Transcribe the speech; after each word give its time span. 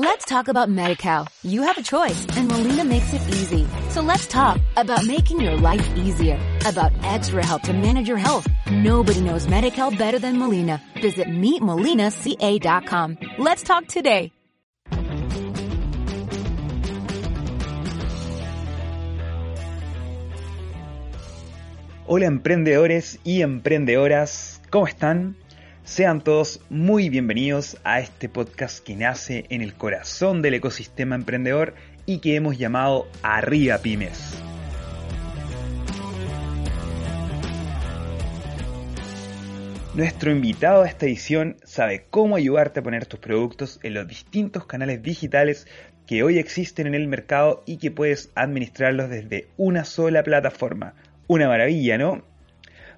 Let's 0.00 0.24
talk 0.26 0.46
about 0.46 0.68
MediCal. 0.68 1.26
You 1.42 1.62
have 1.62 1.76
a 1.76 1.82
choice 1.82 2.24
and 2.36 2.46
Molina 2.46 2.84
makes 2.84 3.12
it 3.12 3.20
easy. 3.34 3.66
So 3.90 4.00
let's 4.00 4.28
talk 4.28 4.60
about 4.76 5.04
making 5.04 5.40
your 5.40 5.56
life 5.56 5.84
easier, 5.96 6.38
about 6.64 6.92
extra 7.02 7.44
help 7.44 7.62
to 7.62 7.72
manage 7.72 8.06
your 8.06 8.16
health. 8.16 8.46
Nobody 8.70 9.20
knows 9.20 9.48
MediCal 9.48 9.98
better 9.98 10.20
than 10.20 10.38
Molina. 10.38 10.80
Visit 11.02 11.26
meetmolinaca.com. 11.26 13.18
Let's 13.38 13.64
talk 13.64 13.88
today. 13.88 14.30
Hola 22.06 22.26
emprendedores 22.26 23.18
y 23.24 23.42
emprendedoras, 23.42 24.62
¿cómo 24.70 24.86
están? 24.86 25.34
Sean 25.88 26.20
todos 26.20 26.60
muy 26.68 27.08
bienvenidos 27.08 27.78
a 27.82 27.98
este 27.98 28.28
podcast 28.28 28.84
que 28.84 28.94
nace 28.94 29.46
en 29.48 29.62
el 29.62 29.72
corazón 29.72 30.42
del 30.42 30.52
ecosistema 30.52 31.14
emprendedor 31.14 31.74
y 32.04 32.18
que 32.18 32.36
hemos 32.36 32.58
llamado 32.58 33.08
Arriba 33.22 33.78
Pymes. 33.78 34.38
Nuestro 39.94 40.30
invitado 40.30 40.82
a 40.82 40.88
esta 40.88 41.06
edición 41.06 41.56
sabe 41.64 42.04
cómo 42.10 42.36
ayudarte 42.36 42.80
a 42.80 42.82
poner 42.82 43.06
tus 43.06 43.18
productos 43.18 43.80
en 43.82 43.94
los 43.94 44.06
distintos 44.06 44.66
canales 44.66 45.02
digitales 45.02 45.66
que 46.06 46.22
hoy 46.22 46.38
existen 46.38 46.86
en 46.86 46.94
el 46.94 47.08
mercado 47.08 47.62
y 47.64 47.78
que 47.78 47.90
puedes 47.90 48.30
administrarlos 48.34 49.08
desde 49.08 49.48
una 49.56 49.84
sola 49.84 50.22
plataforma 50.22 50.94
una 51.28 51.48
maravilla, 51.48 51.98
¿no? 51.98 52.22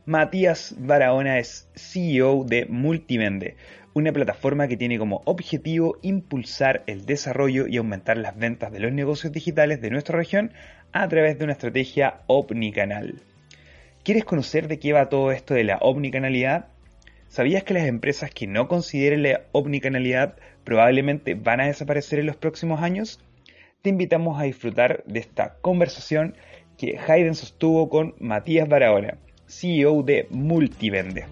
Matías 0.07 0.75
Barahona 0.79 1.39
es 1.39 1.69
CEO 1.75 2.45
de 2.45 2.65
Multivende, 2.65 3.57
una 3.93 4.13
plataforma 4.13 4.67
que 4.67 4.79
tiene 4.79 4.99
como 4.99 5.21
objetivo 5.27 5.99
impulsar 6.01 6.83
el 6.87 7.05
desarrollo 7.05 7.67
y 7.67 7.77
aumentar 7.77 8.17
las 8.17 8.35
ventas 8.35 8.73
de 8.73 8.81
los 8.81 8.93
negocios 8.93 9.31
digitales 9.31 9.83
de 9.83 9.91
nuestra 9.91 10.17
región 10.17 10.53
a 10.93 11.07
través 11.07 11.39
de 11.39 11.45
una 11.45 11.53
estrategia 11.53 12.23
omnicanal. 12.29 13.21
¿Quieres 14.03 14.25
conocer 14.25 14.69
de 14.69 14.79
qué 14.79 14.95
va 14.95 15.11
todo 15.11 15.33
esto 15.33 15.53
de 15.53 15.65
la 15.65 15.77
omnicanalidad? 15.77 16.69
¿Sabías 17.29 17.63
que 17.63 17.75
las 17.75 17.87
empresas 17.87 18.31
que 18.31 18.47
no 18.47 18.69
consideren 18.69 19.23
la 19.23 19.43
omnicanalidad 19.53 20.37
probablemente 20.65 21.35
van 21.35 21.61
a 21.61 21.67
desaparecer 21.67 22.21
en 22.21 22.27
los 22.27 22.37
próximos 22.37 22.81
años? 22.81 23.21
Te 23.83 23.91
invitamos 23.91 24.41
a 24.41 24.45
disfrutar 24.45 25.05
de 25.05 25.21
esta 25.21 25.57
conversación 25.61 26.37
que 26.79 26.99
Hayden 26.99 27.35
sostuvo 27.35 27.91
con 27.91 28.15
Matías 28.19 28.67
Barahona, 28.67 29.19
CEO 29.51 30.05
de 30.05 30.29
Multivende. 30.31 31.27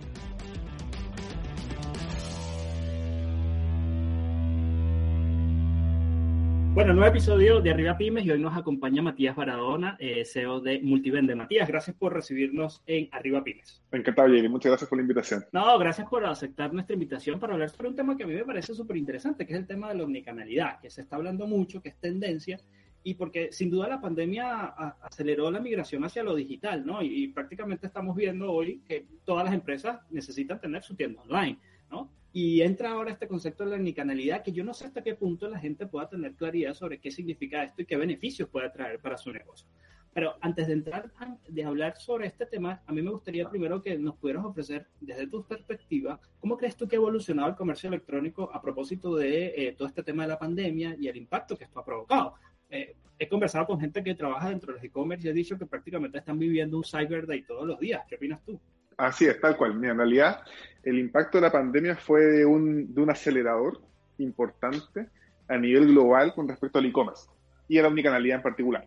Bueno, 6.75 6.95
nuevo 6.95 7.09
episodio 7.09 7.61
de 7.61 7.71
Arriba 7.71 7.97
Pymes 7.97 8.25
y 8.25 8.31
hoy 8.33 8.41
nos 8.41 8.57
acompaña 8.57 9.03
Matías 9.03 9.37
Baradona, 9.37 9.97
eh, 10.01 10.25
CEO 10.25 10.61
de 10.61 10.81
Multivende. 10.81 11.37
Matías, 11.37 11.69
gracias 11.69 11.95
por 11.97 12.13
recibirnos 12.13 12.83
en 12.87 13.09
Arriba 13.13 13.43
Pymes. 13.45 13.81
Encantado, 13.93 14.29
Jerry. 14.29 14.49
Muchas 14.49 14.71
gracias 14.71 14.89
por 14.89 14.99
la 14.99 15.03
invitación. 15.03 15.45
No, 15.53 15.79
gracias 15.79 16.09
por 16.09 16.25
aceptar 16.25 16.73
nuestra 16.73 16.95
invitación 16.95 17.39
para 17.39 17.55
hablar 17.55 17.71
sobre 17.71 17.89
un 17.89 17.97
tema 17.97 18.17
que 18.17 18.25
a 18.25 18.27
mí 18.27 18.35
me 18.35 18.45
parece 18.45 18.75
súper 18.75 18.97
interesante, 18.97 19.47
que 19.47 19.53
es 19.53 19.59
el 19.61 19.67
tema 19.67 19.89
de 19.89 19.95
la 19.95 20.05
omnicanalidad, 20.05 20.81
que 20.81 20.91
se 20.91 21.03
está 21.03 21.17
hablando 21.17 21.47
mucho, 21.47 21.81
que 21.81 21.91
es 21.91 21.97
tendencia, 21.97 22.61
y 23.03 23.15
porque 23.15 23.53
sin 23.53 23.71
duda 23.71 23.89
la 23.89 24.01
pandemia 24.01 24.65
aceleró 25.01 25.51
la 25.51 25.61
migración 25.61 26.05
hacia 26.05 26.23
lo 26.23 26.35
digital, 26.35 26.85
¿no? 26.85 27.03
Y, 27.03 27.25
y, 27.25 27.29
prácticamente 27.29 27.87
estamos 27.87 28.17
viendo 28.17 28.53
hoy 28.53 28.81
que 28.87 29.07
todas 29.25 29.45
las 29.45 29.55
empresas 29.55 30.01
necesitan 30.11 30.61
tener 30.61 30.83
su 30.83 30.95
tienda 30.95 31.23
online, 31.23 31.59
¿no? 31.91 32.11
Y 32.33 32.61
entra 32.61 32.91
ahora 32.91 33.11
este 33.11 33.27
concepto 33.27 33.65
de 33.65 33.71
la 33.71 33.77
omnicanalidad, 33.77 34.43
que 34.43 34.53
yo 34.53 34.63
no 34.63 34.75
sé 34.75 34.87
hasta 34.87 35.03
qué 35.03 35.15
punto 35.15 35.49
la 35.49 35.59
gente 35.59 35.87
pueda 35.87 36.09
tener 36.09 36.35
claridad 36.35 36.75
sobre 36.75 37.01
qué 37.01 37.11
significa 37.11 37.63
esto 37.63 37.83
y 37.83 37.87
qué 37.87 37.97
beneficios 37.97 38.49
puede 38.49 38.69
traer 38.71 39.01
para 39.01 39.17
su 39.17 39.33
negocio. 39.33 39.67
Pero 40.13 40.35
antes 40.41 40.67
de 40.67 40.73
entrar, 40.73 41.11
de 41.49 41.65
hablar 41.65 41.97
sobre 41.97 42.27
este 42.27 42.45
tema, 42.45 42.83
a 42.87 42.93
mí 42.93 43.03
me 43.03 43.11
gustaría 43.11 43.49
primero 43.49 43.83
que 43.83 43.97
nos 43.99 44.17
pudieras 44.17 44.45
ofrecer, 44.45 44.89
desde 45.01 45.29
tu 45.29 45.45
perspectiva, 45.45 46.21
¿cómo 46.41 46.57
crees 46.57 46.77
tú 46.77 46.89
que 46.89 46.97
ha 46.97 46.99
evolucionado 46.99 47.49
el 47.51 47.55
comercio 47.55 47.89
electrónico 47.89 48.51
a 48.53 48.61
propósito 48.61 49.15
de 49.15 49.55
eh, 49.57 49.75
todo 49.79 49.87
este 49.87 50.03
tema 50.03 50.25
de 50.25 50.31
la 50.31 50.39
pandemia 50.39 50.97
y 50.99 51.09
el 51.09 51.17
impacto 51.17 51.57
que 51.57 51.65
esto 51.65 51.79
ha 51.79 51.85
provocado? 51.85 52.35
Eh, 52.71 52.95
he 53.19 53.29
conversado 53.29 53.67
con 53.67 53.81
gente 53.81 54.03
que 54.03 54.15
trabaja 54.15 54.51
dentro 54.51 54.69
de 54.69 54.79
los 54.79 54.85
e-commerce 54.85 55.27
y 55.27 55.31
he 55.31 55.35
dicho 55.35 55.59
que 55.59 55.67
prácticamente 55.67 56.19
están 56.19 56.39
viviendo 56.39 56.77
un 56.77 56.85
Cyber 56.85 57.27
Day 57.27 57.43
todos 57.43 57.67
los 57.67 57.81
días. 57.81 58.03
¿Qué 58.09 58.17
opinas 58.17 58.41
tú? 58.45 58.61
Así 58.97 59.27
es, 59.27 59.41
tal 59.41 59.57
cual. 59.57 59.75
Mira, 59.75 59.93
en 59.93 59.99
realidad, 59.99 60.41
el 60.83 60.99
impacto 60.99 61.39
de 61.39 61.43
la 61.43 61.53
pandemia 61.53 61.97
fue 61.97 62.21
de 62.23 62.45
un, 62.45 62.95
de 62.95 63.01
un 63.01 63.11
acelerador 63.11 63.81
importante 64.19 65.09
a 65.49 65.57
nivel 65.57 65.87
global 65.89 66.35
con 66.35 66.49
respecto 66.49 66.79
al 66.79 66.87
e-commerce 66.87 67.29
y 67.69 67.79
a 67.79 67.83
la 67.83 67.89
omnicanalidad 67.89 68.37
en 68.37 68.43
particular. 68.43 68.87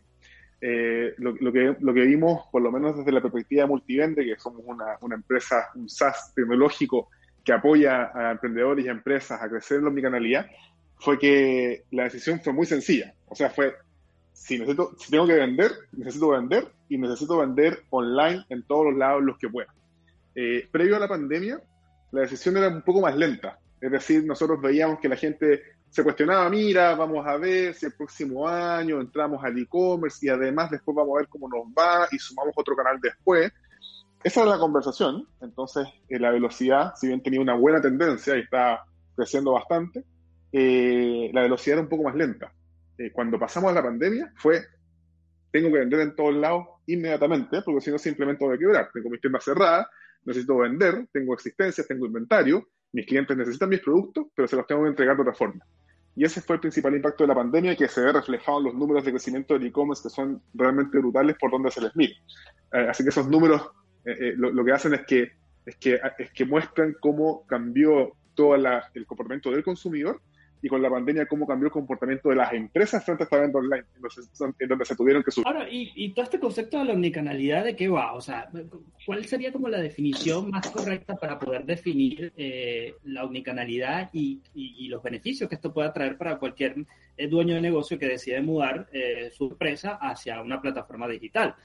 Eh, 0.59 1.15
lo, 1.17 1.33
lo, 1.39 1.51
que, 1.51 1.75
lo 1.79 1.93
que 1.93 2.01
vimos, 2.01 2.47
por 2.51 2.61
lo 2.61 2.71
menos 2.71 2.97
desde 2.97 3.11
la 3.11 3.21
perspectiva 3.21 3.63
de 3.63 3.69
Multivende, 3.69 4.25
que 4.25 4.37
somos 4.37 4.61
una, 4.65 4.97
una 5.01 5.15
empresa, 5.15 5.69
un 5.75 5.89
SaaS 5.89 6.33
tecnológico 6.35 7.09
que 7.43 7.53
apoya 7.53 8.11
a 8.13 8.31
emprendedores 8.31 8.85
y 8.85 8.89
a 8.89 8.91
empresas 8.91 9.41
a 9.41 9.49
crecer 9.49 9.77
en 9.77 9.85
la 9.85 9.89
omnicanalidad, 9.89 10.45
fue 11.01 11.17
que 11.17 11.83
la 11.91 12.03
decisión 12.03 12.39
fue 12.41 12.53
muy 12.53 12.65
sencilla. 12.65 13.13
O 13.27 13.35
sea, 13.35 13.49
fue, 13.49 13.73
si, 14.33 14.59
necesito, 14.59 14.95
si 14.97 15.09
tengo 15.09 15.25
que 15.25 15.33
vender, 15.33 15.71
necesito 15.93 16.29
vender 16.29 16.71
y 16.89 16.97
necesito 16.97 17.39
vender 17.39 17.83
online 17.89 18.45
en 18.49 18.63
todos 18.63 18.85
los 18.85 18.97
lados 18.97 19.23
los 19.23 19.37
que 19.37 19.49
pueda. 19.49 19.73
Eh, 20.35 20.67
previo 20.71 20.95
a 20.95 20.99
la 20.99 21.07
pandemia, 21.07 21.59
la 22.11 22.21
decisión 22.21 22.55
era 22.57 22.69
un 22.69 22.83
poco 22.83 23.01
más 23.01 23.17
lenta. 23.17 23.59
Es 23.81 23.91
decir, 23.91 24.23
nosotros 24.25 24.61
veíamos 24.61 24.99
que 24.99 25.09
la 25.09 25.15
gente 25.15 25.63
se 25.89 26.03
cuestionaba, 26.03 26.47
mira, 26.49 26.93
vamos 26.95 27.25
a 27.25 27.35
ver 27.35 27.73
si 27.73 27.87
el 27.87 27.93
próximo 27.93 28.47
año 28.47 29.01
entramos 29.01 29.43
al 29.43 29.57
e-commerce 29.57 30.25
y 30.25 30.29
además 30.29 30.69
después 30.69 30.95
vamos 30.95 31.15
a 31.15 31.21
ver 31.21 31.27
cómo 31.27 31.49
nos 31.49 31.65
va 31.77 32.07
y 32.11 32.19
sumamos 32.19 32.53
otro 32.55 32.75
canal 32.75 32.99
después. 33.01 33.51
Esa 34.23 34.41
era 34.43 34.51
la 34.51 34.59
conversación. 34.59 35.27
Entonces, 35.41 35.87
eh, 36.07 36.19
la 36.19 36.29
velocidad, 36.29 36.93
si 36.95 37.07
bien 37.07 37.23
tenía 37.23 37.41
una 37.41 37.55
buena 37.55 37.81
tendencia 37.81 38.37
y 38.37 38.41
está 38.41 38.85
creciendo 39.15 39.53
bastante, 39.53 40.05
eh, 40.51 41.29
la 41.33 41.41
velocidad 41.41 41.75
era 41.75 41.83
un 41.83 41.89
poco 41.89 42.03
más 42.03 42.15
lenta. 42.15 42.53
Eh, 42.97 43.11
cuando 43.11 43.39
pasamos 43.39 43.71
a 43.71 43.73
la 43.73 43.83
pandemia 43.83 44.33
fue, 44.35 44.61
tengo 45.51 45.71
que 45.71 45.79
vender 45.79 46.01
en 46.01 46.15
todos 46.15 46.35
lados 46.35 46.67
inmediatamente, 46.87 47.61
porque 47.63 47.81
si 47.81 47.91
no 47.91 47.97
simplemente 47.97 48.45
voy 48.45 48.55
a 48.55 48.59
quebrar. 48.59 48.89
Tengo 48.93 49.09
mis 49.09 49.21
tiendas 49.21 49.43
cerradas, 49.43 49.87
necesito 50.25 50.57
vender, 50.57 51.07
tengo 51.11 51.33
existencias, 51.33 51.87
tengo 51.87 52.05
inventario, 52.05 52.67
mis 52.93 53.05
clientes 53.05 53.35
necesitan 53.35 53.69
mis 53.69 53.79
productos, 53.79 54.27
pero 54.35 54.47
se 54.47 54.55
los 54.55 54.67
tengo 54.67 54.83
que 54.83 54.89
entregar 54.89 55.15
de 55.15 55.21
otra 55.21 55.33
forma. 55.33 55.65
Y 56.15 56.25
ese 56.25 56.41
fue 56.41 56.57
el 56.57 56.59
principal 56.59 56.93
impacto 56.93 57.23
de 57.23 57.29
la 57.29 57.35
pandemia 57.35 57.75
que 57.75 57.87
se 57.87 58.01
ve 58.01 58.11
reflejado 58.11 58.59
en 58.59 58.65
los 58.65 58.75
números 58.75 59.05
de 59.05 59.11
crecimiento 59.11 59.53
del 59.53 59.67
e-commerce 59.67 60.03
que 60.03 60.09
son 60.09 60.41
realmente 60.53 60.97
brutales 60.97 61.37
por 61.39 61.51
donde 61.51 61.71
se 61.71 61.81
les 61.81 61.95
mire. 61.95 62.15
Eh, 62.73 62.87
así 62.89 63.03
que 63.03 63.09
esos 63.09 63.29
números 63.29 63.69
eh, 64.03 64.33
lo, 64.35 64.51
lo, 64.51 64.65
que 64.65 64.71
hacen 64.73 64.93
es 64.93 65.05
que, 65.05 65.31
es 65.65 65.75
que, 65.77 65.99
es 66.17 66.31
que 66.31 66.45
muestran 66.45 66.95
cómo 66.99 67.45
cambió 67.47 68.13
todo 68.35 68.57
la, 68.57 68.89
el 68.93 69.05
comportamiento 69.05 69.51
del 69.51 69.63
consumidor 69.63 70.21
y 70.61 70.67
con 70.67 70.81
la 70.81 70.89
pandemia 70.89 71.25
cómo 71.25 71.47
cambió 71.47 71.67
el 71.67 71.71
comportamiento 71.71 72.29
de 72.29 72.35
las 72.35 72.53
empresas 72.53 73.03
frente 73.03 73.23
a 73.23 73.25
esta 73.25 73.39
venta 73.39 73.57
online, 73.57 73.83
en 74.59 74.67
donde 74.67 74.85
se 74.85 74.95
tuvieron 74.95 75.23
que 75.23 75.31
subir. 75.31 75.47
Ahora, 75.47 75.67
y, 75.69 75.91
y, 75.95 76.13
todo 76.13 76.23
este 76.23 76.39
concepto 76.39 76.79
de 76.79 76.85
la 76.85 76.93
omnicanalidad, 76.93 77.63
¿de 77.63 77.75
qué 77.75 77.87
va? 77.89 78.13
O 78.13 78.21
sea, 78.21 78.49
¿cuál 79.05 79.25
sería 79.25 79.51
como 79.51 79.69
la 79.69 79.79
definición 79.79 80.49
más 80.51 80.69
correcta 80.69 81.15
para 81.15 81.39
poder 81.39 81.65
definir 81.65 82.31
eh, 82.37 82.95
la 83.05 83.23
omnicanalidad 83.23 84.09
y, 84.13 84.39
y, 84.53 84.85
y, 84.85 84.87
los 84.87 85.01
beneficios 85.01 85.49
que 85.49 85.55
esto 85.55 85.73
pueda 85.73 85.91
traer 85.91 86.17
para 86.17 86.37
cualquier 86.37 86.75
eh, 87.17 87.27
dueño 87.27 87.55
de 87.55 87.61
negocio 87.61 87.97
que 87.97 88.07
decide 88.07 88.41
mudar 88.41 88.87
eh, 88.91 89.31
su 89.33 89.45
empresa 89.45 89.97
hacia 90.01 90.41
una 90.41 90.61
plataforma 90.61 91.07
digital? 91.07 91.55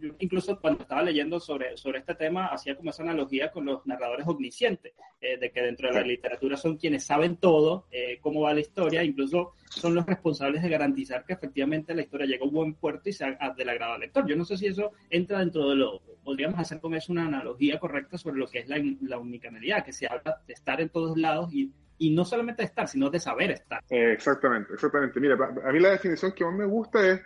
Yo 0.00 0.14
incluso 0.18 0.58
cuando 0.60 0.82
estaba 0.82 1.02
leyendo 1.02 1.40
sobre, 1.40 1.76
sobre 1.76 2.00
este 2.00 2.14
tema, 2.14 2.46
hacía 2.46 2.76
como 2.76 2.90
esa 2.90 3.02
analogía 3.02 3.50
con 3.50 3.64
los 3.64 3.86
narradores 3.86 4.26
omniscientes, 4.26 4.92
eh, 5.20 5.38
de 5.38 5.50
que 5.50 5.62
dentro 5.62 5.88
de 5.88 5.94
la 5.94 6.06
literatura 6.06 6.56
son 6.56 6.76
quienes 6.76 7.04
saben 7.04 7.36
todo, 7.36 7.86
eh, 7.90 8.18
cómo 8.20 8.42
va 8.42 8.54
la 8.54 8.60
historia, 8.60 9.02
incluso 9.02 9.54
son 9.68 9.94
los 9.94 10.06
responsables 10.06 10.62
de 10.62 10.68
garantizar 10.68 11.24
que 11.24 11.32
efectivamente 11.32 11.94
la 11.94 12.02
historia 12.02 12.26
llegue 12.26 12.42
a 12.42 12.46
un 12.46 12.54
buen 12.54 12.74
puerto 12.74 13.08
y 13.08 13.12
sea 13.12 13.36
del 13.56 13.68
agrado 13.68 13.94
al 13.94 14.00
lector. 14.00 14.26
Yo 14.26 14.36
no 14.36 14.44
sé 14.44 14.56
si 14.56 14.66
eso 14.66 14.92
entra 15.10 15.38
dentro 15.38 15.68
de 15.70 15.76
lo, 15.76 16.00
podríamos 16.24 16.58
hacer 16.58 16.80
con 16.80 16.94
eso 16.94 17.12
una 17.12 17.26
analogía 17.26 17.78
correcta 17.78 18.18
sobre 18.18 18.38
lo 18.38 18.48
que 18.48 18.60
es 18.60 18.68
la, 18.68 18.76
la 19.02 19.18
omnicanalidad, 19.18 19.84
que 19.84 19.92
se 19.92 20.06
habla 20.06 20.40
de 20.46 20.52
estar 20.52 20.80
en 20.80 20.88
todos 20.88 21.16
lados 21.16 21.52
y 21.52 21.72
y 22.02 22.10
no 22.10 22.24
solamente 22.24 22.62
de 22.62 22.66
estar, 22.66 22.88
sino 22.88 23.10
de 23.10 23.20
saber 23.20 23.52
estar. 23.52 23.80
Eh, 23.88 24.12
exactamente, 24.12 24.74
exactamente. 24.74 25.20
Mira, 25.20 25.36
a 25.36 25.72
mí 25.72 25.78
la 25.78 25.90
definición 25.90 26.32
que 26.32 26.44
más 26.44 26.54
me 26.54 26.64
gusta 26.64 27.06
es 27.06 27.20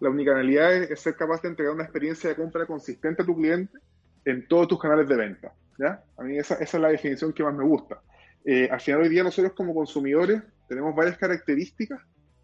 la 0.00 0.10
omnicanalidad 0.10 0.74
es, 0.74 1.00
ser 1.00 1.16
capaz 1.16 1.42
de 1.42 1.48
entregar 1.48 1.74
una 1.74 1.84
experiencia 1.84 2.30
de 2.30 2.36
compra 2.36 2.66
consistente 2.66 3.22
a 3.22 3.26
tu 3.26 3.36
cliente 3.36 3.78
en 4.24 4.46
todos 4.46 4.68
tus 4.68 4.80
canales 4.80 5.08
de 5.08 5.16
venta. 5.16 5.52
¿ya? 5.78 6.02
A 6.16 6.22
mí 6.22 6.38
esa, 6.38 6.54
esa 6.54 6.76
es 6.76 6.82
la 6.82 6.88
definición 6.88 7.32
que 7.32 7.42
más 7.42 7.54
me 7.54 7.64
gusta. 7.64 8.00
Eh, 8.44 8.68
al 8.70 8.80
final 8.80 9.02
hoy 9.02 9.08
día 9.08 9.24
nosotros 9.24 9.52
como 9.54 9.74
consumidores 9.74 10.42
tenemos 10.68 10.94
varias 10.94 11.18
características 11.18 12.00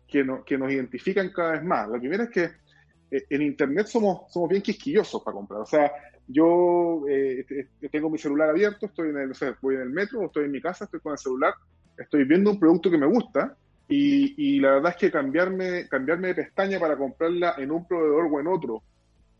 que, 0.06 0.24
no, 0.24 0.44
que 0.44 0.58
nos 0.58 0.70
identifican 0.72 1.30
cada 1.30 1.52
vez 1.52 1.62
más. 1.62 1.88
La 1.88 1.98
primera 1.98 2.24
es 2.24 2.30
que 2.30 2.50
eh, 3.10 3.24
en 3.30 3.42
Internet 3.42 3.86
somos, 3.86 4.32
somos 4.32 4.48
bien 4.48 4.62
quisquillosos 4.62 5.22
para 5.22 5.36
comprar. 5.36 5.60
O 5.60 5.66
sea, 5.66 5.92
yo 6.26 7.04
eh, 7.08 7.44
tengo 7.90 8.10
mi 8.10 8.18
celular 8.18 8.50
abierto, 8.50 8.86
estoy 8.86 9.10
en 9.10 9.18
el, 9.18 9.30
o 9.30 9.34
sea, 9.34 9.56
voy 9.60 9.76
en 9.76 9.82
el 9.82 9.90
metro, 9.90 10.20
o 10.20 10.26
estoy 10.26 10.46
en 10.46 10.52
mi 10.52 10.60
casa, 10.60 10.84
estoy 10.84 11.00
con 11.00 11.12
el 11.12 11.18
celular, 11.18 11.54
estoy 11.98 12.24
viendo 12.24 12.50
un 12.50 12.58
producto 12.58 12.90
que 12.90 12.98
me 12.98 13.06
gusta 13.06 13.56
Y, 13.88 14.60
la 14.60 14.72
verdad 14.72 14.92
es 14.92 14.96
que 14.96 15.10
cambiarme, 15.10 15.88
cambiarme 15.88 16.28
de 16.28 16.34
pestaña 16.34 16.80
para 16.80 16.96
comprarla 16.96 17.54
en 17.58 17.70
un 17.70 17.86
proveedor 17.86 18.28
o 18.30 18.40
en 18.40 18.46
otro, 18.46 18.82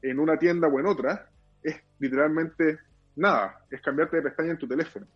en 0.03 0.19
una 0.19 0.39
tienda 0.39 0.69
o 0.69 0.79
en 0.79 0.87
otra, 0.87 1.29
es 1.63 1.77
literalmente 1.99 2.79
nada, 3.17 3.59
es 3.71 3.81
cambiarte 3.81 4.17
de 4.17 4.23
pestaña 4.23 4.51
en 4.51 4.59
tu 4.59 4.69
teléfono. 4.69 5.07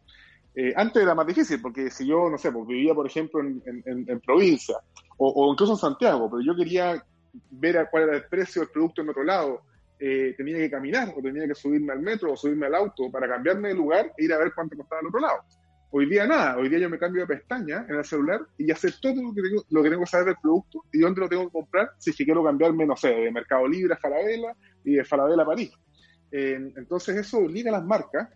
Eh, 0.55 0.73
antes 0.75 1.03
era 1.03 1.15
más 1.15 1.27
difícil, 1.27 1.61
porque 1.61 1.91
si 1.91 2.07
yo, 2.07 2.29
no 2.31 2.39
sé, 2.39 2.51
pues 2.51 2.67
vivía, 2.67 2.95
por 2.95 3.07
ejemplo, 3.07 3.41
en, 3.41 4.21
provincia, 4.21 4.77
o, 5.19 5.53
incluso 5.53 5.75
en 5.75 5.79
Santiago, 5.79 6.31
pero 6.31 6.43
yo 6.43 6.57
quería 6.57 7.05
ver 7.51 7.87
cuál 7.91 8.05
era 8.05 8.17
el 8.17 8.25
precio 8.25 8.63
del 8.63 8.71
producto 8.71 9.03
en 9.03 9.11
otro 9.11 9.25
lado, 9.25 9.63
eh, 10.01 10.35
tenía 10.37 10.57
que 10.57 10.71
caminar, 10.71 11.13
o 11.17 11.21
tenía 11.21 11.47
que 11.47 11.55
subirme 11.55 11.93
al 11.93 12.01
metro, 12.01 12.33
o 12.33 12.37
subirme 12.37 12.67
al 12.67 12.75
auto, 12.75 13.11
para 13.11 13.29
cambiarme 13.29 13.69
de 13.69 13.75
lugar 13.75 14.13
e 14.17 14.25
ir 14.25 14.33
a 14.33 14.39
ver 14.39 14.53
cuánto 14.55 14.77
costaba 14.77 15.01
al 15.01 15.09
otro 15.09 15.21
lado. 15.21 15.43
Hoy 15.91 16.07
día 16.07 16.27
nada, 16.27 16.59
hoy 16.59 16.69
día 16.69 16.79
yo 16.79 16.91
me 16.91 16.99
cambio 16.99 17.23
de 17.23 17.35
pestaña 17.35 17.87
en 17.89 17.97
el 17.97 18.05
celular 18.05 18.41
y 18.59 18.67
ya 18.67 18.77
sé 18.77 18.93
todo 19.01 19.23
lo 19.23 19.33
que 19.35 19.41
tengo, 19.41 19.65
lo 19.71 19.83
que, 19.83 19.89
tengo 19.89 20.03
que 20.03 20.11
saber 20.11 20.27
del 20.27 20.37
producto 20.43 20.85
y 20.93 20.99
dónde 20.99 21.23
lo 21.23 21.29
tengo 21.29 21.47
que 21.47 21.53
comprar 21.53 21.91
si 21.99 22.11
es 22.11 22.17
que 22.17 22.27
quiero 22.27 22.45
cambiarme, 22.45 22.85
no 22.85 22.95
sé, 22.95 23.09
de 23.09 23.33
Mercado 23.33 23.67
Libre 23.67 23.95
a 23.95 23.97
Falabella 23.97 24.55
y 24.85 24.95
de 24.95 25.05
Falabella 25.05 25.43
a 25.43 25.47
París. 25.47 25.73
Eh, 26.31 26.73
entonces 26.77 27.17
eso 27.17 27.39
obliga 27.39 27.71
a 27.71 27.79
las 27.79 27.85
marcas 27.85 28.29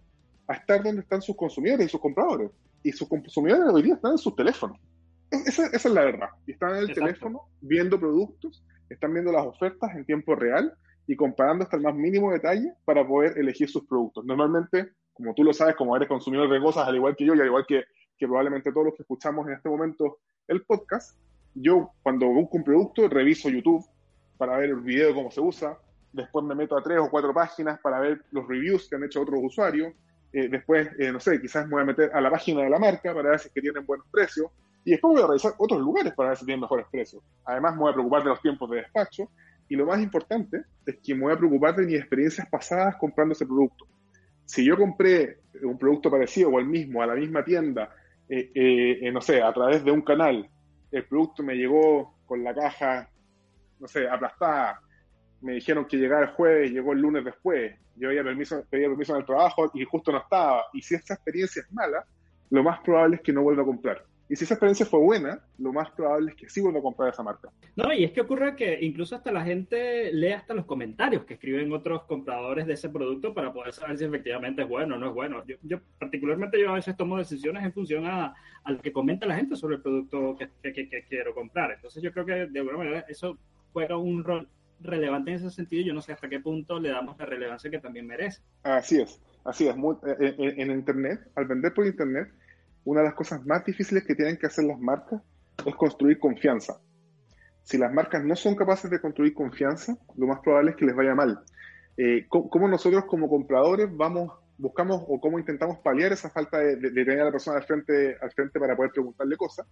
a 0.48 0.54
estar 0.54 0.82
donde 0.82 1.02
están 1.02 1.20
sus 1.20 1.36
consumidores 1.36 1.86
y 1.86 1.90
sus 1.90 2.00
compradores. 2.00 2.50
Y 2.82 2.92
sus 2.92 3.06
consumidores 3.06 3.68
hoy 3.70 3.82
día 3.82 3.94
están 3.94 4.12
en 4.12 4.18
sus 4.18 4.34
teléfonos. 4.34 4.78
Esa, 5.30 5.66
es 5.66 5.84
la 5.84 6.04
verdad. 6.04 6.28
Y 6.46 6.52
están 6.52 6.70
en 6.76 6.88
el 6.88 6.94
teléfono 6.94 7.48
viendo 7.60 7.98
productos, 7.98 8.64
están 8.88 9.12
viendo 9.12 9.30
las 9.30 9.46
ofertas 9.46 9.94
en 9.94 10.04
tiempo 10.04 10.34
real 10.34 10.74
y 11.06 11.16
comparando 11.16 11.64
hasta 11.64 11.76
el 11.76 11.82
más 11.82 11.94
mínimo 11.94 12.32
detalle 12.32 12.72
para 12.84 13.06
poder 13.06 13.38
elegir 13.38 13.68
sus 13.68 13.86
productos. 13.86 14.24
Normalmente 14.24 14.92
como 15.22 15.34
tú 15.34 15.44
lo 15.44 15.52
sabes, 15.52 15.76
como 15.76 15.96
eres 15.96 16.08
consumidor 16.08 16.50
de 16.50 16.60
cosas, 16.60 16.88
al 16.88 16.96
igual 16.96 17.14
que 17.14 17.24
yo 17.24 17.34
y 17.34 17.40
al 17.40 17.46
igual 17.46 17.64
que, 17.66 17.84
que 18.18 18.26
probablemente 18.26 18.72
todos 18.72 18.86
los 18.86 18.94
que 18.96 19.02
escuchamos 19.02 19.46
en 19.46 19.54
este 19.54 19.68
momento 19.68 20.18
el 20.48 20.62
podcast, 20.64 21.16
yo 21.54 21.90
cuando 22.02 22.26
busco 22.26 22.56
un 22.56 22.64
producto 22.64 23.08
reviso 23.08 23.48
YouTube 23.48 23.84
para 24.36 24.56
ver 24.56 24.70
el 24.70 24.80
video 24.80 25.08
de 25.08 25.14
cómo 25.14 25.30
se 25.30 25.40
usa, 25.40 25.78
después 26.12 26.44
me 26.44 26.56
meto 26.56 26.76
a 26.76 26.82
tres 26.82 26.98
o 26.98 27.08
cuatro 27.08 27.32
páginas 27.32 27.78
para 27.80 28.00
ver 28.00 28.24
los 28.32 28.48
reviews 28.48 28.88
que 28.88 28.96
han 28.96 29.04
hecho 29.04 29.22
otros 29.22 29.38
usuarios, 29.40 29.92
eh, 30.32 30.48
después, 30.48 30.88
eh, 30.98 31.12
no 31.12 31.20
sé, 31.20 31.40
quizás 31.40 31.66
me 31.66 31.72
voy 31.72 31.82
a 31.82 31.86
meter 31.86 32.10
a 32.12 32.20
la 32.20 32.30
página 32.30 32.62
de 32.62 32.70
la 32.70 32.80
marca 32.80 33.14
para 33.14 33.30
ver 33.30 33.38
si 33.38 33.46
es 33.46 33.54
que 33.54 33.60
tienen 33.60 33.86
buenos 33.86 34.06
precios, 34.10 34.50
y 34.84 34.90
después 34.90 35.14
voy 35.14 35.22
a 35.22 35.26
revisar 35.28 35.52
otros 35.58 35.80
lugares 35.80 36.12
para 36.14 36.30
ver 36.30 36.38
si 36.38 36.44
tienen 36.44 36.62
mejores 36.62 36.86
precios. 36.90 37.22
Además, 37.44 37.74
me 37.74 37.82
voy 37.82 37.90
a 37.90 37.94
preocupar 37.94 38.24
de 38.24 38.30
los 38.30 38.42
tiempos 38.42 38.68
de 38.70 38.78
despacho, 38.78 39.30
y 39.68 39.76
lo 39.76 39.86
más 39.86 40.00
importante 40.00 40.64
es 40.84 40.96
que 41.00 41.14
me 41.14 41.22
voy 41.22 41.32
a 41.34 41.36
preocupar 41.36 41.76
de 41.76 41.86
mis 41.86 42.00
experiencias 42.00 42.48
pasadas 42.48 42.96
comprando 42.96 43.34
ese 43.34 43.46
producto 43.46 43.86
si 44.52 44.66
yo 44.66 44.76
compré 44.76 45.38
un 45.62 45.78
producto 45.78 46.10
parecido 46.10 46.50
o 46.50 46.58
el 46.58 46.66
mismo 46.66 47.00
a 47.00 47.06
la 47.06 47.14
misma 47.14 47.42
tienda, 47.42 47.88
eh, 48.28 48.50
eh, 48.54 49.10
no 49.10 49.22
sé, 49.22 49.40
a 49.40 49.50
través 49.50 49.82
de 49.82 49.90
un 49.90 50.02
canal, 50.02 50.46
el 50.90 51.04
producto 51.06 51.42
me 51.42 51.54
llegó 51.54 52.18
con 52.26 52.44
la 52.44 52.52
caja, 52.54 53.08
no 53.80 53.88
sé, 53.88 54.06
aplastada, 54.06 54.78
me 55.40 55.54
dijeron 55.54 55.86
que 55.86 55.96
llegara 55.96 56.26
el 56.26 56.34
jueves, 56.34 56.70
llegó 56.70 56.92
el 56.92 57.00
lunes 57.00 57.24
después, 57.24 57.74
yo 57.96 58.10
había 58.10 58.22
permiso, 58.22 58.62
pedía 58.68 58.88
permiso 58.88 59.14
en 59.14 59.20
el 59.20 59.26
trabajo 59.26 59.70
y 59.72 59.86
justo 59.86 60.12
no 60.12 60.18
estaba, 60.18 60.66
y 60.74 60.82
si 60.82 60.96
esta 60.96 61.14
experiencia 61.14 61.62
es 61.62 61.72
mala, 61.72 62.04
lo 62.50 62.62
más 62.62 62.78
probable 62.80 63.16
es 63.16 63.22
que 63.22 63.32
no 63.32 63.40
vuelva 63.40 63.62
a 63.62 63.66
comprar. 63.66 64.04
Y 64.32 64.36
si 64.36 64.44
esa 64.44 64.54
experiencia 64.54 64.86
fue 64.86 64.98
buena, 64.98 65.44
lo 65.58 65.74
más 65.74 65.90
probable 65.90 66.30
es 66.30 66.36
que 66.36 66.48
sí 66.48 66.62
vuelva 66.62 66.78
a 66.78 66.82
comprar 66.82 67.12
esa 67.12 67.22
marca. 67.22 67.50
No, 67.76 67.92
y 67.92 68.02
es 68.02 68.12
que 68.12 68.22
ocurre 68.22 68.56
que 68.56 68.78
incluso 68.80 69.14
hasta 69.14 69.30
la 69.30 69.44
gente 69.44 70.10
lee 70.10 70.32
hasta 70.32 70.54
los 70.54 70.64
comentarios 70.64 71.26
que 71.26 71.34
escriben 71.34 71.70
otros 71.70 72.04
compradores 72.04 72.66
de 72.66 72.72
ese 72.72 72.88
producto 72.88 73.34
para 73.34 73.52
poder 73.52 73.74
saber 73.74 73.98
si 73.98 74.06
efectivamente 74.06 74.62
es 74.62 74.68
bueno 74.70 74.94
o 74.94 74.98
no 74.98 75.08
es 75.08 75.14
bueno. 75.14 75.44
Yo, 75.62 75.80
particularmente, 75.98 76.58
yo 76.58 76.70
a 76.70 76.76
veces 76.76 76.96
tomo 76.96 77.18
decisiones 77.18 77.62
en 77.62 77.74
función 77.74 78.06
a, 78.06 78.34
lo 78.64 78.80
que 78.80 78.90
comenta 78.90 79.26
la 79.26 79.36
gente 79.36 79.54
sobre 79.54 79.76
el 79.76 79.82
producto 79.82 80.34
que, 80.38 80.72
que, 80.72 81.04
quiero 81.06 81.34
comprar. 81.34 81.70
Entonces 81.72 82.02
yo 82.02 82.10
creo 82.10 82.24
que 82.24 82.46
de 82.46 82.58
alguna 82.58 82.78
manera 82.78 83.04
eso 83.10 83.36
juega 83.74 83.98
un 83.98 84.24
rol 84.24 84.48
relevante 84.80 85.32
en 85.32 85.36
ese 85.36 85.50
sentido. 85.50 85.84
Yo 85.84 85.92
no 85.92 86.00
sé 86.00 86.12
hasta 86.12 86.30
qué 86.30 86.40
punto 86.40 86.80
le 86.80 86.88
damos 86.88 87.18
la 87.18 87.26
relevancia 87.26 87.70
que 87.70 87.80
también 87.80 88.06
merece. 88.06 88.40
Así 88.62 88.98
es, 88.98 89.20
así 89.44 89.68
es. 89.68 89.76
Eh, 89.76 90.34
eh, 90.38 90.54
en 90.56 90.70
Internet, 90.70 91.20
al 91.34 91.44
vender 91.44 91.74
por 91.74 91.86
Internet, 91.86 92.32
una 92.84 93.00
de 93.00 93.06
las 93.06 93.14
cosas 93.14 93.44
más 93.46 93.64
difíciles 93.64 94.04
que 94.04 94.14
tienen 94.14 94.36
que 94.36 94.46
hacer 94.46 94.64
las 94.64 94.78
marcas 94.78 95.20
es 95.64 95.74
construir 95.76 96.18
confianza. 96.18 96.80
Si 97.62 97.78
las 97.78 97.92
marcas 97.92 98.24
no 98.24 98.34
son 98.34 98.56
capaces 98.56 98.90
de 98.90 99.00
construir 99.00 99.34
confianza, 99.34 99.96
lo 100.16 100.26
más 100.26 100.40
probable 100.40 100.72
es 100.72 100.76
que 100.76 100.86
les 100.86 100.96
vaya 100.96 101.14
mal. 101.14 101.38
Eh, 101.96 102.26
¿Cómo 102.28 102.68
nosotros 102.68 103.04
como 103.04 103.28
compradores 103.28 103.88
vamos, 103.94 104.32
buscamos 104.58 105.04
o 105.06 105.20
cómo 105.20 105.38
intentamos 105.38 105.78
paliar 105.78 106.12
esa 106.12 106.30
falta 106.30 106.58
de, 106.58 106.76
tener 106.76 107.20
a 107.20 107.24
la 107.26 107.30
persona 107.30 107.58
al 107.58 107.64
frente, 107.64 108.16
al 108.20 108.30
frente 108.32 108.58
para 108.58 108.76
poder 108.76 108.90
preguntarle 108.90 109.36
cosas? 109.36 109.66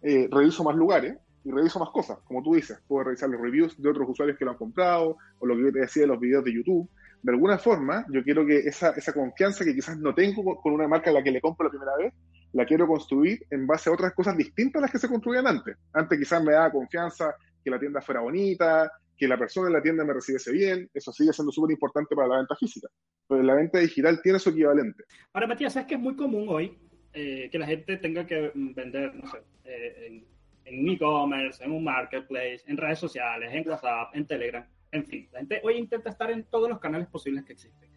Eh, 0.00 0.28
reviso 0.30 0.64
más 0.64 0.76
lugares 0.76 1.16
y 1.44 1.50
reviso 1.50 1.78
más 1.78 1.90
cosas, 1.90 2.18
como 2.24 2.42
tú 2.42 2.54
dices. 2.54 2.80
Puedo 2.86 3.04
revisar 3.04 3.28
los 3.28 3.40
reviews 3.40 3.80
de 3.80 3.90
otros 3.90 4.08
usuarios 4.08 4.38
que 4.38 4.44
lo 4.44 4.52
han 4.52 4.56
comprado 4.56 5.18
o 5.38 5.46
lo 5.46 5.54
que 5.56 5.62
yo 5.64 5.72
te 5.72 5.80
decía 5.80 6.02
de 6.04 6.08
los 6.08 6.20
videos 6.20 6.44
de 6.44 6.54
YouTube. 6.54 6.88
De 7.22 7.32
alguna 7.32 7.58
forma, 7.58 8.06
yo 8.10 8.22
quiero 8.22 8.46
que 8.46 8.58
esa, 8.58 8.90
esa 8.90 9.12
confianza 9.12 9.64
que 9.64 9.74
quizás 9.74 9.98
no 9.98 10.14
tengo 10.14 10.56
con 10.62 10.72
una 10.72 10.88
marca 10.88 11.10
a 11.10 11.12
la 11.12 11.22
que 11.22 11.30
le 11.30 11.40
compro 11.40 11.64
la 11.64 11.70
primera 11.70 11.96
vez, 11.96 12.14
la 12.54 12.64
quiero 12.64 12.86
construir 12.86 13.44
en 13.50 13.66
base 13.66 13.90
a 13.90 13.92
otras 13.92 14.14
cosas 14.14 14.36
distintas 14.36 14.80
a 14.80 14.82
las 14.82 14.90
que 14.90 14.98
se 14.98 15.08
construían 15.08 15.46
antes. 15.46 15.76
Antes 15.92 16.18
quizás 16.18 16.42
me 16.42 16.52
daba 16.52 16.70
confianza 16.70 17.34
que 17.62 17.70
la 17.70 17.78
tienda 17.78 18.00
fuera 18.00 18.20
bonita, 18.20 18.90
que 19.16 19.28
la 19.28 19.36
persona 19.36 19.68
en 19.68 19.74
la 19.74 19.82
tienda 19.82 20.04
me 20.04 20.12
recibiese 20.12 20.52
bien, 20.52 20.88
eso 20.92 21.12
sigue 21.12 21.32
siendo 21.32 21.52
súper 21.52 21.72
importante 21.72 22.14
para 22.14 22.28
la 22.28 22.36
venta 22.38 22.56
física, 22.56 22.88
pero 23.28 23.42
la 23.42 23.54
venta 23.54 23.78
digital 23.78 24.20
tiene 24.22 24.38
su 24.38 24.50
equivalente. 24.50 25.04
Ahora, 25.32 25.46
Matías, 25.46 25.72
¿sabes 25.72 25.86
que 25.86 25.94
es 25.94 26.00
muy 26.00 26.16
común 26.16 26.46
hoy 26.48 26.78
eh, 27.12 27.48
que 27.50 27.58
la 27.58 27.66
gente 27.66 27.96
tenga 27.96 28.26
que 28.26 28.52
vender, 28.54 29.14
no 29.14 29.30
sé, 29.30 29.38
eh, 29.64 30.06
en, 30.06 30.26
en 30.64 30.88
e-commerce, 30.88 31.62
en 31.62 31.72
un 31.72 31.84
marketplace, 31.84 32.62
en 32.66 32.76
redes 32.76 32.98
sociales, 32.98 33.50
en 33.52 33.68
WhatsApp, 33.68 34.14
en 34.14 34.26
Telegram, 34.26 34.66
en 34.92 35.04
fin, 35.04 35.28
la 35.32 35.40
gente 35.40 35.60
hoy 35.64 35.76
intenta 35.76 36.10
estar 36.10 36.30
en 36.30 36.44
todos 36.44 36.68
los 36.68 36.78
canales 36.78 37.08
posibles 37.08 37.44
que 37.44 37.54
existen. 37.54 37.93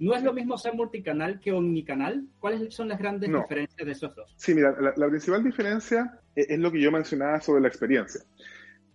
¿No 0.00 0.14
es 0.14 0.22
lo 0.22 0.32
mismo 0.32 0.56
ser 0.56 0.74
multicanal 0.74 1.40
que 1.40 1.52
omnicanal? 1.52 2.24
¿Cuáles 2.38 2.72
son 2.72 2.88
las 2.88 2.98
grandes 2.98 3.30
diferencias 3.30 3.84
de 3.84 3.92
esos 3.92 4.14
dos? 4.14 4.32
Sí, 4.36 4.54
mira, 4.54 4.76
la, 4.96 5.08
principal 5.08 5.42
diferencia 5.42 6.20
e, 6.36 6.46
es, 6.48 6.58
lo 6.58 6.70
que 6.70 6.80
yo 6.80 6.92
mencionaba 6.92 7.40
sobre 7.40 7.62
la 7.62 7.68
experiencia. 7.68 8.20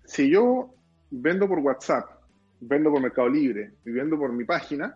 Si 0.06 0.30
yo 0.30 0.74
vendo 1.12 1.48
por 1.48 1.60
WhatsApp, 1.60 2.10
vendo 2.62 2.90
por 2.90 3.02
Mercado 3.02 3.28
Libre 3.28 3.74
y 3.86 3.92
vendo 3.92 4.18
por 4.18 4.32
mi 4.32 4.46
página, 4.46 4.96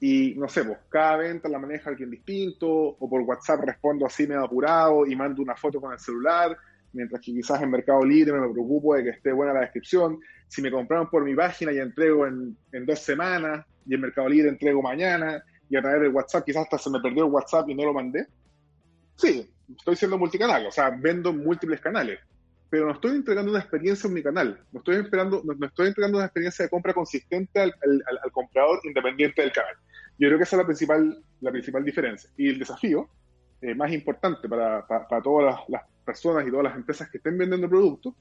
y 0.00 0.34
no 0.36 0.48
sé, 0.48 0.64
pues 0.64 0.78
cada 0.88 1.18
venta 1.18 1.48
la 1.48 1.60
maneja 1.60 1.90
alguien 1.90 2.10
distinto, 2.10 2.68
o 2.68 3.08
por 3.08 3.22
WhatsApp 3.22 3.60
respondo 3.64 4.06
así 4.06 4.26
medio 4.26 4.44
apurado 4.44 5.06
y 5.06 5.14
mando 5.14 5.40
una 5.40 5.54
foto 5.54 5.80
con 5.80 5.92
el 5.92 6.00
celular, 6.00 6.56
mientras 6.92 7.20
que 7.20 7.32
quizás 7.32 7.62
en 7.62 7.70
Mercado 7.70 8.04
Libre 8.04 8.32
me 8.32 8.52
preocupo 8.52 8.96
de 8.96 9.04
que 9.04 9.10
esté 9.10 9.32
buena 9.32 9.52
la 9.52 9.60
descripción. 9.60 10.18
Si 10.48 10.60
me 10.62 10.70
compraron 10.70 11.08
por 11.08 11.24
mi 11.24 11.34
página 11.34 11.72
y 11.72 11.78
entrego 11.78 12.26
en, 12.26 12.56
en 12.72 12.84
dos 12.84 12.98
semanas, 12.98 13.64
y 13.86 13.94
en 13.94 14.00
Mercado 14.00 14.28
Libre 14.28 14.48
entrego 14.48 14.82
mañana 14.82 15.42
y 15.68 15.76
a 15.76 15.82
través 15.82 16.02
de 16.02 16.08
WhatsApp 16.08 16.44
quizás 16.44 16.64
hasta 16.64 16.78
se 16.78 16.90
me 16.90 17.00
perdió 17.00 17.24
el 17.24 17.32
WhatsApp 17.32 17.68
y 17.68 17.74
no 17.74 17.84
lo 17.84 17.94
mandé. 17.94 18.26
Sí, 19.16 19.48
estoy 19.76 19.96
siendo 19.96 20.18
multicanal, 20.18 20.66
o 20.66 20.70
sea, 20.70 20.90
vendo 20.90 21.32
múltiples 21.32 21.80
canales, 21.80 22.18
pero 22.68 22.86
no 22.86 22.92
estoy 22.92 23.12
entregando 23.12 23.50
una 23.50 23.60
experiencia 23.60 24.08
en 24.08 24.14
mi 24.14 24.22
canal, 24.22 24.60
no 24.72 24.80
estoy, 24.80 24.96
esperando, 24.96 25.42
no, 25.44 25.66
estoy 25.66 25.88
entregando 25.88 26.18
una 26.18 26.26
experiencia 26.26 26.64
de 26.64 26.68
compra 26.68 26.92
consistente 26.92 27.60
al, 27.60 27.74
al, 27.82 28.32
comprador 28.32 28.80
independiente 28.84 29.42
del 29.42 29.52
canal. 29.52 29.74
Yo 30.18 30.28
creo 30.28 30.38
que 30.38 30.44
esa 30.44 30.56
es 30.56 30.62
la 30.62 30.66
principal, 30.66 31.22
la 31.40 31.50
principal 31.50 31.84
diferencia. 31.84 32.30
Y 32.36 32.48
el 32.48 32.58
desafío 32.58 33.08
eh, 33.60 33.74
más 33.74 33.92
importante 33.92 34.48
para, 34.48 34.86
para, 34.86 35.22
todas 35.22 35.54
las, 35.54 35.68
las, 35.68 35.82
personas 36.04 36.46
y 36.46 36.50
todas 36.50 36.64
las 36.64 36.76
empresas 36.76 37.08
que 37.08 37.16
estén 37.16 37.38
vendiendo 37.38 37.66
productos 37.66 38.12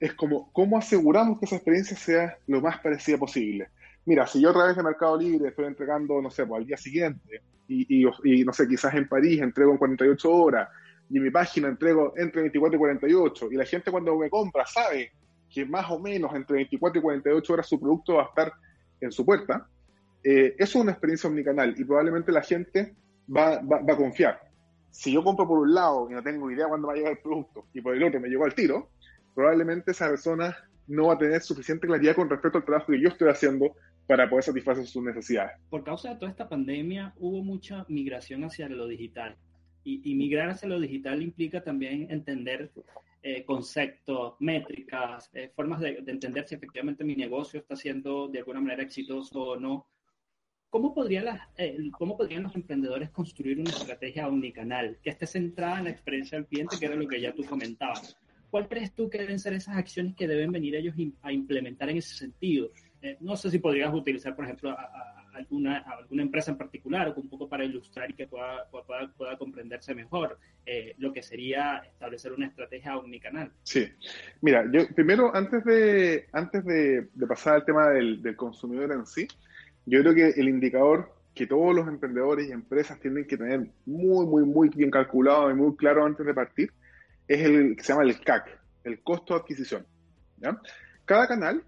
es 0.00 0.12
como 0.14 0.52
cómo 0.52 0.76
aseguramos 0.76 1.38
que 1.38 1.44
esa 1.44 1.54
experiencia 1.54 1.96
sea 1.96 2.36
lo 2.48 2.60
más 2.60 2.80
parecida 2.80 3.16
posible 3.16 3.68
mira, 4.04 4.26
si 4.26 4.40
yo 4.40 4.50
a 4.50 4.52
través 4.52 4.76
de 4.76 4.82
Mercado 4.82 5.16
Libre 5.16 5.48
estoy 5.48 5.66
entregando, 5.66 6.20
no 6.20 6.30
sé, 6.30 6.46
pues, 6.46 6.60
al 6.60 6.66
día 6.66 6.76
siguiente, 6.76 7.42
y, 7.68 8.04
no 8.44 8.52
sé, 8.52 8.68
quizás 8.68 8.94
en 8.94 9.08
París 9.08 9.40
entrego 9.40 9.72
en 9.72 9.78
48 9.78 10.30
horas, 10.30 10.68
y 11.08 11.18
en 11.18 11.24
mi 11.24 11.30
página 11.30 11.68
entrego 11.68 12.12
entre 12.16 12.42
24 12.42 12.76
y 12.76 12.78
48, 12.78 13.48
y 13.52 13.56
la 13.56 13.64
gente 13.64 13.90
cuando 13.90 14.16
me 14.16 14.28
compra 14.28 14.66
sabe 14.66 15.12
que 15.48 15.64
más 15.64 15.90
o 15.90 15.98
menos 15.98 16.34
entre 16.34 16.56
24 16.56 16.98
y 16.98 17.02
48 17.02 17.52
horas 17.52 17.68
su 17.68 17.78
producto 17.78 18.14
va 18.14 18.24
a 18.24 18.26
estar 18.26 18.52
en 19.00 19.12
su 19.12 19.24
puerta, 19.24 19.66
eh, 20.24 20.54
eso 20.58 20.78
es 20.78 20.82
una 20.82 20.92
experiencia 20.92 21.28
omnicanal 21.28 21.74
y 21.76 21.84
probablemente 21.84 22.30
la 22.30 22.42
gente 22.42 22.94
va, 23.34 23.60
va, 23.60 23.80
va, 23.80 23.92
a 23.92 23.96
confiar. 23.96 24.40
Si 24.90 25.12
yo 25.12 25.24
compro 25.24 25.48
por 25.48 25.58
un 25.58 25.74
lado 25.74 26.08
y 26.10 26.14
no 26.14 26.22
tengo 26.22 26.50
idea 26.50 26.68
cuándo 26.68 26.86
va 26.86 26.94
a 26.94 26.96
llegar 26.96 27.12
el 27.12 27.18
producto 27.18 27.66
y 27.74 27.80
por 27.80 27.94
el 27.94 28.04
otro 28.04 28.20
me 28.20 28.28
llegó 28.28 28.44
al 28.44 28.54
tiro, 28.54 28.90
probablemente 29.34 29.90
esa 29.90 30.08
persona 30.08 30.56
no 30.86 31.06
va 31.06 31.14
a 31.14 31.18
tener 31.18 31.40
suficiente 31.42 31.86
claridad 31.86 32.14
con 32.14 32.28
respecto 32.28 32.58
al 32.58 32.64
trabajo 32.64 32.92
que 32.92 33.00
yo 33.00 33.08
estoy 33.08 33.28
haciendo 33.28 33.74
para 34.12 34.28
poder 34.28 34.44
satisfacer 34.44 34.86
sus 34.86 35.02
necesidades. 35.02 35.58
Por 35.70 35.84
causa 35.84 36.10
de 36.10 36.16
toda 36.16 36.30
esta 36.30 36.46
pandemia 36.46 37.14
hubo 37.16 37.42
mucha 37.42 37.86
migración 37.88 38.44
hacia 38.44 38.68
lo 38.68 38.86
digital. 38.86 39.38
Y, 39.84 40.14
migrar 40.14 40.50
hacia 40.50 40.68
lo 40.68 40.78
digital 40.78 41.22
implica 41.22 41.64
también 41.64 42.06
entender 42.10 42.70
eh, 43.22 43.42
conceptos, 43.46 44.34
métricas, 44.38 45.30
eh, 45.32 45.50
formas 45.56 45.80
de, 45.80 46.04
entender 46.06 46.46
si 46.46 46.56
efectivamente 46.56 47.04
mi 47.04 47.16
negocio 47.16 47.58
está 47.58 47.74
siendo 47.74 48.28
de 48.28 48.40
alguna 48.40 48.60
manera 48.60 48.82
exitoso 48.82 49.40
o 49.40 49.56
no. 49.58 49.86
¿Cómo, 50.68 50.92
podría 50.92 51.48
eh, 51.56 51.78
¿Cómo 51.92 52.14
podrían 52.14 52.42
los 52.42 52.54
emprendedores 52.54 53.08
construir 53.08 53.60
una 53.60 53.70
estrategia 53.70 54.28
omnicanal 54.28 54.98
que 55.02 55.08
esté 55.08 55.26
centrada 55.26 55.78
en 55.78 55.84
la 55.84 55.90
experiencia 55.90 56.36
del 56.36 56.46
cliente, 56.46 56.76
que 56.78 56.84
era 56.84 56.96
lo 56.96 57.08
que 57.08 57.18
ya 57.18 57.32
tú 57.32 57.44
comentabas? 57.44 58.14
¿cuál 58.52 58.68
crees 58.68 58.94
tú 58.94 59.08
que 59.08 59.16
deben 59.16 59.38
ser 59.38 59.54
esas 59.54 59.78
acciones 59.78 60.14
que 60.14 60.28
deben 60.28 60.52
venir 60.52 60.76
ellos 60.76 60.94
a 61.22 61.32
implementar 61.32 61.88
en 61.88 61.96
ese 61.96 62.14
sentido? 62.14 62.70
Eh, 63.02 63.16
no 63.20 63.36
sé 63.36 63.50
si 63.50 63.58
podrías 63.58 63.92
utilizar, 63.92 64.34
por 64.36 64.44
ejemplo, 64.44 64.76
alguna, 65.34 65.78
alguna 65.78 66.22
empresa 66.22 66.52
en 66.52 66.56
particular 66.56 67.12
un 67.16 67.28
poco 67.28 67.48
para 67.48 67.64
ilustrar 67.64 68.10
y 68.10 68.14
que 68.14 68.28
pueda, 68.28 68.68
pueda, 68.70 69.36
comprenderse 69.36 69.94
mejor 69.94 70.38
eh, 70.64 70.94
lo 70.98 71.12
que 71.12 71.22
sería 71.22 71.78
establecer 71.78 72.32
una 72.32 72.46
estrategia 72.46 72.96
omnicanal. 72.96 73.50
Sí, 73.64 73.88
mira, 74.40 74.64
yo 74.72 74.86
primero, 74.94 75.34
antes 75.34 75.64
de, 75.64 76.26
antes 76.32 76.64
de, 76.64 77.08
pasar 77.26 77.56
al 77.56 77.64
tema 77.64 77.88
del 77.90 78.36
consumidor 78.36 78.92
en 78.92 79.04
sí, 79.04 79.26
yo 79.84 80.00
creo 80.00 80.14
que 80.14 80.40
el 80.40 80.48
indicador 80.48 81.12
que 81.34 81.46
todos 81.46 81.74
los 81.74 81.88
emprendedores 81.88 82.48
y 82.48 82.52
empresas 82.52 83.00
tienen 83.00 83.26
que 83.26 83.36
tener 83.36 83.66
muy, 83.86 84.26
muy, 84.26 84.44
muy 84.44 84.68
bien 84.68 84.90
calculado 84.90 85.50
y 85.50 85.54
muy 85.54 85.74
claro 85.76 86.04
antes 86.04 86.24
de 86.26 86.34
partir 86.34 86.72
es 87.26 87.40
el 87.40 87.74
que 87.76 87.82
se 87.82 87.92
llama 87.92 88.04
el 88.04 88.20
CAC, 88.20 88.60
el 88.84 89.02
costo 89.02 89.34
de 89.34 89.40
adquisición. 89.40 89.86
Cada 91.04 91.26
canal 91.26 91.62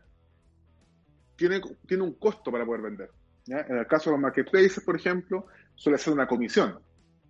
tiene, 1.37 1.61
tiene 1.87 2.03
un 2.03 2.15
costo 2.15 2.51
para 2.51 2.65
poder 2.65 2.83
vender. 2.83 3.11
En 3.47 3.77
el 3.77 3.87
caso 3.87 4.11
de 4.11 4.17
los 4.17 4.23
marketplaces, 4.23 4.83
por 4.83 4.97
ejemplo, 4.97 5.47
suele 5.75 5.99
ser 5.99 6.13
una 6.13 6.27
comisión. 6.27 6.79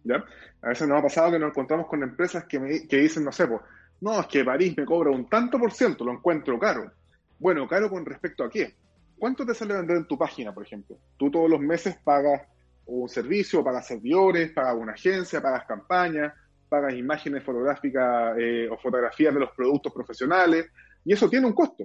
¿ya? 0.04 0.24
A 0.62 0.68
veces 0.68 0.86
nos 0.86 0.98
ha 0.98 1.02
pasado 1.02 1.32
que 1.32 1.38
nos 1.38 1.50
encontramos 1.50 1.86
con 1.86 2.02
empresas 2.02 2.44
que, 2.44 2.60
me, 2.60 2.86
que 2.86 2.98
dicen, 2.98 3.24
no 3.24 3.32
sé, 3.32 3.46
pues, 3.46 3.60
no, 4.00 4.20
es 4.20 4.26
que 4.26 4.44
París 4.44 4.74
me 4.76 4.84
cobra 4.84 5.10
un 5.10 5.28
tanto 5.28 5.58
por 5.58 5.72
ciento, 5.72 6.04
lo 6.04 6.12
encuentro 6.12 6.58
caro. 6.58 6.92
Bueno, 7.38 7.66
caro 7.66 7.90
con 7.90 8.04
respecto 8.04 8.44
a 8.44 8.50
qué? 8.50 8.74
¿Cuánto 9.18 9.46
te 9.46 9.54
sale 9.54 9.74
vender 9.74 9.96
en 9.96 10.06
tu 10.06 10.18
página, 10.18 10.52
por 10.52 10.64
ejemplo? 10.64 10.98
Tú 11.16 11.30
todos 11.30 11.48
los 11.48 11.60
meses 11.60 11.96
pagas 12.04 12.42
un 12.86 13.08
servicio, 13.08 13.64
pagas 13.64 13.86
servidores, 13.86 14.52
pagas 14.52 14.76
una 14.76 14.92
agencia, 14.92 15.40
pagas 15.40 15.64
campañas, 15.66 16.32
pagas 16.68 16.94
imágenes 16.94 17.42
fotográficas 17.42 18.36
eh, 18.38 18.68
o 18.70 18.76
fotografías 18.76 19.32
de 19.32 19.40
los 19.40 19.50
productos 19.52 19.92
profesionales, 19.92 20.66
y 21.04 21.12
eso 21.12 21.28
tiene 21.28 21.46
un 21.46 21.54
costo. 21.54 21.84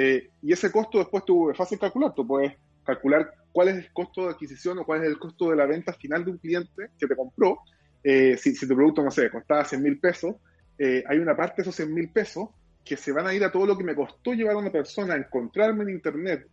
Eh, 0.00 0.30
y 0.42 0.52
ese 0.52 0.70
costo 0.70 0.98
después 0.98 1.24
tú 1.24 1.50
es 1.50 1.56
fácil 1.56 1.76
calcular, 1.76 2.14
tú 2.14 2.24
puedes 2.24 2.52
calcular 2.84 3.32
cuál 3.50 3.68
es 3.68 3.76
el 3.78 3.92
costo 3.92 4.22
de 4.22 4.30
adquisición 4.30 4.78
o 4.78 4.84
cuál 4.84 5.02
es 5.02 5.08
el 5.08 5.18
costo 5.18 5.50
de 5.50 5.56
la 5.56 5.66
venta 5.66 5.92
final 5.92 6.24
de 6.24 6.30
un 6.30 6.38
cliente 6.38 6.90
que 6.96 7.08
te 7.08 7.16
compró. 7.16 7.58
Eh, 8.04 8.36
si, 8.36 8.54
tu 8.56 8.76
producto, 8.76 9.02
no 9.02 9.10
sé, 9.10 9.28
costaba 9.28 9.64
100 9.64 9.82
mil 9.82 9.98
pesos, 9.98 10.36
hay 10.78 11.18
una 11.18 11.36
parte 11.36 11.56
de 11.56 11.62
esos 11.62 11.74
100 11.74 11.92
mil 11.92 12.08
pesos 12.10 12.50
que 12.84 12.96
se 12.96 13.10
van 13.10 13.26
a 13.26 13.34
ir 13.34 13.42
a 13.42 13.50
todo 13.50 13.66
lo 13.66 13.76
que 13.76 13.82
me 13.82 13.96
costó 13.96 14.32
llevar 14.32 14.54
a 14.54 14.58
una 14.58 14.70
persona 14.70 15.14
a 15.14 15.16
encontrarme 15.16 15.82
en 15.82 15.90
Internet, 15.90 16.46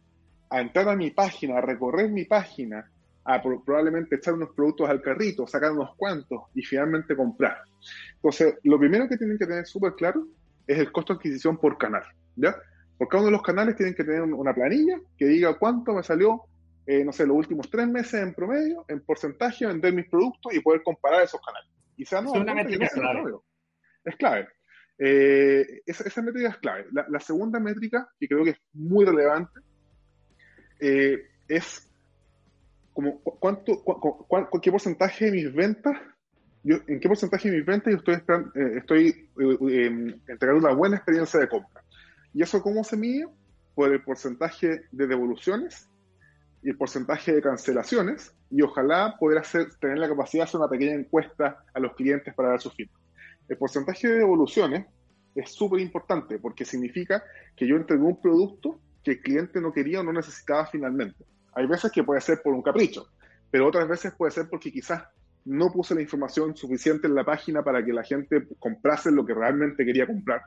a 0.50 0.62
entrar 0.62 0.90
a 0.90 0.96
mi 0.96 1.12
página, 1.12 1.60
a 1.60 1.62
recorrer 1.62 2.10
mi 2.10 2.26
página, 2.26 2.90
a 3.24 3.42
probablemente 3.42 4.16
echar 4.16 4.34
unos 4.34 4.50
productos 4.56 4.90
al 4.90 5.02
carrito, 5.02 5.46
sacar 5.46 5.72
unos 5.72 5.96
cuantos 5.96 6.42
y 6.56 6.64
finalmente 6.64 7.16
comprar. 7.16 7.58
Entonces, 8.16 8.56
lo 8.64 8.80
primero 8.80 9.08
que 9.08 9.18
tienen 9.18 9.38
que 9.38 9.46
tener 9.46 9.68
súper 9.68 9.94
claro 9.94 10.28
es 10.66 10.80
el 10.80 10.92
costo 10.92 11.14
de 11.14 11.18
adquisición 11.18 11.58
por 11.58 11.78
canal, 11.78 12.04
¿ya? 12.36 12.56
Por 12.98 13.08
cada 13.08 13.22
uno 13.22 13.28
de 13.28 13.38
los 13.38 13.42
canales 13.42 13.76
tienen 13.76 13.94
que 13.94 14.04
tener 14.04 14.22
una 14.22 14.54
planilla 14.54 15.00
que 15.18 15.26
diga 15.26 15.58
cuánto 15.58 15.94
me 15.94 16.04
salió, 16.04 16.44
eh, 16.86 17.04
no 17.04 17.12
sé, 17.12 17.26
los 17.26 17.36
últimos 17.36 17.70
tres 17.70 17.88
meses 17.88 18.22
en 18.22 18.34
promedio, 18.34 18.86
en 18.88 19.02
porcentaje, 19.02 19.66
vender 19.66 19.94
mis 19.94 20.10
productos 20.10 20.54
y 20.54 20.60
poder 20.60 20.84
comparar 20.84 21.24
esos 21.24 21.42
canales. 21.42 21.70
Y 21.98 22.04
no, 22.12 22.36
es 22.36 22.42
una 22.42 22.54
métrica 22.54 22.88
clave. 22.90 23.34
Es 24.04 24.16
clave. 24.16 24.48
Eh, 24.98 25.82
esa, 25.86 26.22
métrica 26.22 26.50
es 26.50 26.58
clave. 26.58 26.86
La, 26.92 27.20
segunda 27.20 27.60
métrica, 27.60 28.08
que 28.20 28.28
creo 28.28 28.44
que 28.44 28.52
es 28.52 28.60
muy 28.74 29.06
relevante, 29.06 29.60
eh, 30.80 31.22
es 31.48 31.90
como 32.94 33.20
cuánto, 33.20 33.84
qué 34.62 34.72
porcentaje 34.72 35.26
de 35.26 35.32
mis 35.32 35.54
ventas, 35.54 35.98
yo, 36.64 36.78
en 36.88 37.00
qué 37.00 37.08
porcentaje 37.10 37.52
de 37.52 37.58
mis 37.58 37.66
ventas 37.66 37.94
yo 37.94 38.14
estoy, 38.14 38.16
eh, 38.56 38.78
estoy 38.78 39.30
eh, 39.38 39.86
em, 39.86 40.20
entregando 40.28 40.66
una 40.66 40.74
buena 40.74 40.96
experiencia 40.96 41.40
de 41.40 41.50
compra. 41.50 41.84
¿Y 42.36 42.44
eso 42.44 42.62
cómo 42.62 42.84
se 42.84 42.98
mide? 42.98 43.28
Por 43.76 43.94
el 43.94 44.04
porcentaje 44.04 44.82
de 44.92 45.08
devoluciones 45.08 45.88
y 46.62 46.70
el 46.70 46.78
porcentaje 46.78 47.34
de 47.34 47.42
cancelaciones 47.42 48.36
y 48.52 48.62
ojalá 48.62 49.16
poder 49.18 49.42
tener 49.80 49.98
la 49.98 50.10
capacidad 50.10 50.44
de 50.44 50.50
hacer 50.50 50.60
una 50.60 50.70
pequeña 50.70 50.96
encuesta 50.96 51.64
a 51.74 51.80
los 51.80 51.94
clientes 51.94 52.34
para 52.34 52.50
dar 52.50 52.60
su 52.60 52.70
feedback. 52.72 53.00
El 53.48 53.58
porcentaje 53.58 54.10
de 54.10 54.16
devoluciones 54.16 54.86
es 55.34 55.50
súper 55.50 55.80
importante 55.80 56.38
porque 56.38 56.66
significa 56.66 57.24
que 57.56 57.66
yo 57.66 57.78
entregué 57.78 58.04
un 58.04 58.20
producto 58.22 58.82
que 59.02 59.12
el 59.12 59.22
cliente 59.22 59.62
no 59.62 59.72
quería 59.72 60.02
o 60.02 60.04
no 60.04 60.12
necesitaba 60.12 60.66
finalmente. 60.66 61.24
Hay 61.54 61.68
veces 61.68 61.90
que 61.90 62.04
puede 62.04 62.20
ser 62.20 62.42
por 62.44 62.54
un 62.54 62.62
capricho, 62.62 63.08
pero 63.50 63.66
otras 63.66 63.88
veces 63.88 64.14
puede 64.14 64.34
ser 64.34 64.50
porque 64.50 64.74
quizás 64.74 65.04
no 65.46 65.72
puse 65.72 65.96
la 65.96 66.02
información 66.02 66.54
suficiente 66.54 67.08
en 67.08 67.16
la 67.16 67.24
página 67.24 67.64
para 67.64 67.86
que 67.86 67.94
la 67.94 68.04
gente 68.04 68.46
comprase 68.60 69.10
lo 69.10 69.26
que 69.26 69.34
realmente 69.34 69.86
quería 69.86 70.06
comprar. 70.06 70.42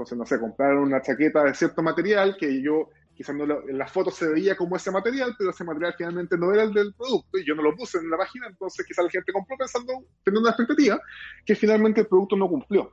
Entonces, 0.00 0.16
no 0.16 0.24
sé, 0.24 0.40
compraron 0.40 0.84
una 0.84 1.02
chaqueta 1.02 1.44
de 1.44 1.52
cierto 1.52 1.82
material 1.82 2.34
que 2.40 2.62
yo 2.62 2.88
quizás 3.14 3.36
no 3.36 3.44
en 3.68 3.76
las 3.76 3.92
fotos 3.92 4.14
se 4.14 4.26
veía 4.26 4.56
como 4.56 4.76
ese 4.76 4.90
material, 4.90 5.34
pero 5.36 5.50
ese 5.50 5.62
material 5.62 5.94
finalmente 5.94 6.38
no 6.38 6.54
era 6.54 6.62
el 6.62 6.72
del 6.72 6.94
producto 6.94 7.36
y 7.36 7.44
yo 7.44 7.54
no 7.54 7.60
lo 7.60 7.76
puse 7.76 7.98
en 7.98 8.08
la 8.08 8.16
página, 8.16 8.46
entonces 8.46 8.86
quizás 8.86 9.04
la 9.04 9.10
gente 9.10 9.30
compró 9.30 9.58
pensando, 9.58 9.92
teniendo 10.24 10.40
una 10.40 10.50
expectativa, 10.52 10.98
que 11.44 11.54
finalmente 11.54 12.00
el 12.00 12.06
producto 12.06 12.34
no 12.34 12.48
cumplió. 12.48 12.92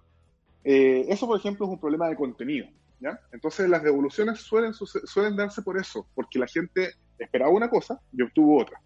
Eh, 0.65 1.05
eso, 1.07 1.27
por 1.27 1.39
ejemplo, 1.39 1.65
es 1.65 1.71
un 1.71 1.79
problema 1.79 2.09
de 2.09 2.17
contenido. 2.17 2.67
¿ya? 2.99 3.17
Entonces 3.31 3.69
las 3.69 3.81
devoluciones 3.81 4.41
suelen, 4.41 4.73
suelen 4.73 5.37
darse 5.37 5.61
por 5.61 5.77
eso, 5.77 6.09
porque 6.13 6.39
la 6.39 6.47
gente 6.47 6.89
esperaba 7.17 7.51
una 7.51 7.69
cosa 7.69 8.01
y 8.11 8.21
obtuvo 8.21 8.61
otra. 8.61 8.81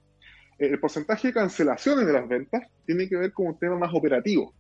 El 0.60 0.80
porcentaje 0.80 1.30
de 1.30 1.34
cancelaciones 1.34 2.06
de 2.06 2.14
las 2.14 2.30
ventas 2.30 2.68
tiene 2.86 3.10
que 3.10 3.18
ver 3.18 3.34
con 3.34 3.48
un 3.48 3.58
tema 3.58 3.80
más 3.80 3.92
operativo. 3.96 4.54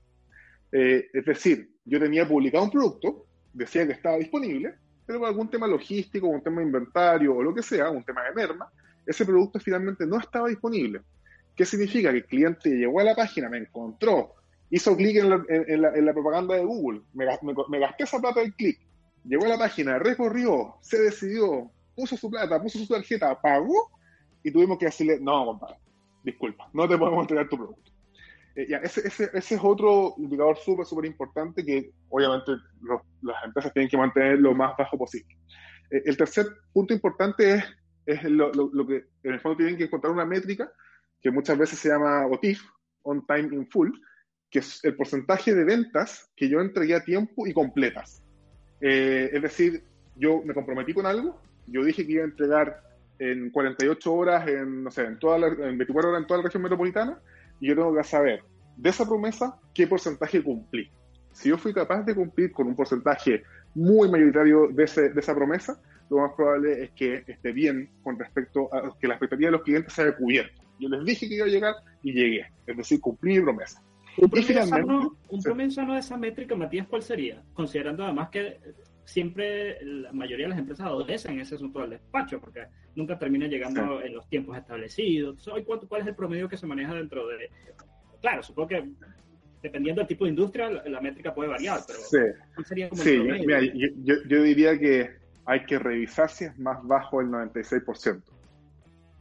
Eh, 0.71 1.09
es 1.13 1.25
decir, 1.25 1.69
yo 1.85 1.99
tenía 1.99 2.27
publicado 2.27 2.63
un 2.63 2.71
producto, 2.71 3.27
decía 3.53 3.85
que 3.85 3.93
estaba 3.93 4.17
disponible, 4.17 4.75
pero 5.05 5.19
por 5.19 5.27
algún 5.27 5.49
tema 5.49 5.67
logístico, 5.67 6.27
un 6.27 6.41
tema 6.41 6.61
de 6.61 6.67
inventario 6.67 7.35
o 7.35 7.43
lo 7.43 7.53
que 7.53 7.63
sea, 7.63 7.89
un 7.89 8.03
tema 8.03 8.23
de 8.23 8.33
merma, 8.33 8.71
ese 9.05 9.25
producto 9.25 9.59
finalmente 9.59 10.05
no 10.05 10.19
estaba 10.19 10.47
disponible. 10.47 11.01
¿Qué 11.55 11.65
significa? 11.65 12.11
Que 12.11 12.17
el 12.17 12.25
cliente 12.25 12.69
llegó 12.69 12.99
a 12.99 13.03
la 13.03 13.15
página, 13.15 13.49
me 13.49 13.57
encontró, 13.57 14.33
hizo 14.69 14.95
clic 14.95 15.17
en 15.17 15.29
la, 15.29 16.13
propaganda 16.13 16.55
de 16.55 16.63
Google, 16.63 17.01
me, 17.13 17.25
me, 17.69 17.79
gasté 17.79 18.03
esa 18.03 18.19
plata 18.19 18.39
del 18.39 18.53
clic, 18.53 18.79
llegó 19.25 19.45
a 19.45 19.49
la 19.49 19.57
página, 19.57 19.99
recorrió, 19.99 20.75
se 20.81 21.01
decidió, 21.01 21.69
puso 21.95 22.15
su 22.15 22.29
plata, 22.29 22.61
puso 22.61 22.79
su 22.79 22.87
tarjeta, 22.87 23.39
pagó 23.39 23.91
y 24.43 24.51
tuvimos 24.51 24.77
que 24.77 24.85
decirle, 24.85 25.19
no, 25.19 25.45
compadre, 25.45 25.75
disculpa, 26.23 26.69
no 26.73 26.87
te 26.87 26.97
podemos 26.97 27.21
entregar 27.21 27.49
tu 27.49 27.57
producto. 27.57 27.90
Eh, 28.61 28.79
ese, 28.83 29.07
ese, 29.07 29.29
ese, 29.33 29.55
es 29.55 29.61
otro 29.63 30.13
indicador 30.17 30.57
súper, 30.57 30.85
súper 30.85 31.05
importante 31.05 31.65
que 31.65 31.91
obviamente 32.09 32.51
las 33.21 33.43
empresas 33.43 33.73
tienen 33.73 33.89
que 33.89 33.97
mantener 33.97 34.39
lo 34.39 34.53
más 34.53 34.75
bajo 34.77 34.97
posible. 34.97 35.35
Eh, 35.89 36.03
el 36.05 36.17
tercer 36.17 36.47
punto 36.73 36.93
importante 36.93 37.55
es, 37.55 37.63
es 38.05 38.23
lo, 38.25 38.51
lo, 38.51 38.87
que 38.87 39.05
en 39.23 39.33
el 39.33 39.39
fondo 39.39 39.57
tienen 39.57 39.77
que 39.77 39.85
encontrar 39.85 40.13
una 40.13 40.25
métrica 40.25 40.71
que 41.21 41.31
muchas 41.31 41.57
veces 41.57 41.79
se 41.79 41.89
llama 41.89 42.25
OTIF, 42.27 42.61
On 43.03 43.25
Time 43.25 43.55
in 43.55 43.67
Full, 43.69 43.89
que 44.49 44.59
es 44.59 44.83
el 44.83 44.95
porcentaje 44.95 45.53
de 45.53 45.63
ventas 45.63 46.31
que 46.35 46.49
yo 46.49 46.59
entregué 46.59 46.95
a 46.95 47.03
tiempo 47.03 47.47
y 47.47 47.53
completas. 47.53 48.23
Eh, 48.81 49.29
es 49.31 49.41
decir, 49.41 49.83
yo 50.15 50.41
me 50.43 50.53
comprometí 50.53 50.93
con 50.93 51.05
algo, 51.05 51.39
yo 51.67 51.83
dije 51.83 52.05
que 52.05 52.13
iba 52.13 52.23
a 52.23 52.25
entregar 52.27 52.83
en 53.19 53.51
48 53.51 54.13
horas, 54.13 54.47
en, 54.47 54.83
no 54.83 54.91
sé, 54.91 55.03
en, 55.03 55.19
toda 55.19 55.37
la, 55.37 55.47
en 55.47 55.77
24 55.77 56.09
horas 56.09 56.21
en 56.21 56.27
toda 56.27 56.39
la 56.39 56.43
región 56.45 56.63
metropolitana, 56.63 57.19
y 57.61 57.67
yo 57.67 57.75
tengo 57.75 57.95
que 57.95 58.03
saber 58.03 58.43
de 58.75 58.89
esa 58.89 59.07
promesa 59.07 59.57
qué 59.73 59.87
porcentaje 59.87 60.43
cumplí. 60.43 60.89
Si 61.31 61.49
yo 61.49 61.57
fui 61.57 61.73
capaz 61.73 62.03
de 62.03 62.13
cumplir 62.13 62.51
con 62.51 62.67
un 62.67 62.75
porcentaje 62.75 63.43
muy 63.73 64.09
mayoritario 64.09 64.67
de, 64.67 64.83
ese, 64.83 65.09
de 65.09 65.19
esa 65.19 65.33
promesa, 65.33 65.79
lo 66.09 66.17
más 66.17 66.33
probable 66.35 66.83
es 66.83 66.91
que 66.91 67.23
esté 67.25 67.53
bien 67.53 67.89
con 68.03 68.19
respecto 68.19 68.73
a 68.73 68.97
que 68.99 69.07
la 69.07 69.13
expectativa 69.13 69.47
de 69.47 69.51
los 69.53 69.61
clientes 69.61 69.93
se 69.93 70.01
haya 70.01 70.17
cubierto. 70.17 70.61
Yo 70.77 70.89
les 70.89 71.05
dije 71.05 71.29
que 71.29 71.35
iba 71.35 71.45
a 71.45 71.49
llegar 71.49 71.75
y 72.03 72.11
llegué, 72.11 72.47
es 72.67 72.75
decir, 72.75 72.99
cumplí 72.99 73.37
mi 73.37 73.43
promesa. 73.43 73.81
Un 74.17 74.29
promedio, 74.29 74.65
sano, 74.65 75.17
un 75.29 75.41
promedio 75.41 75.71
sano 75.71 75.93
de 75.93 75.99
esa 75.99 76.17
métrica, 76.17 76.55
Matías, 76.55 76.87
¿cuál 76.87 77.01
sería? 77.01 77.41
Considerando 77.53 78.03
además 78.03 78.29
que 78.29 78.59
siempre 79.05 79.83
la 79.83 80.11
mayoría 80.11 80.45
de 80.45 80.49
las 80.51 80.59
empresas 80.59 80.87
adolecen 80.87 81.39
ese 81.39 81.55
asunto 81.55 81.81
del 81.81 81.91
despacho, 81.91 82.39
porque 82.39 82.67
nunca 82.95 83.17
termina 83.17 83.47
llegando 83.47 84.01
en 84.01 84.13
los 84.13 84.27
tiempos 84.27 84.57
establecidos. 84.57 85.49
¿cuál 85.65 86.01
es 86.01 86.07
el 86.07 86.15
promedio 86.15 86.47
que 86.47 86.57
se 86.57 86.67
maneja 86.67 86.93
dentro 86.93 87.27
de...? 87.27 87.49
Claro, 88.21 88.43
supongo 88.43 88.69
que 88.69 88.89
dependiendo 89.61 90.01
del 90.01 90.07
tipo 90.07 90.25
de 90.25 90.31
industria, 90.31 90.69
la, 90.69 91.01
métrica 91.01 91.33
puede 91.33 91.49
variar, 91.49 91.81
pero 91.85 91.99
¿cuál 92.55 92.65
sería 92.65 92.89
como 92.89 93.01
sí, 93.01 93.19
mira, 93.19 93.61
yo, 93.61 94.15
yo, 94.27 94.43
diría 94.43 94.77
que 94.77 95.11
hay 95.45 95.65
que 95.65 95.77
revisar 95.77 96.29
si 96.29 96.45
es 96.45 96.57
más 96.57 96.83
bajo 96.83 97.21
el 97.21 97.27
96% 97.27 98.21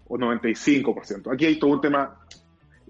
o 0.09 0.19
95%. 0.19 1.33
Aquí 1.33 1.47
hay 1.47 1.59
todo 1.59 1.73
un 1.73 1.81
tema, 1.81 2.19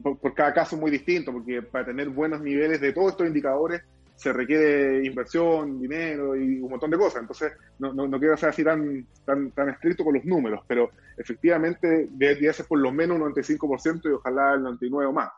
por, 0.03 0.19
por 0.19 0.35
cada 0.35 0.53
caso 0.55 0.77
muy 0.77 0.91
distinto, 0.91 1.33
porque 1.33 1.61
para 1.63 1.87
tener 1.87 2.09
buenos 2.09 2.41
niveles 2.41 2.81
de 2.81 2.93
todos 2.93 3.13
estos 3.13 3.27
indicadores 3.27 3.83
se 4.21 4.35
requiere 4.35 5.03
inversión, 5.03 5.81
dinero 5.81 6.37
y 6.37 6.61
un 6.61 6.69
montón 6.69 6.91
de 6.91 6.99
cosas. 6.99 7.23
Entonces, 7.23 7.53
no, 7.79 7.95
no, 7.95 8.19
quiero 8.19 8.37
ser 8.37 8.51
así 8.51 8.63
tan, 8.63 9.07
tan, 9.25 9.51
tan 9.53 9.71
estricto 9.71 10.05
con 10.05 10.15
los 10.15 10.25
números, 10.27 10.61
pero 10.69 10.91
efectivamente 11.17 12.07
debería 12.11 12.53
ser 12.53 12.67
por 12.67 12.79
lo 12.81 12.93
menos 12.93 13.19
un 13.19 13.33
95% 13.33 14.03
y 14.05 14.13
ojalá 14.13 14.53
el 14.53 14.61
99% 14.61 15.09
o 15.09 15.13
más. 15.13 15.31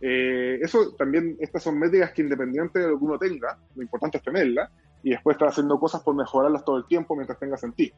Eh, 0.00 0.58
eso 0.62 0.94
también, 0.96 1.36
estas 1.38 1.62
son 1.62 1.78
métricas 1.78 2.12
que 2.12 2.22
independiente 2.22 2.78
de 2.78 2.88
lo 2.88 2.98
que 2.98 3.04
uno 3.04 3.18
tenga, 3.18 3.58
lo 3.76 3.82
importante 3.82 4.16
es 4.16 4.24
tenerla, 4.24 4.70
y 5.02 5.10
después 5.10 5.34
estar 5.34 5.48
haciendo 5.48 5.78
cosas 5.78 6.00
por 6.02 6.14
mejorarlas 6.14 6.64
todo 6.64 6.78
el 6.78 6.86
tiempo 6.86 7.14
mientras 7.14 7.38
tengas 7.38 7.60
sentido. 7.60 7.94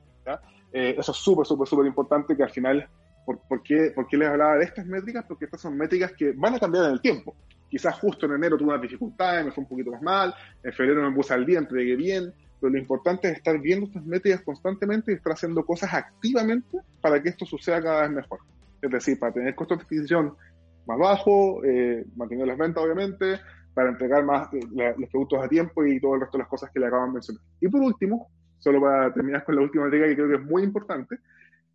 Eh, 0.72 0.96
eso 0.98 1.12
es 1.12 1.18
súper, 1.18 1.46
súper, 1.46 1.68
súper 1.68 1.86
importante 1.86 2.36
que 2.36 2.42
al 2.42 2.50
final, 2.50 2.88
¿por, 3.24 3.38
por, 3.46 3.62
qué, 3.62 3.92
¿por, 3.94 4.08
qué, 4.08 4.16
les 4.16 4.28
hablaba 4.28 4.56
de 4.56 4.64
estas 4.64 4.86
métricas? 4.86 5.24
Porque 5.28 5.44
estas 5.44 5.60
son 5.60 5.76
métricas 5.76 6.12
que 6.14 6.32
van 6.32 6.56
a 6.56 6.58
cambiar 6.58 6.86
en 6.86 6.92
el 6.94 7.00
tiempo. 7.00 7.36
Quizás 7.72 7.98
justo 7.98 8.26
en 8.26 8.32
enero 8.32 8.58
tuve 8.58 8.68
unas 8.68 8.82
dificultades, 8.82 9.46
me 9.46 9.50
fue 9.50 9.64
un 9.64 9.70
poquito 9.70 9.92
más 9.92 10.02
mal, 10.02 10.34
en 10.62 10.74
febrero 10.74 11.08
me 11.08 11.16
puse 11.16 11.32
al 11.32 11.46
día, 11.46 11.58
entregué 11.58 11.96
bien, 11.96 12.30
pero 12.60 12.70
lo 12.70 12.78
importante 12.78 13.30
es 13.30 13.38
estar 13.38 13.58
viendo 13.58 13.86
estas 13.86 14.04
métricas 14.04 14.42
constantemente 14.42 15.10
y 15.10 15.14
estar 15.14 15.32
haciendo 15.32 15.64
cosas 15.64 15.94
activamente 15.94 16.76
para 17.00 17.22
que 17.22 17.30
esto 17.30 17.46
suceda 17.46 17.82
cada 17.82 18.02
vez 18.02 18.10
mejor. 18.10 18.40
Es 18.82 18.90
decir, 18.90 19.18
para 19.18 19.32
tener 19.32 19.54
costos 19.54 19.78
de 19.78 19.84
adquisición 19.84 20.36
más 20.84 20.98
bajos, 20.98 21.64
eh, 21.64 22.04
mantener 22.14 22.46
las 22.46 22.58
ventas 22.58 22.84
obviamente, 22.84 23.40
para 23.72 23.88
entregar 23.88 24.22
más 24.22 24.52
eh, 24.52 24.60
la, 24.74 24.94
los 24.98 25.08
productos 25.08 25.42
a 25.42 25.48
tiempo 25.48 25.82
y 25.86 25.98
todo 25.98 26.16
el 26.16 26.20
resto 26.20 26.36
de 26.36 26.42
las 26.42 26.50
cosas 26.50 26.70
que 26.70 26.78
le 26.78 26.88
acaban 26.88 27.08
de 27.08 27.14
mencionar. 27.14 27.42
Y 27.58 27.68
por 27.68 27.80
último, 27.80 28.30
solo 28.58 28.82
para 28.82 29.14
terminar 29.14 29.44
con 29.44 29.56
la 29.56 29.62
última 29.62 29.84
métrica 29.84 30.08
que 30.08 30.14
creo 30.14 30.28
que 30.28 30.34
es 30.34 30.44
muy 30.44 30.62
importante, 30.62 31.16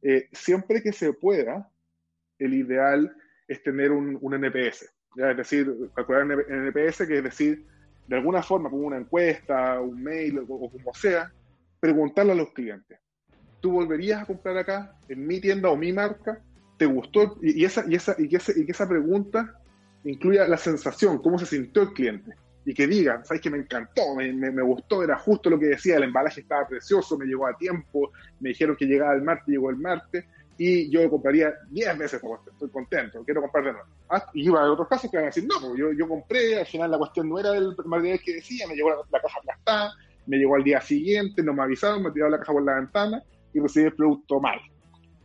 eh, 0.04 0.30
siempre 0.32 0.84
que 0.84 0.94
se 0.94 1.12
pueda, 1.14 1.68
el 2.38 2.54
ideal 2.54 3.12
es 3.48 3.64
tener 3.64 3.92
un, 3.92 4.20
un 4.22 4.34
NPS, 4.36 4.94
es 5.18 5.38
decir, 5.38 5.90
calcular 5.96 6.24
el 6.24 6.68
NPS, 6.68 7.08
que 7.08 7.18
es 7.18 7.24
decir, 7.24 7.66
de 8.08 8.16
alguna 8.16 8.44
forma, 8.44 8.70
como 8.70 8.88
una 8.88 8.98
encuesta, 8.98 9.80
un 9.82 10.02
mail 10.02 10.40
o, 10.40 10.70
como 10.70 10.94
sea, 10.94 11.32
preguntarle 11.80 12.34
a 12.34 12.36
los 12.36 12.52
clientes, 12.52 13.00
¿tú 13.60 13.72
volverías 13.72 14.22
a 14.22 14.26
comprar 14.26 14.58
acá, 14.58 14.96
en 15.10 15.26
mi 15.26 15.42
tienda 15.42 15.70
o 15.70 15.76
mi 15.76 15.92
marca? 15.92 16.40
¿Te 16.78 16.86
gustó? 16.86 17.38
Y, 17.42 17.62
y 17.62 17.66
esa, 17.66 17.84
y, 17.88 17.96
esa, 17.96 18.16
y, 18.18 18.30
que 18.30 18.38
esa, 18.38 18.52
y 18.58 18.66
que 18.66 18.72
esa 18.72 18.88
pregunta 18.88 19.60
incluya 20.04 20.48
la 20.48 20.58
sensación, 20.58 21.18
cómo 21.20 21.38
se 21.40 21.46
sintió 21.46 21.82
el 21.82 21.94
cliente. 21.94 22.34
Y 22.64 22.74
que 22.74 22.86
diga, 22.86 23.24
¿sabes 23.24 23.42
que 23.42 23.50
me 23.50 23.58
encantó? 23.58 24.16
Me, 24.16 24.32
me, 24.34 24.52
me, 24.52 24.62
gustó, 24.62 25.04
era 25.04 25.18
justo 25.18 25.50
lo 25.50 25.58
que 25.58 25.68
decía, 25.68 25.98
el 25.98 26.04
embalaje 26.04 26.42
estaba 26.42 26.68
precioso, 26.68 27.18
me 27.18 27.26
llegó 27.26 27.48
a 27.48 27.58
tiempo, 27.58 28.12
me 28.40 28.50
dijeron 28.50 28.76
que 28.76 28.86
llegaba 28.86 29.14
el 29.14 29.22
martes, 29.22 29.48
llegó 29.48 29.70
el 29.70 29.78
martes, 29.78 30.26
y 30.58 30.90
yo 30.90 31.10
compraría 31.10 31.54
10 31.70 31.98
veces 31.98 32.20
por 32.20 32.40
estoy 32.52 32.70
contento, 32.70 33.24
quiero 33.24 33.42
comprar 33.42 33.66
de 33.66 33.72
nuevo. 33.74 33.88
Ah, 34.10 34.26
y 34.34 34.46
iba 34.46 34.62
a 34.62 34.72
otros 34.72 34.88
casos 34.88 35.10
que 35.12 35.18
van 35.18 35.26
a 35.26 35.28
decir, 35.28 35.46
no, 35.46 35.56
pues 35.60 35.98
yo, 35.98 36.08
compré, 36.08 36.60
al 36.60 36.66
final 36.66 36.92
la 36.92 36.98
cuestión 36.98 37.30
no 37.30 37.40
era 37.40 37.56
el 37.56 37.76
material 37.86 38.20
que 38.24 38.36
decía, 38.36 38.68
me 38.68 38.76
llegó 38.76 38.90
la, 38.90 38.98
la 39.12 39.22
caja 39.22 39.40
aplastada, 39.40 39.94
me 40.26 40.38
llegó 40.38 40.56
al 40.56 40.64
día 40.64 40.82
siguiente, 40.82 41.44
no 41.44 41.54
me 41.54 41.64
avisaron, 41.64 42.04
me 42.04 42.12
tiraron 42.12 42.32
la 42.32 42.40
caja 42.40 42.54
por 42.54 42.64
la 42.64 42.76
ventana 42.76 43.24
y 43.54 43.60
recibí 43.60 43.86
el 43.86 43.96
producto 43.96 44.40
mal. 44.40 44.60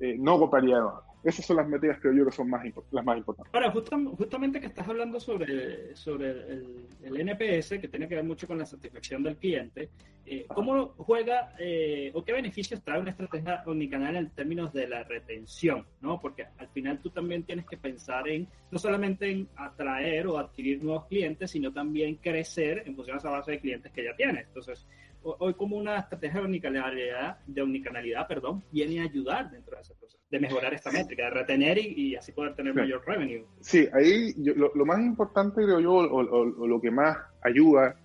Eh, 0.00 0.16
no 0.18 0.38
compraría 0.38 0.76
de 0.76 0.82
nuevo. 0.82 1.02
Esas 1.24 1.46
son 1.46 1.56
las 1.56 1.68
métricas 1.68 2.00
que 2.00 2.16
yo 2.16 2.24
que 2.24 2.32
son 2.32 2.50
más, 2.50 2.64
las 2.90 3.04
más 3.04 3.16
importantes. 3.16 3.54
Ahora, 3.54 3.70
justo, 3.70 3.96
justamente 4.16 4.60
que 4.60 4.66
estás 4.66 4.88
hablando 4.88 5.20
sobre, 5.20 5.94
sobre 5.94 6.30
el, 6.30 6.86
el, 7.02 7.20
NPS, 7.28 7.78
que 7.80 7.88
tiene 7.88 8.08
que 8.08 8.16
ver 8.16 8.24
mucho 8.24 8.46
con 8.46 8.58
la 8.58 8.66
satisfacción 8.66 9.22
del 9.22 9.36
cliente, 9.36 9.88
eh, 10.24 10.46
¿cómo 10.48 10.94
juega 10.98 11.54
eh, 11.58 12.10
o 12.14 12.24
qué 12.24 12.32
beneficios 12.32 12.80
trae 12.82 13.00
una 13.00 13.10
estrategia 13.10 13.62
omnicanal 13.66 14.16
en 14.16 14.30
términos 14.30 14.72
de 14.72 14.88
la 14.88 15.02
retención? 15.04 15.84
¿no? 16.00 16.20
Porque 16.20 16.46
al 16.58 16.68
final 16.68 17.00
tú 17.00 17.10
también 17.10 17.42
tienes 17.42 17.66
que 17.66 17.76
pensar 17.76 18.28
en, 18.28 18.48
no 18.70 18.78
solamente 18.78 19.30
en 19.30 19.48
atraer 19.56 20.26
o 20.26 20.38
adquirir 20.38 20.82
nuevos 20.82 21.06
clientes, 21.06 21.50
sino 21.50 21.72
también 21.72 22.16
crecer 22.16 22.82
en 22.86 22.94
función 22.94 23.16
a 23.16 23.18
esa 23.18 23.30
base 23.30 23.52
de 23.52 23.60
clientes 23.60 23.92
que 23.92 24.04
ya 24.04 24.14
tienes. 24.16 24.46
Entonces, 24.46 24.86
hoy 25.22 25.54
como 25.54 25.76
una 25.76 25.98
estrategia 25.98 26.40
de 26.40 26.46
omnicanalidad, 26.46 27.38
de 27.46 27.62
omnicanalidad 27.62 28.26
perdón, 28.26 28.62
viene 28.70 29.00
a 29.00 29.04
ayudar 29.04 29.50
dentro 29.50 29.76
de 29.76 29.82
proceso, 29.82 30.01
de 30.32 30.40
mejorar 30.40 30.72
esta 30.72 30.90
métrica, 30.90 31.24
de 31.24 31.30
retener 31.30 31.76
y, 31.76 31.92
y 31.94 32.16
así 32.16 32.32
poder 32.32 32.54
tener 32.54 32.74
mayor 32.74 33.02
revenue. 33.06 33.44
Sí, 33.60 33.86
ahí 33.92 34.34
yo, 34.38 34.54
lo, 34.54 34.72
lo, 34.74 34.86
más 34.86 34.98
importante 34.98 35.62
creo 35.62 35.78
yo, 35.78 35.92
o, 35.92 36.22
o, 36.22 36.62
o, 36.62 36.66
lo 36.66 36.80
que 36.80 36.90
más 36.90 37.18
ayuda, 37.42 37.96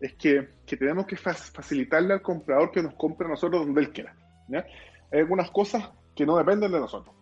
es 0.00 0.14
que, 0.14 0.48
que 0.64 0.78
tenemos 0.78 1.06
que 1.06 1.16
facilitarle 1.16 2.14
al 2.14 2.22
comprador 2.22 2.70
que 2.70 2.82
nos 2.82 2.94
compre 2.94 3.26
a 3.26 3.30
nosotros 3.30 3.66
donde 3.66 3.82
él 3.82 3.90
quiera. 3.90 4.16
¿ya? 4.48 4.64
Hay 5.12 5.20
algunas 5.20 5.50
cosas 5.50 5.90
que 6.14 6.24
no 6.24 6.38
dependen 6.38 6.72
de 6.72 6.80
nosotros. 6.80 7.14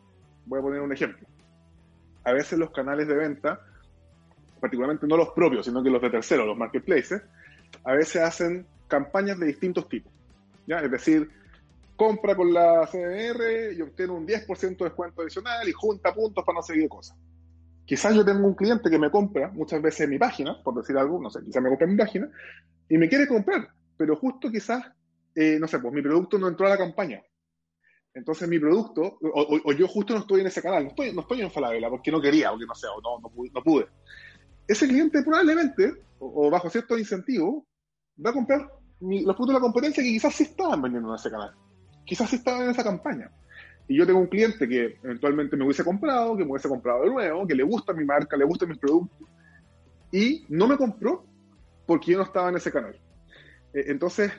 Voy 0.47 0.61
a 0.61 0.63
poner 0.63 0.81
un 0.83 0.93
ejemplo. 0.93 1.27
A 2.23 2.33
veces 2.33 2.57
los 2.57 2.71
canales 2.71 3.09
de 3.09 3.15
venta, 3.17 3.61
particularmente 4.61 5.09
no 5.09 5.17
los 5.17 5.31
propios, 5.31 5.67
sino 5.67 5.83
que 5.83 5.91
los 5.91 6.01
de 6.01 6.11
terceros, 6.11 6.47
los 6.47 6.57
marketplaces, 6.57 7.21
a 7.83 7.93
veces 7.93 8.23
hacen 8.23 8.69
campañas 8.87 9.37
de 9.41 9.47
distintos 9.47 9.89
tipos. 9.89 10.13
¿ya? 10.69 10.79
Es 10.79 10.93
decir, 10.93 11.29
compra 11.97 12.35
con 12.35 12.53
la 12.53 12.87
CDR 12.87 13.73
y 13.77 13.81
obtiene 13.83 14.13
un 14.13 14.27
10% 14.27 14.77
de 14.77 14.85
descuento 14.85 15.23
adicional 15.23 15.69
y 15.69 15.73
junta 15.73 16.15
puntos 16.15 16.45
para 16.45 16.57
no 16.57 16.63
seguir 16.63 16.89
cosas. 16.89 17.17
Quizás 17.85 18.15
yo 18.15 18.25
tengo 18.25 18.47
un 18.47 18.55
cliente 18.55 18.91
que 18.91 18.99
me 18.99 19.11
compra 19.11 19.51
muchas 19.53 19.81
veces 19.83 20.03
en 20.03 20.11
mi 20.11 20.19
página, 20.19 20.63
por 20.63 20.75
decir 20.75 20.97
algo, 20.97 21.21
no 21.21 21.31
sé, 21.31 21.41
quizás 21.45 21.63
me 21.63 21.69
compra 21.69 21.87
en 21.87 21.93
mi 21.93 21.99
página 21.99 22.31
y 22.89 22.99
me 22.99 23.09
quiere 23.09 23.29
comprar, 23.29 23.69
pero 23.97 24.17
justo 24.17 24.51
quizás, 24.51 24.85
eh, 25.35 25.59
no 25.61 25.69
sé, 25.69 25.79
pues 25.79 25.93
mi 25.93 26.03
producto 26.03 26.39
no 26.39 26.49
entró 26.49 26.67
a 26.67 26.71
la 26.71 26.79
campaña. 26.79 27.23
Entonces 28.15 28.49
mi 28.49 28.59
producto, 28.59 29.03
o, 29.03 29.29
o, 29.29 29.61
o, 29.65 29.73
yo 29.73 29.89
justo 29.89 30.15
no 30.15 30.21
estoy 30.21 30.41
en 30.41 30.47
ese 30.47 30.63
canal, 30.63 30.85
no 30.85 30.91
estoy, 30.91 31.13
no 31.13 31.23
estoy 31.23 31.43
en 31.43 31.51
Falabella 31.51 31.91
porque 31.91 32.13
no 32.13 32.21
quería, 32.21 32.51
porque 32.51 32.67
no 32.67 32.75
sé, 32.75 32.87
o 32.87 33.01
no, 33.01 33.21
no, 33.21 33.63
pude. 33.63 33.87
Ese 34.67 34.87
cliente 34.87 35.23
probablemente, 35.23 35.93
o, 36.21 36.47
o 36.47 36.51
bajo 36.51 36.71
cierto 36.71 36.97
incentivo, 36.97 37.67
va 38.25 38.31
a 38.31 38.33
comprar 38.33 38.71
mi, 39.01 39.25
los 39.25 39.35
productos 39.35 39.49
de 39.49 39.55
la 39.55 39.61
competencia 39.61 40.03
que 40.03 40.11
quizás 40.11 40.35
sí 40.35 40.45
estaban 40.45 40.81
vendiendo 40.81 41.11
en 41.11 41.17
ese 41.17 41.31
canal. 41.31 41.55
Quizás 42.05 42.31
sí 42.31 42.37
estaban 42.37 42.65
en 42.65 42.71
esa 42.71 42.85
campaña. 42.85 43.31
Y 43.87 43.97
yo 43.97 44.07
tengo 44.07 44.21
un 44.21 44.27
cliente 44.27 44.67
que 44.67 44.99
eventualmente 45.03 45.57
me 45.57 45.65
hubiese 45.65 45.85
comprado, 45.85 46.37
que 46.37 46.45
me 46.45 46.51
hubiese 46.51 46.69
comprado 46.69 47.05
de 47.05 47.11
nuevo, 47.11 47.47
que 47.47 47.55
le 47.55 47.63
gusta 47.63 47.93
mi 47.93 48.05
marca, 48.05 48.37
le 48.37 48.45
gustan 48.45 48.71
mis 48.71 48.79
productos, 48.79 49.29
y 50.11 50.45
no 50.49 50.67
me 50.67 50.77
compró 50.77 51.27
porque 51.87 52.13
yo 52.13 52.19
no 52.19 52.25
estaba 52.25 52.49
en 52.49 52.57
ese 52.57 52.73
canal. 52.73 52.99
Entonces, 53.75 54.33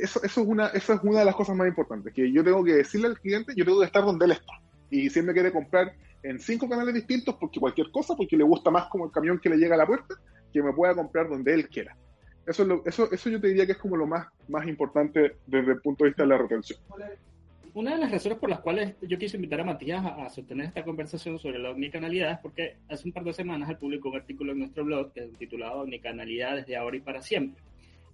eso, 0.00 0.22
eso, 0.22 0.42
es 0.42 0.46
una, 0.46 0.66
eso 0.68 0.92
es 0.92 1.00
una 1.02 1.20
de 1.20 1.24
las 1.24 1.34
cosas 1.34 1.56
más 1.56 1.66
importantes, 1.66 2.12
que 2.12 2.30
yo 2.30 2.44
tengo 2.44 2.62
que 2.62 2.74
decirle 2.74 3.08
al 3.08 3.18
cliente, 3.18 3.54
yo 3.56 3.64
tengo 3.64 3.80
que 3.80 3.86
estar 3.86 4.04
donde 4.04 4.26
él 4.26 4.32
está. 4.32 4.52
Y 4.90 5.08
si 5.10 5.18
él 5.18 5.26
me 5.26 5.32
quiere 5.32 5.50
comprar 5.50 5.94
en 6.22 6.38
cinco 6.38 6.68
canales 6.68 6.94
distintos, 6.94 7.34
porque 7.40 7.58
cualquier 7.58 7.90
cosa, 7.90 8.14
porque 8.14 8.36
le 8.36 8.44
gusta 8.44 8.70
más 8.70 8.86
como 8.86 9.06
el 9.06 9.10
camión 9.10 9.40
que 9.40 9.48
le 9.48 9.56
llega 9.56 9.74
a 9.74 9.78
la 9.78 9.86
puerta, 9.86 10.14
que 10.52 10.62
me 10.62 10.72
pueda 10.72 10.94
comprar 10.94 11.28
donde 11.28 11.54
él 11.54 11.68
quiera. 11.68 11.96
Eso, 12.46 12.62
es 12.62 12.68
lo, 12.68 12.82
eso, 12.84 13.10
eso 13.12 13.30
yo 13.30 13.40
te 13.40 13.48
diría 13.48 13.66
que 13.66 13.72
es 13.72 13.78
como 13.78 13.96
lo 13.96 14.06
más, 14.06 14.26
más 14.48 14.66
importante 14.66 15.36
desde 15.46 15.72
el 15.72 15.80
punto 15.80 16.04
de 16.04 16.10
vista 16.10 16.22
de 16.24 16.28
la 16.28 16.38
retención. 16.38 16.78
Una 17.74 17.92
de 17.92 17.98
las 17.98 18.10
razones 18.10 18.38
por 18.38 18.50
las 18.50 18.60
cuales 18.60 18.96
yo 19.00 19.16
quise 19.18 19.36
invitar 19.36 19.60
a 19.60 19.64
Matías 19.64 20.04
a, 20.04 20.26
a 20.26 20.28
sostener 20.28 20.66
esta 20.66 20.84
conversación 20.84 21.38
sobre 21.38 21.58
la 21.58 21.70
omnicanalidad 21.70 22.32
es 22.32 22.38
porque 22.38 22.76
hace 22.88 23.08
un 23.08 23.12
par 23.12 23.24
de 23.24 23.32
semanas 23.32 23.70
él 23.70 23.78
publicó 23.78 24.10
un 24.10 24.16
artículo 24.16 24.52
en 24.52 24.58
nuestro 24.58 24.84
blog 24.84 25.12
que 25.12 25.20
es 25.20 25.32
titulado 25.38 25.80
Omnicanalidad 25.80 26.56
desde 26.56 26.76
ahora 26.76 26.96
y 26.96 27.00
para 27.00 27.22
siempre. 27.22 27.62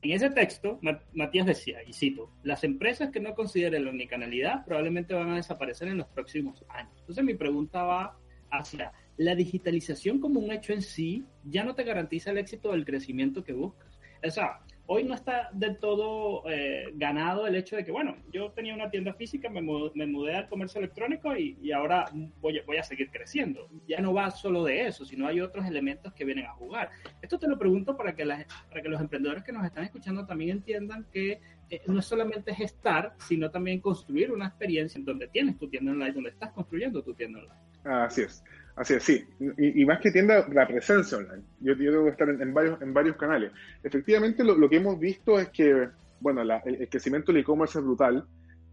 En 0.00 0.12
ese 0.12 0.30
texto, 0.30 0.78
Matías 1.12 1.46
decía, 1.46 1.78
y 1.84 1.92
cito, 1.92 2.30
las 2.44 2.62
empresas 2.62 3.10
que 3.10 3.18
no 3.18 3.34
consideren 3.34 3.84
la 3.84 3.90
omnicanalidad 3.90 4.64
probablemente 4.64 5.12
van 5.12 5.30
a 5.30 5.36
desaparecer 5.36 5.88
en 5.88 5.98
los 5.98 6.06
próximos 6.06 6.64
años. 6.68 6.92
Entonces 7.00 7.24
mi 7.24 7.34
pregunta 7.34 7.82
va 7.82 8.16
hacia, 8.50 8.92
¿la 9.16 9.34
digitalización 9.34 10.20
como 10.20 10.38
un 10.38 10.52
hecho 10.52 10.72
en 10.72 10.82
sí 10.82 11.24
ya 11.44 11.64
no 11.64 11.74
te 11.74 11.82
garantiza 11.82 12.30
el 12.30 12.38
éxito 12.38 12.70
del 12.70 12.84
crecimiento 12.84 13.42
que 13.42 13.52
buscas? 13.52 13.87
O 14.24 14.30
sea, 14.30 14.60
hoy 14.90 15.04
no 15.04 15.14
está 15.14 15.50
del 15.52 15.78
todo 15.78 16.42
eh, 16.46 16.86
ganado 16.94 17.46
el 17.46 17.54
hecho 17.54 17.76
de 17.76 17.84
que, 17.84 17.92
bueno, 17.92 18.16
yo 18.32 18.50
tenía 18.52 18.74
una 18.74 18.90
tienda 18.90 19.12
física, 19.12 19.50
me, 19.50 19.60
mudé, 19.60 20.34
al 20.34 20.48
comercio 20.48 20.78
electrónico 20.78 21.36
y, 21.36 21.70
ahora 21.72 22.06
voy, 22.40 22.76
a 22.78 22.82
seguir 22.82 23.10
creciendo. 23.10 23.68
Ya 23.86 24.00
no 24.00 24.14
va 24.14 24.30
solo 24.30 24.64
de 24.64 24.86
eso, 24.86 25.04
sino 25.04 25.26
hay 25.26 25.40
otros 25.40 25.66
elementos 25.66 26.14
que 26.14 26.24
vienen 26.24 26.46
a 26.46 26.52
jugar. 26.52 26.90
Esto 27.20 27.38
te 27.38 27.46
lo 27.46 27.58
pregunto 27.58 27.96
para 27.96 28.14
que, 28.14 28.24
la, 28.24 28.46
para 28.70 28.80
que 28.80 28.88
los 28.88 29.00
emprendedores 29.00 29.44
que 29.44 29.52
nos 29.52 29.64
están 29.64 29.84
escuchando 29.84 30.24
también 30.24 30.50
entiendan 30.50 31.06
que 31.12 31.40
eh, 31.68 31.82
no 31.86 31.98
es 31.98 32.06
solamente 32.06 32.54
gestar, 32.54 33.14
sino 33.18 33.50
también 33.50 33.80
construir 33.80 34.32
una 34.32 34.46
experiencia 34.46 34.98
en 34.98 35.04
donde 35.04 35.28
tienes 35.28 35.58
tu 35.58 35.68
tienda 35.68 35.92
online, 35.92 36.12
donde 36.12 36.30
estás 36.30 36.50
construyendo 36.52 37.02
tu 37.02 37.12
tienda 37.12 37.40
online. 37.40 37.60
Así 37.84 38.22
es. 38.22 38.42
Así 38.78 38.94
es, 38.94 39.02
sí. 39.02 39.26
Y, 39.58 39.84
más 39.84 39.98
que 40.00 40.12
tienda, 40.12 40.46
la 40.52 40.66
presencia 40.66 41.18
online. 41.18 41.42
Yo, 41.58 41.76
tengo 41.76 42.04
que 42.04 42.10
estar 42.10 42.28
en, 42.28 42.54
varios, 42.54 42.80
en 42.80 42.94
varios 42.94 43.16
canales. 43.16 43.50
Efectivamente, 43.82 44.44
lo, 44.44 44.68
que 44.68 44.76
hemos 44.76 45.00
visto 45.00 45.36
es 45.40 45.48
que, 45.48 45.88
bueno, 46.20 46.44
la, 46.44 46.58
el, 46.58 46.88
crecimiento 46.88 47.32
del 47.32 47.40
e-commerce 47.40 47.80
es 47.80 47.84
brutal. 47.84 48.24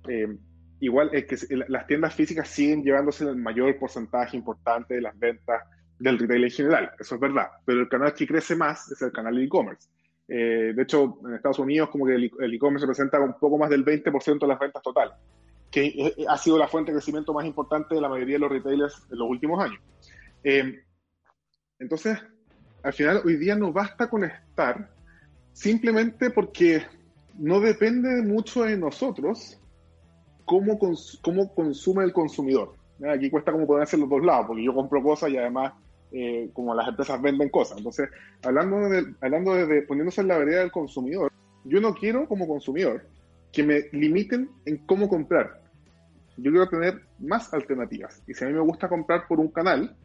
Eh, 0.07 0.37
igual, 0.79 1.09
es 1.11 1.25
que 1.25 1.55
las 1.67 1.87
tiendas 1.87 2.13
físicas 2.13 2.47
siguen 2.47 2.83
llevándose 2.83 3.23
el 3.23 3.35
mayor 3.35 3.75
porcentaje 3.79 4.37
importante 4.37 4.93
de 4.93 5.01
las 5.01 5.17
ventas 5.17 5.63
del 5.97 6.19
retail 6.19 6.43
en 6.43 6.51
general. 6.51 6.91
Eso 6.99 7.15
es 7.15 7.21
verdad. 7.21 7.47
Pero 7.65 7.79
el 7.79 7.89
canal 7.89 8.13
que 8.13 8.27
crece 8.27 8.55
más 8.55 8.91
es 8.91 9.01
el 9.01 9.11
canal 9.11 9.35
de 9.35 9.43
e-commerce. 9.43 9.89
Eh, 10.27 10.73
de 10.75 10.83
hecho, 10.83 11.17
en 11.25 11.33
Estados 11.33 11.57
Unidos, 11.57 11.89
como 11.89 12.05
que 12.05 12.13
el 12.13 12.53
e-commerce 12.53 12.85
representa 12.85 13.19
un 13.19 13.39
poco 13.39 13.57
más 13.57 13.71
del 13.71 13.83
20% 13.83 14.39
de 14.39 14.47
las 14.47 14.59
ventas 14.59 14.83
totales 14.83 15.15
que 15.75 16.13
ha 16.29 16.37
sido 16.37 16.57
la 16.57 16.69
fuente 16.69 16.91
de 16.91 16.97
crecimiento 16.97 17.33
más 17.33 17.45
importante 17.45 17.95
de 17.95 17.99
la 18.01 18.07
mayoría 18.07 18.35
de 18.35 18.39
los 18.39 18.49
retailers 18.49 18.95
en 19.11 19.19
los 19.19 19.29
últimos 19.29 19.61
años. 19.61 19.81
Eh, 20.45 20.79
entonces, 21.79 22.19
al 22.83 22.93
final, 22.93 23.21
hoy 23.25 23.35
día 23.35 23.55
no 23.55 23.73
basta 23.73 24.07
con 24.07 24.23
estar 24.23 24.91
simplemente 25.51 26.29
porque 26.29 26.83
no 27.39 27.59
depende 27.59 28.21
mucho 28.21 28.63
de 28.63 28.77
nosotros 28.77 29.59
cómo, 30.45 30.79
cómo 31.21 31.53
consume 31.55 32.03
el 32.03 32.13
consumidor. 32.13 32.75
Aquí 33.09 33.31
cuesta 33.31 33.51
como 33.51 33.65
poder 33.65 33.83
hacer 33.83 33.99
los 33.99 34.07
dos 34.07 34.23
lados, 34.23 34.45
porque 34.47 34.63
yo 34.63 34.73
compro 34.73 35.01
cosas 35.01 35.31
y 35.31 35.37
además 35.37 35.73
eh, 36.11 36.51
como 36.53 36.75
las 36.75 36.87
empresas 36.87 37.19
venden 37.19 37.49
cosas. 37.49 37.79
Entonces, 37.79 38.09
hablando 38.43 38.87
de, 38.87 39.15
hablando 39.21 39.51
poniéndose 39.87 40.21
en 40.21 40.27
la 40.27 40.37
vereda 40.37 40.59
del 40.59 40.71
consumidor, 40.71 41.31
yo 41.63 41.81
no 41.81 41.95
quiero 41.95 42.27
como 42.27 42.47
consumidor 42.47 43.07
que 43.51 43.63
me 43.63 43.85
limiten 43.93 44.51
en 44.65 44.77
cómo 44.85 45.09
comprar. 45.09 45.59
Yo 46.37 46.51
quiero 46.51 46.69
tener 46.69 47.01
más 47.17 47.51
alternativas. 47.51 48.21
Y 48.27 48.35
si 48.35 48.43
a 48.43 48.47
mí 48.47 48.53
me 48.53 48.59
gusta 48.59 48.87
comprar 48.87 49.27
por 49.27 49.39
un 49.39 49.47
canal, 49.47 49.97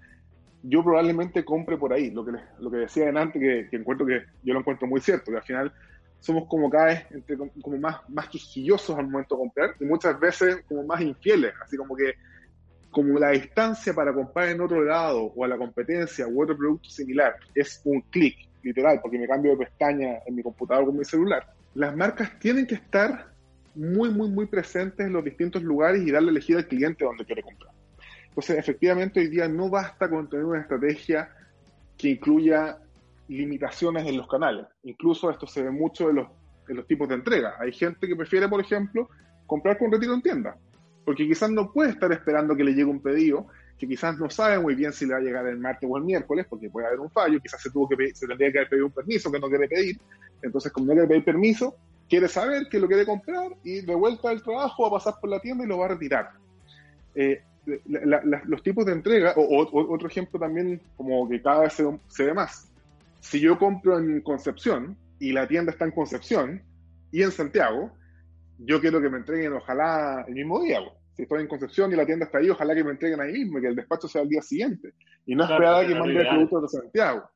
yo 0.62 0.82
probablemente 0.82 1.44
compre 1.44 1.76
por 1.76 1.92
ahí. 1.92 2.10
Lo 2.10 2.24
que, 2.24 2.32
lo 2.58 2.70
que 2.70 2.78
decía 2.78 3.08
antes, 3.08 3.40
que, 3.40 3.76
encuentro 3.76 4.06
que 4.06 4.22
yo 4.42 4.54
lo 4.54 4.60
encuentro 4.60 4.86
muy 4.86 5.00
cierto, 5.00 5.30
que 5.30 5.38
al 5.38 5.42
final 5.42 5.72
somos 6.18 6.46
como 6.48 6.68
cada 6.68 6.86
vez 6.86 7.06
entre, 7.10 7.36
como 7.36 7.78
más, 7.78 8.08
más 8.08 8.28
al 8.28 9.06
momento 9.06 9.36
de 9.36 9.40
comprar 9.40 9.74
y 9.80 9.84
muchas 9.84 10.20
veces 10.20 10.62
como 10.68 10.84
más 10.84 11.00
infieles, 11.00 11.54
así 11.62 11.76
como 11.76 11.96
que 11.96 12.14
como 12.90 13.18
la 13.18 13.30
distancia 13.30 13.94
para 13.94 14.12
comprar 14.12 14.48
en 14.48 14.60
otro 14.60 14.84
lado 14.84 15.32
o 15.34 15.44
a 15.44 15.48
la 15.48 15.56
competencia 15.56 16.26
u 16.26 16.42
otro 16.42 16.56
producto 16.56 16.90
similar 16.90 17.36
es 17.54 17.80
un 17.84 18.02
clic, 18.02 18.36
literal, 18.62 19.00
porque 19.00 19.18
me 19.18 19.26
cambio 19.26 19.52
de 19.52 19.64
pestaña 19.64 20.18
en 20.26 20.34
mi 20.34 20.42
computador 20.42 20.86
con 20.86 20.98
mi 20.98 21.04
celular, 21.04 21.46
las 21.74 21.96
marcas 21.96 22.38
tienen 22.38 22.66
que 22.66 22.74
estar 22.74 23.30
muy, 23.74 24.10
muy, 24.10 24.28
muy 24.28 24.46
presentes 24.46 25.06
en 25.06 25.12
los 25.12 25.24
distintos 25.24 25.62
lugares 25.62 26.02
y 26.02 26.10
darle 26.10 26.30
elegir 26.30 26.56
al 26.56 26.66
cliente 26.66 27.04
donde 27.04 27.24
quiere 27.24 27.42
comprar. 27.42 27.72
Entonces, 28.30 28.58
efectivamente, 28.58 29.20
hoy 29.20 29.28
día 29.28 29.48
no 29.48 29.68
basta 29.68 30.08
con 30.08 30.28
tener 30.28 30.44
una 30.44 30.60
estrategia 30.60 31.30
que 31.98 32.10
incluya 32.10 32.78
limitaciones 33.28 34.06
en 34.06 34.16
los 34.16 34.28
canales. 34.28 34.66
Incluso 34.84 35.30
esto 35.30 35.46
se 35.46 35.62
ve 35.62 35.70
mucho 35.70 36.10
en 36.10 36.16
los, 36.16 36.28
en 36.68 36.76
los 36.76 36.86
tipos 36.86 37.08
de 37.08 37.16
entrega. 37.16 37.56
Hay 37.60 37.72
gente 37.72 38.06
que 38.06 38.16
prefiere, 38.16 38.48
por 38.48 38.60
ejemplo, 38.60 39.08
comprar 39.46 39.78
con 39.78 39.90
retiro 39.90 40.14
en 40.14 40.22
tienda, 40.22 40.56
porque 41.04 41.26
quizás 41.26 41.50
no 41.50 41.72
puede 41.72 41.90
estar 41.90 42.10
esperando 42.12 42.56
que 42.56 42.64
le 42.64 42.72
llegue 42.72 42.84
un 42.84 43.02
pedido, 43.02 43.46
que 43.78 43.88
quizás 43.88 44.18
no 44.18 44.30
sabe 44.30 44.58
muy 44.60 44.74
bien 44.74 44.92
si 44.92 45.06
le 45.06 45.14
va 45.14 45.18
a 45.18 45.22
llegar 45.22 45.46
el 45.46 45.58
martes 45.58 45.88
o 45.90 45.96
el 45.96 46.04
miércoles, 46.04 46.46
porque 46.48 46.70
puede 46.70 46.86
haber 46.86 47.00
un 47.00 47.10
fallo, 47.10 47.40
quizás 47.40 47.60
se 47.60 47.70
tuvo 47.70 47.88
que 47.88 48.14
se 48.14 48.26
tendría 48.26 48.52
que 48.52 48.58
haber 48.58 48.70
pedido 48.70 48.86
un 48.86 48.92
permiso 48.92 49.32
que 49.32 49.40
no 49.40 49.48
quiere 49.48 49.68
pedir, 49.68 49.98
entonces 50.42 50.70
como 50.70 50.86
no 50.86 50.92
quiere 50.92 51.08
pedir 51.08 51.24
permiso, 51.24 51.74
quiere 52.08 52.28
saber 52.28 52.68
que 52.70 52.78
lo 52.78 52.86
quiere 52.86 53.06
comprar 53.06 53.52
y 53.64 53.80
de 53.80 53.94
vuelta 53.94 54.30
al 54.30 54.42
trabajo 54.42 54.82
va 54.82 54.88
a 54.88 54.92
pasar 54.92 55.14
por 55.20 55.30
la 55.30 55.40
tienda 55.40 55.64
y 55.64 55.68
lo 55.68 55.78
va 55.78 55.86
a 55.86 55.88
retirar. 55.88 56.30
Eh, 57.14 57.42
los 57.64 58.62
tipos 58.62 58.86
de 58.86 58.92
entrega, 58.92 59.34
o, 59.36 59.92
otro 59.92 60.08
ejemplo 60.08 60.40
también 60.40 60.80
como 60.96 61.28
que 61.28 61.40
cada 61.42 61.62
vez 61.62 61.82
se 62.08 62.24
ve 62.24 62.34
más, 62.34 62.70
si 63.20 63.38
yo 63.38 63.58
compro 63.58 63.98
en 63.98 64.20
Concepción 64.22 64.96
y 65.18 65.32
la 65.32 65.46
tienda 65.46 65.72
está 65.72 65.84
en 65.84 65.92
Concepción 65.92 66.62
y 67.12 67.22
en 67.22 67.30
Santiago, 67.30 67.92
yo 68.58 68.80
quiero 68.80 69.00
que 69.00 69.08
me 69.08 69.18
entreguen 69.18 69.52
ojalá 69.52 70.24
el 70.26 70.34
mismo 70.34 70.62
día. 70.62 70.80
Si 71.14 71.22
estoy 71.22 71.42
en 71.42 71.48
Concepción 71.48 71.92
y 71.92 71.96
la 71.96 72.06
tienda 72.06 72.26
está 72.26 72.38
ahí, 72.38 72.50
ojalá 72.50 72.74
que 72.74 72.84
me 72.84 72.90
entreguen 72.90 73.20
ahí 73.20 73.32
mismo 73.32 73.58
y 73.58 73.62
que 73.62 73.68
el 73.68 73.76
despacho 73.76 74.08
sea 74.08 74.22
el 74.22 74.28
día 74.28 74.42
siguiente. 74.42 74.94
Y 75.26 75.34
no 75.34 75.44
esperar 75.44 75.84
a 75.84 75.86
que 75.86 75.94
mande 75.94 76.20
el 76.20 76.28
producto 76.28 76.60
de 76.62 76.68
Santiago. 76.68 77.30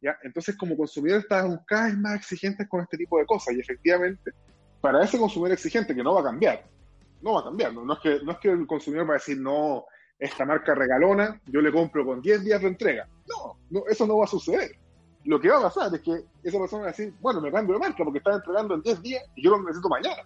¿ya? 0.00 0.16
Entonces, 0.22 0.56
como 0.56 0.76
consumidor, 0.76 1.20
estamos 1.20 1.58
cada 1.66 1.86
vez 1.86 1.98
más 1.98 2.16
exigentes 2.16 2.68
con 2.68 2.80
este 2.82 2.96
tipo 2.96 3.18
de 3.18 3.26
cosas. 3.26 3.54
Y 3.54 3.60
efectivamente, 3.60 4.30
para 4.80 5.02
ese 5.02 5.18
consumidor 5.18 5.52
exigente, 5.52 5.94
que 5.94 6.02
no 6.02 6.14
va 6.14 6.20
a 6.20 6.24
cambiar, 6.24 6.64
no 7.24 7.34
va 7.34 7.40
a 7.40 7.44
cambiar. 7.44 7.72
No, 7.74 7.92
es, 7.92 7.98
que, 8.00 8.20
no 8.22 8.32
es 8.32 8.38
que 8.38 8.50
el 8.50 8.66
consumidor 8.66 9.08
va 9.08 9.14
a 9.14 9.14
decir, 9.14 9.40
no, 9.40 9.84
esta 10.18 10.44
marca 10.44 10.74
regalona, 10.74 11.40
yo 11.46 11.60
le 11.60 11.72
compro 11.72 12.04
con 12.04 12.20
10 12.20 12.44
días 12.44 12.60
de 12.60 12.68
entrega. 12.68 13.08
No, 13.26 13.58
no, 13.70 13.82
eso 13.88 14.06
no 14.06 14.18
va 14.18 14.24
a 14.24 14.28
suceder 14.28 14.70
lo 15.24 15.40
que 15.40 15.48
va 15.48 15.58
a 15.58 15.62
pasar 15.62 15.94
es 15.94 16.00
que 16.00 16.24
esa 16.42 16.58
persona 16.58 16.82
va 16.82 16.88
a 16.88 16.92
decir, 16.92 17.14
bueno, 17.20 17.40
me 17.40 17.50
cambio 17.50 17.74
de 17.74 17.80
marca 17.80 18.04
porque 18.04 18.18
están 18.18 18.34
entregando 18.34 18.74
en 18.74 18.82
10 18.82 19.02
días 19.02 19.24
y 19.34 19.44
yo 19.44 19.50
lo 19.50 19.62
necesito 19.62 19.88
mañana. 19.88 20.22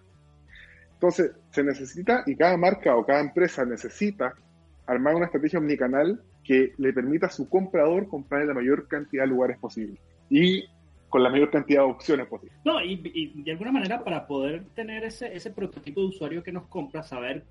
Entonces, 0.95 1.33
se 1.51 1.63
necesita, 1.63 2.25
y 2.27 2.37
cada 2.37 2.57
marca 2.57 2.97
o 2.97 3.07
cada 3.07 3.21
empresa 3.21 3.65
necesita 3.65 4.35
armar 4.87 5.15
una 5.15 5.27
estrategia 5.27 5.61
omnicanal 5.61 6.21
que 6.43 6.73
le 6.77 6.93
permita 6.93 7.27
a 7.27 7.31
su 7.31 7.49
comprador 7.49 8.09
comprar 8.09 8.43
en 8.43 8.49
la 8.49 8.55
mayor 8.55 8.89
cantidad 8.89 9.23
de 9.23 9.29
lugares 9.29 9.59
posible. 9.59 10.01
Y 10.29 10.65
con 11.09 11.23
la 11.23 11.31
mayor 11.31 11.51
cantidad 11.51 11.81
de 11.81 11.90
opciones 11.90 12.27
posibles. 12.27 12.59
No, 12.64 12.83
y, 12.83 12.97
de 13.42 13.53
alguna 13.53 13.73
manera 13.73 14.05
para 14.05 14.27
poder 14.27 14.64
tener 14.75 15.05
ese, 15.05 15.35
ese 15.35 15.51
prototipo 15.51 16.01
de 16.01 16.09
usuario 16.09 16.42
que 16.42 16.53
nos 16.53 16.66
compra, 16.66 17.03
saber 17.03 17.44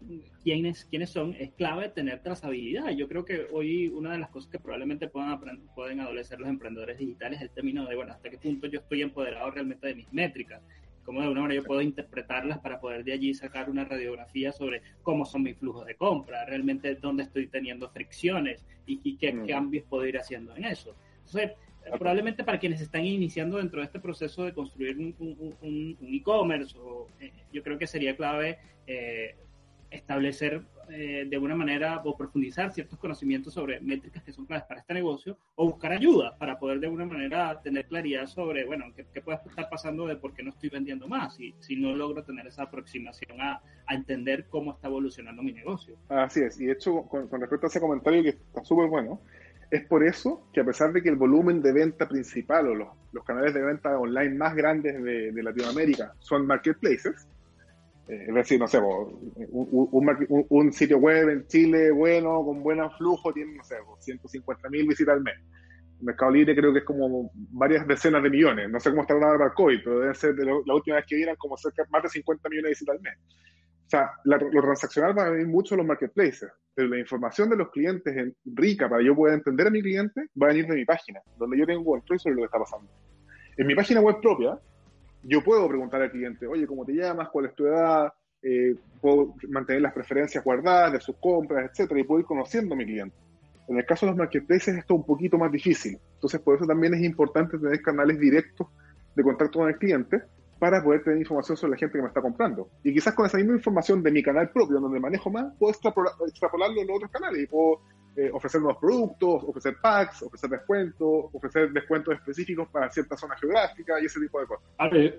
quiénes, 0.44 0.86
quiénes 0.86 1.10
son, 1.10 1.34
es 1.40 1.52
clave 1.54 1.90
tener 1.90 2.22
trazabilidad. 2.22 2.90
Yo 2.90 3.08
creo 3.08 3.26
que 3.26 3.48
hoy 3.52 3.88
una 3.88 4.12
de 4.12 4.20
las 4.20 4.30
cosas 4.30 4.52
que 4.52 4.60
probablemente 4.60 5.08
puedan, 5.08 5.40
pueden 5.76 6.00
adolecer 6.00 6.40
los 6.40 6.50
emprendedores 6.50 7.00
digitales 7.00 7.40
es 7.40 7.44
el 7.44 7.50
término 7.50 7.86
de, 7.86 7.96
bueno, 7.96 8.14
hasta 8.14 8.30
qué 8.30 8.38
punto 8.38 8.68
yo 8.68 8.80
estoy 8.80 9.02
empoderado 9.02 9.50
realmente 9.50 9.88
de 9.88 9.96
mis 9.96 10.12
métricas. 10.14 10.62
Cómo 11.04 11.22
de 11.22 11.28
alguna 11.28 11.44
manera 11.44 11.62
yo 11.62 11.66
puedo 11.66 11.82
interpretarlas 11.82 12.60
para 12.60 12.82
poder 12.82 13.06
de 13.06 13.14
allí 13.14 13.34
sacar 13.34 13.70
una 13.70 13.86
radiografía 13.86 14.52
sobre 14.52 14.82
cómo 15.04 15.24
son 15.24 15.44
mis 15.44 15.58
flujos 15.58 15.86
de 15.86 15.96
compra, 15.96 16.44
realmente 16.46 16.96
dónde 16.96 17.24
estoy 17.24 17.48
teniendo 17.48 17.90
fricciones 17.90 18.66
y, 18.86 19.16
qué 19.18 19.34
mm. 19.34 19.48
cambios 19.48 19.86
puedo 19.86 20.06
ir 20.06 20.18
haciendo 20.18 20.54
en 20.56 20.66
eso. 20.66 20.96
Entonces, 21.26 21.52
probablemente 21.98 22.44
para 22.44 22.60
quienes 22.60 22.82
están 22.82 23.06
iniciando 23.06 23.58
dentro 23.58 23.80
de 23.80 23.86
este 23.86 24.00
proceso 24.00 24.44
de 24.44 24.54
construir 24.54 24.98
un, 24.98 25.98
e-commerce, 26.02 26.76
eh, 27.20 27.32
yo 27.52 27.64
creo 27.64 27.78
que 27.78 27.88
sería 27.88 28.16
clave 28.16 28.60
eh, 28.86 29.36
establecer 29.90 30.64
eh, 30.90 31.26
de 31.30 31.36
alguna 31.36 31.56
manera 31.56 32.02
o 32.06 32.16
profundizar 32.16 32.72
ciertos 32.72 32.98
conocimientos 32.98 33.54
sobre 33.54 33.82
métricas 33.82 34.24
que 34.24 34.32
son 34.32 34.46
claves 34.46 34.66
para 34.68 34.80
este 34.80 34.94
negocio 34.94 35.38
o 35.56 35.66
buscar 35.66 35.92
ayuda 35.92 36.38
para 36.38 36.58
poder 36.58 36.80
de 36.80 36.86
alguna 36.88 37.06
manera 37.06 37.60
tener 37.62 37.88
claridad 37.88 38.26
sobre, 38.26 38.66
bueno, 38.66 38.86
qué, 38.96 39.22
puede 39.22 39.38
estar 39.46 39.70
pasando 39.70 40.08
de 40.08 40.16
por 40.16 40.34
qué 40.34 40.44
no 40.44 40.52
estoy 40.52 40.70
vendiendo 40.70 41.08
más 41.10 41.38
y 41.42 41.54
si 41.60 41.76
no 41.76 41.94
logro 41.94 42.24
tener 42.24 42.48
esa 42.48 42.64
aproximación 42.64 43.42
a, 43.42 43.62
entender 43.90 44.48
cómo 44.50 44.74
está 44.74 44.90
evolucionando 44.90 45.42
mi 45.42 45.54
negocio. 45.54 45.96
Así 46.10 46.42
es, 46.42 46.60
y 46.60 46.66
de 46.66 46.74
hecho, 46.74 47.04
con, 47.04 47.30
con 47.30 47.40
respecto 47.40 47.68
a 47.68 47.70
ese 47.70 47.80
comentario 47.80 48.22
que 48.22 48.30
está 48.30 48.64
súper 48.66 48.90
bueno, 48.90 49.22
es 49.70 49.84
por 49.86 50.04
eso 50.04 50.48
que 50.54 50.62
a 50.62 50.66
pesar 50.66 50.94
de 50.94 51.02
que 51.02 51.10
el 51.10 51.16
volumen 51.16 51.62
de 51.62 51.74
venta 51.74 52.08
principal 52.08 52.68
o 52.68 52.76
los, 52.76 52.88
canales 53.26 53.54
de 53.54 53.62
venta 53.62 53.98
online 53.98 54.36
más 54.36 54.56
grandes 54.56 55.04
de, 55.04 55.44
Latinoamérica 55.44 56.14
son 56.20 56.46
marketplaces, 56.46 57.28
eh, 58.08 58.26
es 58.28 58.34
decir, 58.34 58.60
no 58.60 58.68
sé, 58.68 58.80
un, 59.50 60.72
sitio 60.72 61.00
web 61.00 61.30
en 61.30 61.48
Chile 61.48 61.92
bueno, 61.92 62.44
con 62.46 62.62
buen 62.64 62.80
flujo, 62.92 63.34
tiene, 63.34 63.56
no 63.56 63.64
sé, 63.64 63.76
150 64.00 64.70
mil 64.70 64.88
visitas 64.88 65.16
al 65.16 65.24
mes. 65.24 65.36
El 66.00 66.06
Mercado 66.06 66.32
Libre 66.32 66.56
creo 66.56 66.72
que 66.72 66.80
es 66.80 66.86
como 66.86 67.32
varias 67.34 67.88
decenas 67.88 68.22
de 68.22 68.30
millones. 68.30 68.70
No 68.70 68.80
sé 68.80 68.92
cómo 68.92 69.02
está 69.02 69.16
una 69.16 69.32
para 69.32 69.46
el 69.46 69.54
COVID, 69.54 69.80
pero 69.84 70.00
debe 70.00 70.14
ser 70.14 70.36
de 70.36 70.46
la 70.46 70.74
última 70.76 70.98
vez 70.98 71.06
que 71.08 71.16
vieran 71.16 71.36
como 71.38 71.58
cerca 71.58 71.84
más 71.90 72.04
de 72.04 72.10
50 72.10 72.50
millones 72.50 72.66
de 72.66 72.70
visitas 72.70 72.96
al 72.96 73.02
mes. 73.02 73.18
O 73.88 73.90
sea, 73.90 74.12
lo 74.26 74.62
transaccional 74.62 75.18
va 75.18 75.28
a 75.28 75.30
venir 75.30 75.48
mucho 75.48 75.74
en 75.74 75.78
los 75.78 75.88
marketplaces, 75.88 76.52
pero 76.76 76.90
la 76.90 77.00
información 77.00 77.50
de 77.50 77.56
los 77.56 77.72
clientes 77.72 78.16
en, 78.18 78.36
rica 78.44 78.90
para 78.90 79.02
yo 79.02 79.16
poder 79.16 79.36
entender 79.36 79.66
a 79.66 79.70
mi 79.70 79.82
cliente 79.82 80.28
va 80.40 80.48
a 80.48 80.50
venir 80.50 80.68
de 80.68 80.76
mi 80.76 80.84
página, 80.84 81.22
donde 81.38 81.58
yo 81.58 81.66
tengo 81.66 81.86
control 81.86 82.20
sobre 82.20 82.36
lo 82.36 82.42
que 82.42 82.46
está 82.48 82.60
pasando. 82.60 82.92
En 83.56 83.66
mi 83.66 83.76
página 83.76 84.02
web 84.02 84.18
propia, 84.22 84.60
yo 85.24 85.42
puedo 85.42 85.66
preguntar 85.70 86.02
al 86.02 86.12
cliente, 86.12 86.46
oye, 86.48 86.68
¿cómo 86.68 86.84
te 86.84 86.96
llamas? 86.96 87.30
¿Cuál 87.30 87.46
es 87.46 87.56
tu 87.56 87.66
edad? 87.66 88.12
Eh, 88.42 88.76
puedo 89.00 89.36
mantener 89.48 89.82
las 89.82 89.94
preferencias 89.94 90.44
guardadas 90.44 90.92
de 90.92 91.00
sus 91.00 91.16
compras, 91.16 91.70
etcétera, 91.72 92.02
y 92.02 92.04
puedo 92.04 92.20
ir 92.20 92.26
conociendo 92.26 92.76
a 92.76 92.78
mi 92.78 92.86
cliente. 92.86 93.16
En 93.70 93.78
el 93.78 93.86
caso 93.86 94.06
de 94.06 94.12
los 94.12 94.18
marketplaces 94.18 94.76
esto 94.76 94.96
es 94.96 95.00
un 95.00 95.06
poquito 95.06 95.38
más 95.38 95.50
difícil. 95.50 95.98
Entonces, 96.16 96.42
por 96.42 96.58
eso 96.58 96.66
también 96.66 96.94
es 96.94 97.04
importante 97.04 97.58
tener 97.58 97.82
canales 97.82 98.20
directos 98.20 98.68
de 99.16 99.24
contacto 99.24 99.60
con 99.60 99.70
el 99.70 99.78
cliente 99.78 100.24
para 100.60 100.84
poder 100.84 101.04
tener 101.04 101.20
información 101.20 101.58
sobre 101.58 101.72
la 101.72 101.78
gente 101.78 101.98
que 101.98 102.02
me 102.02 102.08
está 102.08 102.22
comprando. 102.22 102.70
Y 102.84 102.94
quizás 102.94 103.14
con 103.14 103.26
esa 103.26 103.38
misma 103.38 103.54
información 103.54 104.02
de 104.04 104.12
mi 104.12 104.24
canal 104.24 104.50
propio, 104.50 104.80
donde 104.80 105.00
manejo 105.00 105.30
más, 105.30 105.54
puedo 105.58 105.72
extrapolarlo 105.72 106.82
en 106.82 106.92
otros 106.92 107.12
canales 107.12 107.44
y 107.44 107.48
puedo 107.48 107.82
eh, 108.18 108.32
ofrecer 108.34 108.60
nuevos 108.60 108.82
productos, 108.82 109.44
ofrecer 109.44 109.76
packs, 109.80 110.24
ofrecer 110.24 110.50
descuentos, 110.50 111.26
ofrecer 111.32 111.72
descuentos 111.72 112.16
específicos 112.16 112.68
para 112.70 112.90
ciertas 112.90 113.20
zonas 113.20 113.40
geográficas 113.40 114.02
y 114.02 114.06
ese 114.08 114.20
tipo 114.20 114.40
de 114.40 114.48
cosas. 114.48 114.66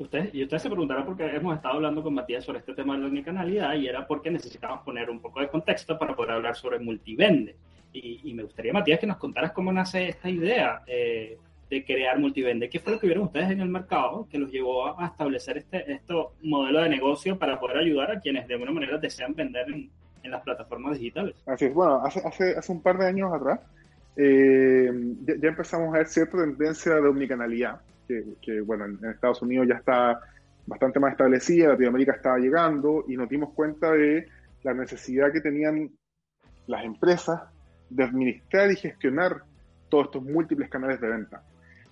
usted, 0.01 0.31
y 0.33 0.43
usted 0.43 0.59
se 0.59 0.69
preguntará 0.69 1.07
porque 1.07 1.25
hemos 1.25 1.55
estado 1.55 1.75
hablando 1.75 2.03
con 2.03 2.15
Matías 2.15 2.45
sobre 2.45 2.59
este 2.59 2.75
tema 2.75 2.95
de 2.95 3.03
la 3.03 3.07
omnicanalidad 3.07 3.75
y 3.75 3.87
era 3.87 4.05
porque 4.05 4.33
necesitábamos 4.33 4.85
poner 4.85 5.11
un 5.11 5.21
poco 5.21 5.39
de 5.39 5.49
contexto 5.49 5.97
para 5.97 6.17
poder 6.17 6.33
hablar 6.33 6.57
sobre 6.57 6.81
multivende. 6.81 7.55
Y, 7.93 8.21
y 8.25 8.35
me 8.35 8.43
gustaría, 8.43 8.73
Matías, 8.73 8.99
que 8.99 9.07
nos 9.07 9.19
contaras 9.19 9.53
cómo 9.53 9.73
nace 9.73 10.09
esta 10.09 10.29
idea. 10.29 10.83
Eh, 10.85 11.39
de 11.71 11.85
crear 11.85 12.19
multivende. 12.19 12.69
¿Qué 12.69 12.81
fue 12.81 12.95
lo 12.95 12.99
que 12.99 13.07
vieron 13.07 13.25
ustedes 13.25 13.51
en 13.51 13.61
el 13.61 13.69
mercado 13.69 14.27
que 14.31 14.39
los 14.39 14.51
llevó 14.51 14.99
a 14.99 15.07
establecer 15.07 15.59
este, 15.59 15.93
este 15.93 16.15
modelo 16.43 16.81
de 16.81 16.89
negocio 16.89 17.39
para 17.39 17.61
poder 17.61 17.79
ayudar 17.79 18.11
a 18.11 18.21
quienes 18.21 18.49
de 18.49 18.55
alguna 18.55 18.73
manera 18.73 18.99
desean 18.99 19.35
vender 19.35 19.67
en, 19.69 19.91
las 20.25 20.43
plataformas 20.43 20.99
digitales? 20.99 21.35
Así 21.47 21.67
es, 21.67 21.73
bueno, 21.73 22.05
hace, 22.05 22.21
hace, 22.21 22.55
hace 22.55 22.73
un 22.73 22.83
par 22.83 22.99
de 22.99 23.07
años 23.07 23.33
atrás 23.33 23.61
eh, 24.21 24.91
ya, 25.25 25.49
empezamos 25.49 25.95
a 25.95 25.99
ver 25.99 26.09
cierta 26.09 26.39
tendencia 26.39 26.97
de 26.97 27.09
omnicanalidad, 27.09 27.81
que, 28.09 28.25
que 28.43 28.61
bueno, 28.61 28.87
en, 28.87 28.99
Estados 29.05 29.41
Unidos 29.43 29.69
ya 29.69 29.77
está 29.77 30.21
bastante 30.67 30.99
más 30.99 31.13
establecida, 31.13 31.69
Latinoamérica 31.69 32.13
estaba 32.13 32.37
llegando 32.39 33.05
y 33.07 33.17
nos 33.17 33.29
dimos 33.29 33.51
cuenta 33.55 33.93
de 33.93 34.27
la 34.65 34.75
necesidad 34.75 35.33
que 35.33 35.41
tenían 35.41 35.91
las 36.67 36.85
empresas 36.85 37.43
de 37.91 38.03
administrar 38.03 38.73
y 38.73 38.77
gestionar 38.77 39.45
todos 39.89 40.07
estos 40.07 40.25
múltiples 40.25 40.69
canales 40.69 41.01
de 41.01 41.09
venta. 41.09 41.43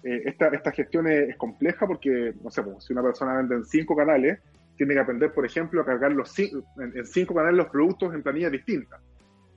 Eh, 0.06 0.22
esta, 0.24 0.46
esta 0.48 0.70
gestión 0.70 1.08
es, 1.08 1.34
compleja 1.36 1.84
porque, 1.84 2.32
no 2.40 2.48
sé, 2.48 2.62
pues, 2.62 2.84
si 2.84 2.92
una 2.92 3.02
persona 3.02 3.36
vende 3.36 3.56
en 3.56 3.64
cinco 3.64 3.96
canales, 3.96 4.38
tiene 4.76 4.94
que 4.94 5.00
aprender, 5.00 5.32
por 5.32 5.44
ejemplo, 5.44 5.80
a 5.80 5.84
cargar 5.84 6.12
los 6.12 6.38
en, 6.38 6.62
en 6.94 7.04
cinco 7.04 7.34
canales 7.34 7.56
los 7.56 7.66
productos 7.66 8.14
en 8.14 8.22
planillas 8.22 8.52
distintas. 8.52 9.00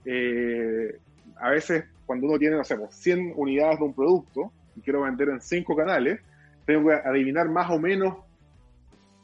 Eh, 0.05 0.97
a 1.35 1.51
veces, 1.51 1.85
cuando 2.07 2.25
uno 2.25 2.39
tiene, 2.39 2.55
no 2.55 2.63
sé, 2.63 2.75
100 2.89 3.25
pues, 3.25 3.37
unidades 3.37 3.77
de 3.77 3.85
un 3.85 3.93
producto 3.93 4.51
y 4.75 4.81
quiero 4.81 5.03
vender 5.03 5.29
en 5.29 5.39
cinco 5.39 5.75
canales, 5.75 6.19
tengo 6.65 6.89
que 6.89 6.95
adivinar 6.95 7.47
más 7.47 7.69
o 7.69 7.77
menos 7.77 8.15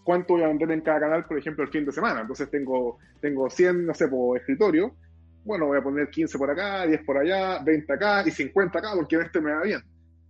cuánto 0.04 0.36
voy 0.36 0.44
a 0.44 0.48
vender 0.48 0.70
en 0.70 0.82
cada 0.82 1.00
canal, 1.00 1.26
por 1.26 1.40
ejemplo, 1.40 1.64
el 1.64 1.72
fin 1.72 1.86
de 1.86 1.92
semana. 1.92 2.22
Entonces 2.22 2.52
tengo, 2.52 3.00
tengo 3.20 3.50
100, 3.50 3.84
no 3.88 3.96
sé, 3.96 4.08
por 4.08 4.38
escritorio. 4.38 4.94
Bueno, 5.44 5.66
voy 5.66 5.80
a 5.80 5.82
poner 5.82 6.08
15 6.08 6.38
por 6.38 6.52
acá, 6.52 6.86
10 6.86 7.04
por 7.04 7.18
allá, 7.18 7.64
20 7.64 7.92
acá 7.94 8.24
y 8.28 8.30
50 8.30 8.78
acá 8.78 8.90
porque 8.96 9.16
este 9.16 9.42
me 9.42 9.52
va 9.52 9.64
bien. 9.64 9.82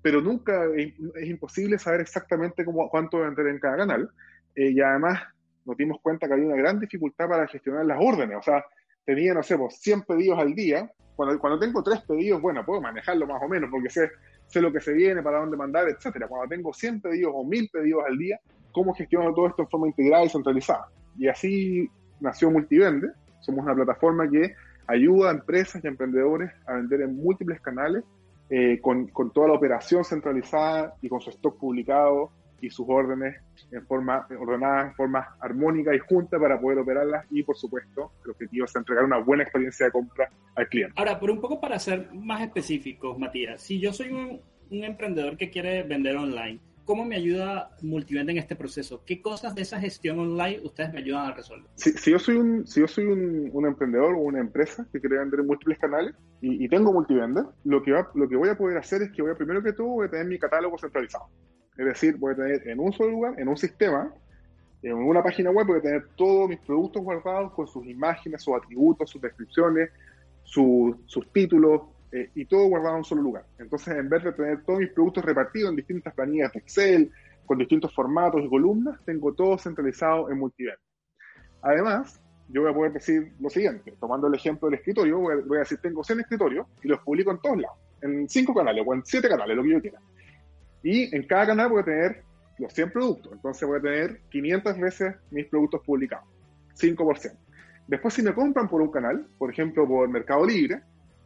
Pero 0.06 0.22
nunca 0.22 0.65
es, 0.76 0.94
imposible 1.28 1.80
saber 1.80 2.02
exactamente 2.02 2.63
cómo, 2.63 2.88
cuánto 2.91 3.22
vender 3.22 3.48
en 3.48 3.58
cada 3.58 3.78
canal. 3.78 4.12
Eh, 4.56 4.70
y 4.70 4.80
además 4.80 5.20
nos 5.65 5.76
dimos 5.76 5.98
cuenta 6.00 6.28
que 6.28 6.34
había 6.34 6.46
una 6.46 6.58
gran 6.58 6.80
dificultad 6.80 7.28
para 7.28 7.48
gestionar 7.48 7.88
las 7.88 7.98
órdenes. 8.00 8.38
O 8.38 8.41
sea, 8.44 8.63
tenía, 9.04 9.34
no 9.34 9.41
sé, 9.41 9.58
pues 9.58 9.80
100 9.80 10.04
pedidos 10.04 10.38
al 10.38 10.54
día. 10.54 10.91
Cuando, 11.15 11.39
cuando 11.39 11.58
tengo 11.58 11.82
tres 11.82 12.02
pedidos, 12.02 12.39
bueno, 12.39 12.63
puedo 12.63 12.82
manejarlo 12.82 13.26
más 13.26 13.41
o 13.41 13.48
menos 13.48 13.72
porque 13.72 13.89
sé, 13.89 14.12
sé 14.46 14.62
lo 14.62 14.72
que 14.72 14.80
se 14.80 14.94
viene, 14.94 15.24
para 15.24 15.39
dónde 15.39 15.58
mandar, 15.58 15.89
etcétera. 15.89 16.28
Cuando 16.28 16.56
tengo 16.56 16.72
100 16.72 17.02
pedidos 17.02 17.32
o 17.36 17.44
1000 17.44 17.70
pedidos 17.74 18.04
al 18.08 18.15
día, 18.15 18.39
¿cómo 18.74 18.94
gestiono 18.94 19.34
todo 19.34 19.48
esto 19.48 19.63
en 19.63 19.70
forma 19.70 19.88
integrada 19.88 20.24
y 20.24 20.30
centralizada? 20.30 20.88
Y 21.18 21.28
así 21.30 21.89
nació 22.20 22.52
Multivende. 22.52 23.08
Somos 23.39 23.65
una 23.65 23.74
plataforma 23.74 24.30
que 24.30 24.54
ayuda 24.86 25.32
a 25.32 25.34
empresas 25.34 25.84
y 25.84 25.88
emprendedores 25.88 26.52
a 26.68 26.74
vender 26.74 27.02
en 27.02 27.15
múltiples 27.15 27.60
canales 27.60 28.04
eh, 28.49 28.79
con, 28.81 29.08
con 29.08 29.31
toda 29.31 29.47
la 29.47 29.53
operación 29.53 30.03
centralizada 30.03 30.95
y 31.01 31.10
con 31.10 31.21
su 31.21 31.29
stock 31.31 31.58
publicado 31.58 32.31
y 32.62 32.69
sus 32.69 32.86
órdenes 32.88 33.36
en 33.71 33.86
forma 33.86 34.27
ordenada, 34.39 34.88
en 34.88 34.95
forma 34.95 35.36
armónica 35.39 35.93
y 35.93 35.99
junta 35.99 36.39
para 36.39 36.60
poder 36.60 36.79
operarlas 36.79 37.25
y, 37.29 37.43
por 37.43 37.58
supuesto, 37.58 38.12
el 38.23 38.31
objetivo 38.31 38.65
es 38.65 38.75
entregar 38.75 39.03
una 39.03 39.17
buena 39.17 39.43
experiencia 39.43 39.88
de 39.88 39.91
compra 39.91 40.29
al 40.55 40.67
cliente. 40.67 40.93
Ahora, 40.97 41.19
por 41.19 41.31
un 41.31 41.41
poco 41.41 41.60
para 41.60 41.77
ser 41.79 42.13
más 42.13 42.41
específicos, 42.41 43.17
Matías, 43.17 43.62
si 43.62 43.79
yo 43.79 43.93
soy 43.93 44.10
un, 44.10 44.41
un 44.69 44.84
emprendedor 44.84 45.38
que 45.38 45.49
quiere 45.49 45.84
vender 45.84 46.15
online, 46.15 46.60
¿cómo 46.86 47.04
me 47.04 47.15
ayuda 47.15 47.71
Multivende 47.82 48.32
en 48.32 48.38
este 48.38 48.56
proceso? 48.56 49.04
¿Qué 49.06 49.21
cosas 49.21 49.56
de 49.56 49.63
esa 49.63 49.80
gestión 49.80 50.19
online 50.19 50.62
ustedes 50.63 50.93
me 50.93 51.00
ayudan 51.00 51.26
a 51.26 51.34
resolver? 51.34 51.69
Si, 51.76 51.91
si 51.91 52.12
yo 52.12 52.19
soy, 52.19 52.36
un, 52.36 52.65
si 52.65 52.80
yo 52.80 52.88
soy 52.88 53.06
un, 53.06 53.65
emprendedor 53.65 54.15
o 54.15 54.19
una 54.19 54.39
empresa 54.39 54.88
que 54.93 55.00
quiere 55.00 55.17
vender 55.17 55.39
en 55.39 55.48
múltiples 55.48 55.80
canales 55.80 56.15
y, 56.41 56.63
y 56.63 56.69
tengo 56.69 56.93
Multivende, 56.93 57.43
lo 57.63 57.82
que, 57.84 57.91
va, 57.91 58.10
lo 58.13 58.30
que 58.30 58.36
voy 58.36 58.50
a 58.50 58.58
poder 58.58 58.78
hacer 58.78 59.02
es 59.02 59.12
que 59.12 59.21
voy 59.21 59.32
a, 59.32 59.36
primero 59.36 59.62
que 59.62 59.74
todo, 59.74 59.88
voy 59.88 60.08
a 60.08 60.10
tener 60.10 60.28
mi 60.28 60.38
catálogo 60.38 60.78
centralizado. 60.78 61.26
Es 61.78 61.86
decir, 61.86 62.15
voy 62.17 62.34
a 62.34 62.36
tener 62.36 62.67
en 62.67 62.80
un 62.80 62.93
solo 62.93 63.10
lugar, 63.10 63.39
en 63.39 63.48
un 63.48 63.58
sistema, 63.58 64.13
en 64.82 64.93
una 64.93 65.24
página 65.24 65.50
web, 65.50 65.65
voy 65.67 65.80
a 65.80 65.82
tener 65.82 66.08
todos 66.15 66.48
mis 66.48 66.60
productos 66.60 67.02
guardados 67.04 67.52
con 67.54 67.67
sus 67.67 67.86
imágenes, 67.88 68.43
sus 68.43 68.56
atributos, 68.56 69.10
sus 69.10 69.21
descripciones, 69.21 69.89
su, 70.43 71.02
sus 71.08 71.32
títulos, 71.34 71.82
eh, 72.15 72.30
y 72.34 72.45
todo 72.45 72.67
guardado 72.69 72.95
en 72.95 72.99
un 72.99 73.04
solo 73.04 73.21
lugar. 73.21 73.45
Entonces, 73.60 73.93
en 73.97 74.08
vez 74.08 74.23
de 74.23 74.32
tener 74.32 74.63
todos 74.63 74.80
mis 74.80 74.89
productos 74.91 75.25
repartidos 75.25 75.71
en 75.71 75.75
distintas 75.75 76.13
planillas 76.13 76.54
de 76.54 76.60
Excel, 76.60 77.12
con 77.45 77.58
distintos 77.58 77.93
formatos 77.93 78.41
y 78.41 78.47
columnas, 78.47 78.97
tengo 79.04 79.34
todo 79.34 79.58
centralizado 79.58 80.30
en 80.32 80.38
multiverso. 80.38 80.82
Además, 81.62 82.21
yo 82.47 82.62
voy 82.62 82.71
a 82.71 82.73
poder 82.73 82.93
decir 82.93 83.34
lo 83.41 83.49
siguiente, 83.49 83.95
tomando 83.99 84.28
el 84.28 84.36
ejemplo 84.36 84.69
del 84.69 84.80
escritorio, 84.80 85.19
voy 85.19 85.34
a, 85.34 85.45
voy 85.45 85.58
a 85.58 85.60
decir, 85.60 85.80
tengo 85.80 86.06
100 86.06 86.21
escritorios 86.21 86.67
y 86.84 86.88
los 86.88 86.99
publico 86.99 87.32
en 87.32 87.39
todos 87.41 87.58
lados, 87.58 87.78
en 88.01 88.30
5 88.30 88.54
canales 88.54 88.86
o 88.88 88.93
en 88.93 89.04
7 89.04 89.28
canales, 89.28 89.58
lo 89.58 89.63
que 89.63 89.69
yo 89.71 89.82
quiera. 89.82 89.99
Y 90.84 91.13
en 91.13 91.28
cada 91.28 91.47
canal 91.47 91.69
voy 91.69 91.82
a 91.82 91.84
tener 91.84 92.23
los 92.60 92.71
100 92.71 92.91
productos. 92.91 93.34
Entonces 93.34 93.67
voy 93.67 93.80
a 93.80 93.82
tener 93.82 94.21
500 94.30 94.80
veces 94.80 95.15
mis 95.32 95.47
productos 95.47 95.82
publicados. 95.86 96.30
5%. 96.80 97.38
Después 97.88 98.13
si 98.13 98.21
me 98.21 98.34
compran 98.34 98.69
por 98.69 98.82
un 98.82 98.89
canal, 98.89 99.28
por 99.38 99.51
ejemplo 99.51 99.86
por 99.86 100.08
Mercado 100.08 100.45
Libre, 100.45 100.82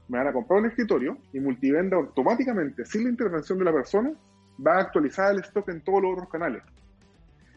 me 0.09 0.17
van 0.17 0.27
a 0.27 0.33
comprar 0.33 0.59
un 0.59 0.65
escritorio 0.65 1.17
y 1.31 1.39
Multivenda 1.39 1.97
automáticamente, 1.97 2.85
sin 2.85 3.05
la 3.05 3.11
intervención 3.11 3.57
de 3.59 3.65
la 3.65 3.71
persona, 3.71 4.11
va 4.65 4.77
a 4.77 4.81
actualizar 4.81 5.33
el 5.33 5.41
stock 5.41 5.69
en 5.69 5.81
todos 5.81 6.01
los 6.01 6.13
otros 6.13 6.29
canales. 6.29 6.63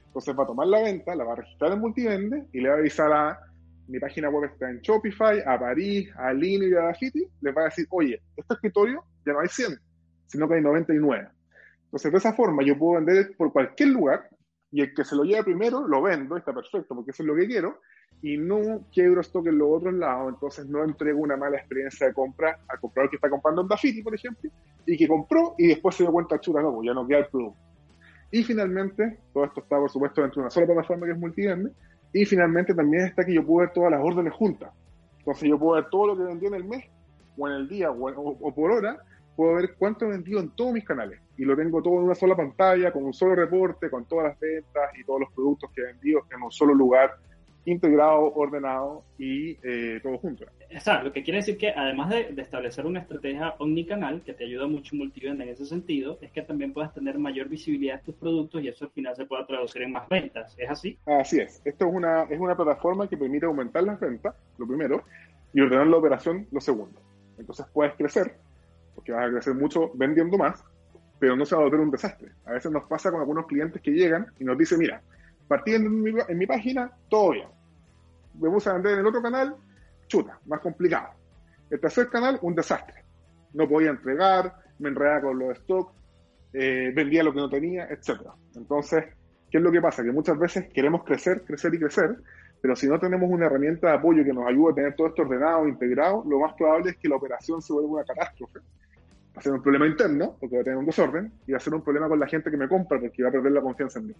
Entonces 0.07 0.39
va 0.39 0.45
a 0.45 0.47
tomar 0.47 0.67
la 0.67 0.83
venta, 0.83 1.15
la 1.15 1.25
va 1.25 1.33
a 1.33 1.37
registrar 1.37 1.73
en 1.73 1.81
Multivende 1.81 2.45
y 2.53 2.61
le 2.61 2.69
va 2.69 2.77
a 2.77 2.79
avisar 2.79 3.13
a 3.13 3.39
mi 3.89 3.99
página 3.99 4.29
web 4.31 4.51
está 4.53 4.71
en 4.71 4.81
Shopify, 4.81 5.41
a 5.45 5.59
París, 5.59 6.11
a 6.17 6.33
Lino 6.33 6.67
y 6.67 6.75
a 6.75 6.83
Dafiti, 6.83 7.27
les 7.41 7.57
va 7.57 7.63
a 7.63 7.65
decir, 7.65 7.87
oye, 7.91 8.23
este 8.37 8.55
escritorio 8.55 9.05
ya 9.27 9.33
no 9.33 9.41
hay 9.41 9.49
100, 9.49 9.79
sino 10.27 10.49
que 10.49 10.55
hay 10.55 10.63
99. 10.63 11.29
Entonces, 11.85 12.13
de 12.13 12.19
esa 12.19 12.33
forma 12.33 12.63
yo 12.63 12.79
puedo 12.79 13.03
vender 13.03 13.35
por 13.37 13.53
cualquier 13.53 13.91
lugar 13.91 14.29
y 14.71 14.83
el 14.83 14.95
que 14.95 15.05
se 15.05 15.17
lo 15.17 15.25
lleve 15.25 15.45
primero 15.45 15.87
lo 15.87 16.01
vendo, 16.03 16.37
está 16.37 16.55
perfecto, 16.55 16.95
porque 16.95 17.11
eso 17.11 17.23
es 17.23 17.27
lo 17.27 17.35
que 17.35 17.47
quiero, 17.47 17.81
y 18.21 18.37
no 18.37 18.85
quiebro 18.93 19.21
stock 19.23 19.47
en 19.47 19.59
los 19.59 19.69
otros 19.71 19.95
lados, 19.95 20.35
entonces 20.35 20.67
no 20.67 20.85
entrego 20.85 21.21
una 21.21 21.37
mala 21.37 21.57
experiencia 21.57 22.07
de 22.07 22.13
compra 22.13 22.59
al 22.69 22.81
comprador 22.81 23.11
que 23.11 23.17
está 23.17 23.31
comprando 23.31 23.63
en 23.63 23.69
Dafiti, 23.69 24.03
por 24.03 24.15
ejemplo, 24.15 24.51
y 24.87 24.97
que 24.97 25.09
compró 25.09 25.55
y 25.59 25.69
después 25.69 25.97
se 25.97 26.05
dio 26.05 26.13
cuenta, 26.13 26.39
chuta, 26.39 26.61
no, 26.63 26.75
pues 26.75 26.87
ya 26.87 26.95
no 26.95 27.07
queda 27.07 27.19
el 27.19 27.27
producto. 27.27 27.59
Y 28.31 28.45
finalmente, 28.45 29.19
todo 29.33 29.45
esto 29.45 29.61
está 29.61 29.77
por 29.77 29.91
supuesto 29.91 30.23
dentro 30.23 30.41
de 30.41 30.45
una 30.45 30.51
sola 30.51 30.67
plataforma 30.67 31.07
que 31.07 31.13
es 31.13 31.19
Multivende, 31.19 31.73
y 32.13 32.25
finalmente 32.25 32.75
también 32.75 33.07
está 33.07 33.25
que 33.25 33.35
yo 33.35 33.45
puedo 33.45 33.67
ver 33.67 33.73
todas 33.73 33.91
las 33.91 34.01
órdenes 34.03 34.33
juntas. 34.35 34.71
Entonces 35.19 35.49
yo 35.49 35.59
puedo 35.59 35.81
ver 35.81 35.91
todo 35.91 36.09
lo 36.09 36.17
que 36.17 36.25
vendí 36.25 36.47
en 36.47 36.55
el 36.55 36.65
mes, 36.65 36.85
o 37.37 37.49
en 37.49 37.55
el 37.55 37.69
día, 37.69 37.91
o, 37.91 38.09
o, 38.09 38.39
o 38.41 38.55
por 38.55 38.71
hora, 38.71 38.99
puedo 39.35 39.55
ver 39.55 39.75
cuánto 39.79 40.05
he 40.05 40.09
vendido 40.09 40.41
en 40.41 40.51
todos 40.51 40.73
mis 40.73 40.85
canales 40.85 41.21
y 41.37 41.45
lo 41.45 41.57
tengo 41.57 41.83
todo 41.83 41.95
en 41.95 42.05
una 42.05 42.15
sola 42.15 42.37
pantalla, 42.37 42.93
con 42.93 43.05
un 43.05 43.13
solo 43.13 43.35
reporte, 43.35 43.91
con 43.91 44.05
todas 44.05 44.27
las 44.29 44.39
ventas 44.39 44.91
y 44.99 45.05
todos 45.05 45.21
los 45.21 45.33
productos 45.33 45.71
que 45.75 45.81
he 45.81 45.85
vendido 45.87 46.23
en 46.31 46.43
un 46.43 46.53
solo 46.53 46.75
lugar, 46.75 47.11
integrado, 47.65 48.33
ordenado 48.35 49.05
y 49.19 49.57
eh, 49.63 50.01
todo 50.03 50.19
junto. 50.19 50.45
Exacto, 50.69 51.07
lo 51.07 51.13
que 51.13 51.23
quiere 51.23 51.39
decir 51.39 51.57
que 51.59 51.71
además 51.71 52.11
de, 52.11 52.33
de, 52.33 52.43
establecer 52.43 52.87
una 52.87 53.01
estrategia 53.01 53.55
omnicanal 53.59 54.23
que 54.23 54.33
te 54.33 54.45
ayuda 54.45 54.67
mucho 54.67 54.97
multivenda 54.97 55.45
en 55.45 55.51
ese 55.51 55.67
sentido, 55.67 56.19
es 56.21 56.31
que 56.33 56.43
también 56.43 56.73
puedas 56.73 56.93
tener 56.95 57.19
mayor 57.19 57.49
visibilidad 57.49 57.99
de 57.99 58.05
tus 58.05 58.15
productos 58.17 58.63
y 58.63 58.69
eso 58.69 58.87
al 58.87 58.91
final 58.91 59.15
se 59.15 59.27
pueda 59.27 59.47
traducir 59.47 59.83
en 59.83 59.93
más 59.93 60.09
ventas. 60.09 60.55
¿Es 60.59 60.71
así? 60.71 60.99
Así 61.07 61.39
es. 61.39 61.61
Esto 61.65 61.87
es 61.87 61.95
una, 61.95 62.23
es 62.25 62.41
una 62.41 62.57
plataforma 62.57 63.09
que 63.09 63.17
permite 63.17 63.47
aumentar 63.47 63.85
las 63.85 64.01
ventas, 64.01 64.35
lo 64.59 64.67
primero, 64.67 65.05
y 65.53 65.61
ordenar 65.61 65.87
la 65.87 65.99
operación, 65.99 66.47
lo 66.51 66.61
segundo. 66.61 67.01
Entonces 67.39 67.67
puedes 67.73 67.95
crecer, 67.95 68.35
porque 68.95 69.13
vas 69.13 69.29
a 69.29 69.31
crecer 69.31 69.55
mucho 69.55 69.91
vendiendo 69.95 70.39
más, 70.39 70.65
pero 71.19 71.37
no 71.37 71.45
se 71.45 71.55
va 71.55 71.61
a 71.61 71.65
volver 71.65 71.81
un 71.81 71.91
desastre. 71.91 72.33
A 72.45 72.53
veces 72.53 72.73
nos 72.73 72.85
pasa 72.85 73.11
con 73.11 73.21
algunos 73.21 73.47
clientes 73.47 73.81
que 73.81 73.93
llegan 73.93 74.27
y 74.41 74.45
nos 74.45 74.59
dicen, 74.59 74.79
mira, 74.79 75.03
partí 75.53 75.75
en 75.75 76.03
mi, 76.03 76.47
página, 76.47 76.91
todo 77.11 77.33
bien. 77.33 77.49
Me 78.41 78.49
puse 78.49 78.71
a 78.71 78.73
vender 78.73 78.95
en 78.95 79.01
el 79.01 79.07
otro 79.07 79.21
canal, 79.21 79.55
chuta, 80.07 80.39
más 80.47 80.61
complicado. 80.61 81.11
El 81.69 81.79
tercer 81.79 82.09
canal, 82.09 82.39
un 82.41 82.55
desastre. 82.55 83.05
No 83.53 83.69
podía 83.69 83.91
entregar, 83.91 84.55
me 84.79 84.89
enredaba 84.89 85.21
con 85.21 85.39
los 85.39 85.59
stocks, 85.59 85.93
eh, 86.55 86.91
vendía 86.95 87.23
lo 87.23 87.35
que 87.35 87.41
no 87.41 87.51
tenía, 87.51 87.85
etc. 87.85 88.31
Entonces, 88.57 89.05
¿qué 89.51 89.59
es 89.59 89.63
lo 89.63 89.71
que 89.71 89.83
pasa? 89.83 90.03
Que 90.03 90.11
muchas 90.11 90.39
veces 90.39 90.73
queremos 90.73 91.05
crecer, 91.05 91.43
crecer 91.45 91.75
y 91.75 91.79
crecer, 91.79 92.17
pero 92.63 92.75
si 92.75 92.89
no 92.89 92.99
tenemos 92.99 93.31
una 93.31 93.45
herramienta 93.45 93.89
de 93.89 93.95
apoyo 93.95 94.25
que 94.25 94.33
nos 94.33 94.47
ayude 94.47 94.73
a 94.73 94.75
tener 94.75 94.97
todo 94.97 95.09
esto 95.09 95.23
ordenado, 95.23 95.69
integrado, 95.69 96.25
lo 96.27 96.41
más 96.41 96.55
probable 96.55 96.93
es 96.93 96.97
que 96.97 97.09
la 97.09 97.17
operación 97.17 97.61
se 97.61 97.75
vuelva 97.75 97.91
una 97.91 98.05
catástrofe 98.05 98.61
va 99.35 99.41
a 99.41 99.43
ser 99.43 99.53
un 99.53 99.63
problema 99.63 99.87
interno, 99.87 100.37
porque 100.39 100.57
va 100.57 100.61
a 100.61 100.65
tener 100.65 100.79
un 100.79 100.87
desorden, 100.87 101.33
y 101.47 101.53
va 101.53 101.59
a 101.59 101.61
ser 101.61 101.75
un 101.75 101.83
problema 101.83 102.09
con 102.09 102.21
la 102.21 102.27
gente 102.27 102.51
que 102.51 102.57
me 102.57 102.69
compra, 102.69 103.01
porque 103.01 103.23
va 103.23 103.31
a 103.31 103.33
perder 103.33 103.53
la 103.53 103.61
confianza 103.63 103.99
en 103.99 104.09
mí. 104.09 104.15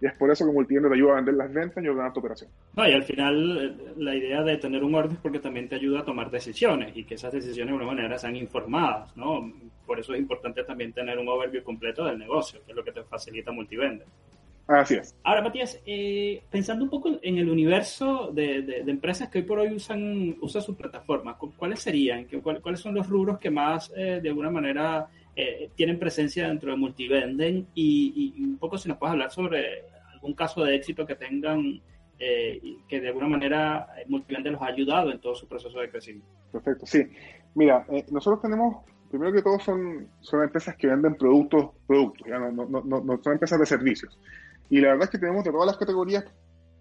Y 0.00 0.06
es 0.06 0.12
por 0.14 0.30
eso 0.30 0.44
que 0.44 0.52
Multivende 0.52 0.90
te 0.90 0.94
ayuda 0.94 1.12
a 1.12 1.16
vender 1.16 1.34
las 1.34 1.52
ventas 1.52 1.82
y 1.82 1.88
ordenar 1.88 2.12
tu 2.12 2.20
operación. 2.20 2.50
No, 2.74 2.86
y 2.86 2.92
al 2.92 3.02
final 3.04 3.94
la 3.96 4.14
idea 4.14 4.42
de 4.42 4.58
tener 4.58 4.84
un 4.84 4.94
orden 4.94 5.12
es 5.12 5.18
porque 5.18 5.38
también 5.38 5.68
te 5.68 5.76
ayuda 5.76 6.00
a 6.00 6.04
tomar 6.04 6.30
decisiones 6.30 6.94
y 6.94 7.04
que 7.04 7.14
esas 7.14 7.32
decisiones 7.32 7.72
de 7.72 7.78
alguna 7.78 7.94
manera 7.94 8.18
sean 8.18 8.36
informadas, 8.36 9.16
¿no? 9.16 9.50
Por 9.86 9.98
eso 9.98 10.12
es 10.12 10.20
importante 10.20 10.64
también 10.64 10.92
tener 10.92 11.18
un 11.18 11.28
overview 11.28 11.62
completo 11.62 12.04
del 12.04 12.18
negocio, 12.18 12.60
que 12.66 12.72
es 12.72 12.76
lo 12.76 12.84
que 12.84 12.92
te 12.92 13.04
facilita 13.04 13.52
Multivende. 13.52 14.04
Así 14.68 14.94
es. 14.94 15.14
Ahora, 15.22 15.42
Matías, 15.42 15.80
eh, 15.86 16.42
pensando 16.50 16.84
un 16.84 16.90
poco 16.90 17.18
en 17.22 17.38
el 17.38 17.48
universo 17.48 18.32
de, 18.32 18.62
de, 18.62 18.82
de, 18.82 18.90
empresas 18.90 19.28
que 19.28 19.38
hoy 19.38 19.44
por 19.44 19.60
hoy 19.60 19.72
usan, 19.72 20.36
usan 20.40 20.60
su 20.60 20.76
plataforma, 20.76 21.38
¿cuáles 21.38 21.80
serían? 21.80 22.26
¿Cuáles 22.42 22.80
son 22.80 22.94
los 22.94 23.08
rubros 23.08 23.38
que 23.38 23.48
más, 23.48 23.92
eh, 23.96 24.18
de 24.20 24.28
alguna 24.28 24.50
manera, 24.50 25.06
eh, 25.36 25.70
tienen 25.76 25.98
presencia 25.98 26.48
dentro 26.48 26.70
de 26.70 26.76
Multivenden? 26.76 27.68
Y, 27.74 28.34
y, 28.36 28.42
un 28.42 28.58
poco 28.58 28.78
si 28.78 28.88
nos 28.88 28.98
puedes 28.98 29.12
hablar 29.12 29.30
sobre 29.30 29.84
algún 30.12 30.34
caso 30.34 30.64
de 30.64 30.74
éxito 30.74 31.06
que 31.06 31.14
tengan, 31.14 31.80
que 32.18 33.00
de 33.00 33.08
alguna 33.08 33.28
manera 33.28 33.86
Multivenden 34.08 34.54
los 34.54 34.62
ha 34.62 34.66
ayudado 34.66 35.12
en 35.12 35.20
todo 35.20 35.34
su 35.34 35.46
proceso 35.46 35.78
de 35.78 35.90
crecimiento. 35.90 36.26
Perfecto, 36.50 36.86
sí. 36.86 37.06
Mira, 37.54 37.86
nosotros 38.10 38.40
tenemos 38.40 38.84
primero 39.10 39.32
que 39.32 39.42
todo 39.42 39.58
son, 39.58 40.08
son 40.20 40.42
empresas 40.42 40.76
que 40.76 40.86
venden 40.86 41.14
productos, 41.14 41.70
productos, 41.86 42.26
ya 42.26 42.38
no, 42.38 42.50
no, 42.50 42.82
no, 42.84 43.00
no, 43.00 43.22
son 43.22 43.32
empresas 43.34 43.58
de 43.58 43.66
servicios. 43.66 44.18
Y 44.68 44.80
la 44.80 44.88
verdad 44.88 45.04
es 45.04 45.10
que 45.10 45.18
tenemos 45.18 45.44
de 45.44 45.52
todas 45.52 45.66
las 45.66 45.76
categorías 45.76 46.24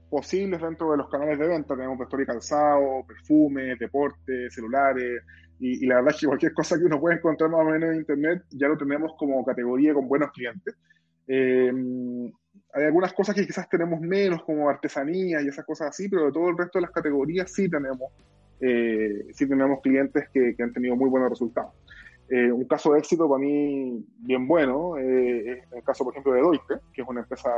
posibles 0.10 0.62
dentro 0.62 0.92
de 0.92 0.98
los 0.98 1.10
canales 1.10 1.38
de 1.38 1.48
venta. 1.48 1.76
Tenemos 1.76 1.98
vestuario 1.98 2.24
y 2.24 2.28
calzado, 2.28 3.06
perfume, 3.08 3.76
deporte, 3.76 4.50
celulares. 4.50 5.24
Y, 5.60 5.86
y, 5.86 5.88
la 5.88 5.96
verdad 5.96 6.14
es 6.14 6.22
que 6.22 6.28
cualquier 6.28 6.54
cosa 6.54 6.78
que 6.78 6.86
uno 6.86 7.00
pueda 7.00 7.16
encontrar 7.16 7.50
más 7.50 7.62
o 7.62 7.70
menos 7.70 7.90
en 7.92 7.96
Internet 7.98 8.44
ya 8.52 8.68
lo 8.68 8.78
tenemos 8.78 9.14
como 9.18 9.44
categoría 9.46 9.94
con 9.94 10.08
buenos 10.08 10.32
clientes. 10.32 10.76
Eh, 11.28 11.72
hay 12.74 12.84
algunas 12.84 13.14
cosas 13.14 13.36
que 13.36 13.46
quizás 13.46 13.70
tenemos 13.70 14.02
menos, 14.02 14.44
como 14.44 14.70
artesanía 14.70 15.42
y 15.42 15.48
esas 15.48 15.66
cosas 15.66 15.90
así, 15.90 16.10
pero 16.10 16.26
de 16.26 16.32
todo 16.32 16.50
el 16.50 16.58
resto 16.58 16.80
de 16.80 16.84
las 16.84 16.92
categorías 16.92 17.52
sí 17.52 17.70
tenemos, 17.70 18.12
eh, 18.60 19.28
sí 19.34 19.48
tenemos 19.48 19.80
clientes 19.82 20.28
que, 20.34 20.56
que 20.56 20.64
han 20.64 20.74
tenido 20.74 20.96
muy 20.96 21.10
buenos 21.10 21.30
resultados. 21.30 21.74
Eh, 22.28 22.52
un 22.52 22.66
caso 22.66 22.94
de 22.94 23.00
éxito 23.00 23.30
para 23.30 23.40
mí 23.40 24.04
bien 24.18 24.48
bueno 24.48 24.98
eh, 24.98 25.60
es 25.60 25.74
el 25.74 25.84
caso, 25.84 26.04
por 26.04 26.14
ejemplo, 26.14 26.34
de 26.34 26.40
Deutsche, 26.40 26.82
que 26.92 27.04
es 27.04 27.08
una 27.08 27.22
empresa 27.22 27.50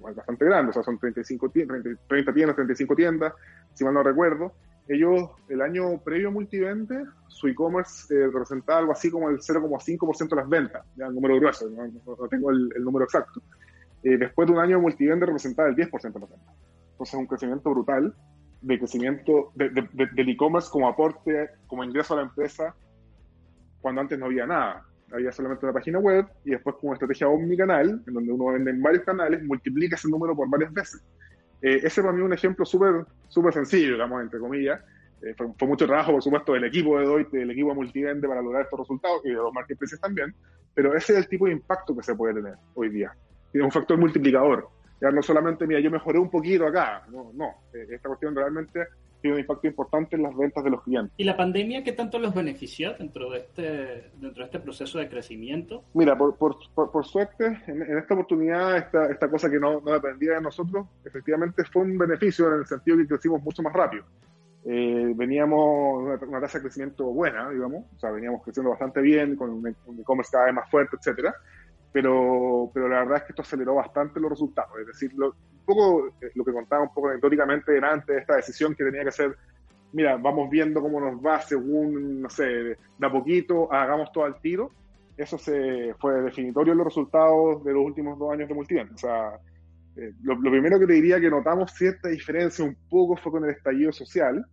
bastante 0.00 0.44
grande, 0.44 0.70
o 0.70 0.72
sea, 0.72 0.82
son 0.82 0.98
35 0.98 1.50
30, 1.50 2.00
30 2.08 2.34
tiendas, 2.34 2.56
35 2.56 2.96
tiendas, 2.96 3.32
si 3.72 3.84
mal 3.84 3.94
no 3.94 4.02
recuerdo. 4.02 4.52
Ellos, 4.86 5.30
el 5.48 5.62
año 5.62 5.98
previo 6.02 6.28
a 6.28 6.30
Multivente, 6.30 7.04
su 7.28 7.48
e-commerce 7.48 8.14
eh, 8.14 8.26
representaba 8.26 8.80
algo 8.80 8.92
así 8.92 9.10
como 9.10 9.30
el 9.30 9.38
0,5% 9.38 10.28
de 10.28 10.36
las 10.36 10.48
ventas, 10.48 10.84
ya 10.96 11.06
el 11.06 11.14
número 11.14 11.36
grueso, 11.36 11.70
no, 11.70 12.28
tengo 12.28 12.50
el, 12.50 12.68
número 12.84 13.04
exacto. 13.06 13.40
Eh, 14.02 14.18
después 14.18 14.46
de 14.46 14.52
un 14.52 14.60
año 14.60 14.80
Multivente 14.80 15.24
representaba 15.24 15.68
el 15.70 15.76
10% 15.76 15.90
de 15.90 16.20
las 16.20 16.30
ventas. 16.30 16.56
Entonces, 16.92 17.14
un 17.14 17.26
crecimiento 17.26 17.70
brutal 17.70 18.14
de 18.60 18.78
crecimiento 18.78 19.52
de, 19.54 19.68
del 19.70 20.28
e-commerce 20.28 20.68
como 20.70 20.88
aporte, 20.88 21.50
como 21.66 21.84
ingreso 21.84 22.14
a 22.14 22.18
la 22.18 22.22
empresa, 22.24 22.74
cuando 23.80 24.00
antes 24.00 24.18
no 24.18 24.26
había 24.26 24.46
nada. 24.46 24.84
Había 25.12 25.30
solamente 25.32 25.66
una 25.66 25.74
página 25.74 25.98
web 25.98 26.26
y 26.44 26.50
después 26.50 26.76
una 26.82 26.94
estrategia 26.94 27.28
omnicanal, 27.28 28.02
en 28.06 28.14
donde 28.14 28.32
uno 28.32 28.46
vende 28.46 28.70
en 28.70 28.82
varios 28.82 29.04
canales, 29.04 29.42
multiplica 29.44 29.96
ese 29.96 30.08
número 30.08 30.34
por 30.34 30.48
varias 30.48 30.72
veces. 30.72 31.04
Eh, 31.64 31.80
ese 31.82 32.02
para 32.02 32.12
mí 32.12 32.20
es 32.20 32.26
un 32.26 32.34
ejemplo 32.34 32.66
súper 32.66 33.06
súper 33.28 33.54
sencillo, 33.54 33.92
digamos, 33.94 34.22
entre 34.22 34.38
comillas. 34.38 34.82
Eh, 35.22 35.34
fue, 35.34 35.66
mucho 35.66 35.86
trabajo, 35.86 36.12
por 36.12 36.22
supuesto, 36.22 36.52
del 36.52 36.64
equipo 36.64 36.98
de 36.98 37.04
Deloitte, 37.04 37.38
del 37.38 37.50
equipo 37.52 37.70
de 37.70 37.74
Multivende 37.76 38.28
para 38.28 38.42
lograr 38.42 38.64
estos 38.64 38.80
resultados 38.80 39.22
y 39.24 39.30
de 39.30 39.36
los 39.36 39.50
marketplaces 39.50 39.98
también, 39.98 40.34
pero 40.74 40.94
ese 40.94 41.14
es 41.14 41.20
el 41.20 41.28
tipo 41.28 41.46
de 41.46 41.52
impacto 41.52 41.96
que 41.96 42.02
se 42.02 42.14
puede 42.14 42.34
tener 42.34 42.56
hoy 42.74 42.90
día. 42.90 43.14
Tiene 43.50 43.64
un 43.64 43.72
factor 43.72 43.96
multiplicador. 43.96 44.68
Ya 45.00 45.10
no 45.10 45.22
solamente, 45.22 45.66
mira, 45.66 45.80
yo 45.80 45.90
mejoré 45.90 46.18
un 46.18 46.30
poquito 46.30 46.66
acá, 46.66 47.02
no, 47.10 47.32
no. 47.32 47.54
Eh, 47.72 47.86
esta 47.92 48.08
cuestión 48.08 48.36
realmente 48.36 48.86
tiene 49.24 49.36
un 49.36 49.40
impacto 49.40 49.66
importante 49.66 50.16
en 50.16 50.22
las 50.22 50.36
ventas 50.36 50.62
de 50.62 50.68
los 50.68 50.82
clientes. 50.82 51.14
¿Y 51.16 51.24
la 51.24 51.34
pandemia 51.34 51.82
qué 51.82 51.92
tanto 51.92 52.18
los 52.18 52.34
benefició 52.34 52.92
dentro 52.92 53.30
de 53.30 53.38
este, 53.38 54.10
dentro 54.20 54.42
de 54.42 54.44
este 54.44 54.60
proceso 54.60 54.98
de 54.98 55.08
crecimiento? 55.08 55.82
Mira, 55.94 56.14
por, 56.14 56.36
por, 56.36 56.58
por, 56.74 57.06
suerte, 57.06 57.58
en, 57.66 57.96
esta 57.96 58.12
oportunidad, 58.12 58.76
esta, 58.76 59.06
esta 59.06 59.30
cosa 59.30 59.48
que 59.48 59.58
no, 59.58 59.80
no, 59.80 59.92
dependía 59.92 60.34
de 60.34 60.42
nosotros, 60.42 60.86
efectivamente 61.06 61.64
fue 61.72 61.84
un 61.84 61.96
beneficio 61.96 62.48
en 62.48 62.60
el 62.60 62.66
sentido 62.66 62.98
que 62.98 63.06
crecimos 63.06 63.42
mucho 63.42 63.62
más 63.62 63.72
rápido. 63.72 64.04
Eh, 64.66 65.14
veníamos 65.16 66.02
una, 66.02 66.16
una 66.28 66.40
tasa 66.42 66.58
de 66.58 66.64
crecimiento 66.64 67.04
buena, 67.06 67.48
digamos, 67.48 67.86
o 67.96 67.98
sea, 67.98 68.10
veníamos 68.10 68.42
creciendo 68.42 68.72
bastante 68.72 69.00
bien, 69.00 69.36
con 69.36 69.48
un 69.48 69.66
e-commerce 69.66 70.32
cada 70.32 70.44
vez 70.44 70.54
más 70.54 70.70
fuerte, 70.70 70.96
etcétera 70.98 71.34
pero, 71.94 72.72
pero 72.74 72.88
la 72.88 73.04
verdad 73.04 73.18
es 73.18 73.22
que 73.22 73.28
esto 73.30 73.42
aceleró 73.42 73.76
bastante 73.76 74.18
los 74.18 74.28
resultados. 74.28 74.72
Es 74.80 74.86
decir, 74.88 75.12
lo, 75.14 75.28
un 75.28 75.64
poco 75.64 76.08
eh, 76.20 76.32
lo 76.34 76.44
que 76.44 76.52
contaba 76.52 76.82
un 76.82 76.92
poco 76.92 77.08
anecdóticamente 77.08 77.78
antes 77.78 78.16
de 78.16 78.20
esta 78.20 78.34
decisión 78.34 78.74
que 78.74 78.82
tenía 78.82 79.04
que 79.04 79.12
ser, 79.12 79.36
mira, 79.92 80.16
vamos 80.16 80.50
viendo 80.50 80.82
cómo 80.82 81.00
nos 81.00 81.24
va 81.24 81.40
según, 81.40 82.22
no 82.22 82.28
sé, 82.28 82.46
de 82.46 82.76
a 83.00 83.12
poquito, 83.12 83.72
hagamos 83.72 84.10
todo 84.10 84.24
al 84.24 84.40
tiro. 84.40 84.72
Eso 85.16 85.38
se 85.38 85.94
fue 86.00 86.20
definitorio 86.20 86.72
en 86.72 86.78
los 86.78 86.88
resultados 86.88 87.62
de 87.62 87.72
los 87.72 87.84
últimos 87.84 88.18
dos 88.18 88.32
años 88.32 88.48
de 88.48 88.54
Multivent. 88.56 88.90
O 88.92 88.98
sea, 88.98 89.38
eh, 89.94 90.14
lo, 90.24 90.36
primero 90.40 90.80
que 90.80 90.88
te 90.88 90.94
diría 90.94 91.20
que 91.20 91.30
notamos 91.30 91.70
cierta 91.74 92.08
diferencia 92.08 92.64
un 92.64 92.76
poco 92.90 93.16
fue 93.16 93.30
con 93.30 93.44
el 93.44 93.50
estallido 93.50 93.92
social, 93.92 94.44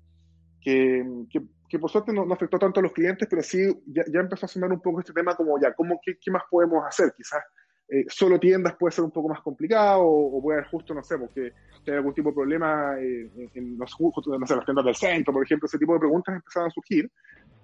que, 0.62 1.04
que 1.32 1.42
que 1.72 1.80
por 1.80 1.90
suerte 1.90 2.12
no, 2.12 2.28
afectó 2.34 2.60
tanto 2.60 2.82
a 2.82 2.84
los 2.84 2.92
clientes, 2.92 3.26
pero 3.30 3.42
sí 3.42 3.66
ya, 3.86 4.04
empezó 4.20 4.46
a 4.46 4.50
sonar 4.50 4.74
un 4.74 4.82
poco 4.82 5.00
este 5.00 5.14
tema 5.14 5.38
como 5.38 5.58
ya, 5.58 5.74
¿cómo, 5.74 6.02
qué, 6.04 6.18
más 6.30 6.44
podemos 6.50 6.86
hacer? 6.86 7.14
Quizás 7.16 7.42
eh, 7.88 8.04
solo 8.10 8.38
tiendas 8.38 8.76
puede 8.76 8.92
ser 8.92 9.06
un 9.06 9.12
poco 9.12 9.30
más 9.30 9.40
complicado 9.40 10.02
o, 10.04 10.42
puede 10.42 10.60
haber 10.60 10.70
justo, 10.70 10.94
no 10.94 11.02
sé, 11.02 11.18
porque 11.18 11.54
hay 11.88 11.94
algún 11.94 12.14
tipo 12.14 12.28
de 12.28 12.36
problema 12.36 13.00
eh, 13.00 13.32
en, 13.54 13.78
los, 13.78 13.96
las 14.28 14.66
tiendas 14.66 14.86
del 14.86 14.96
centro, 14.96 15.32
por 15.32 15.46
ejemplo, 15.46 15.66
ese 15.66 15.78
tipo 15.78 15.94
de 15.94 16.00
preguntas 16.00 16.36
empezaron 16.36 16.68
a 16.68 16.72
surgir. 16.72 17.10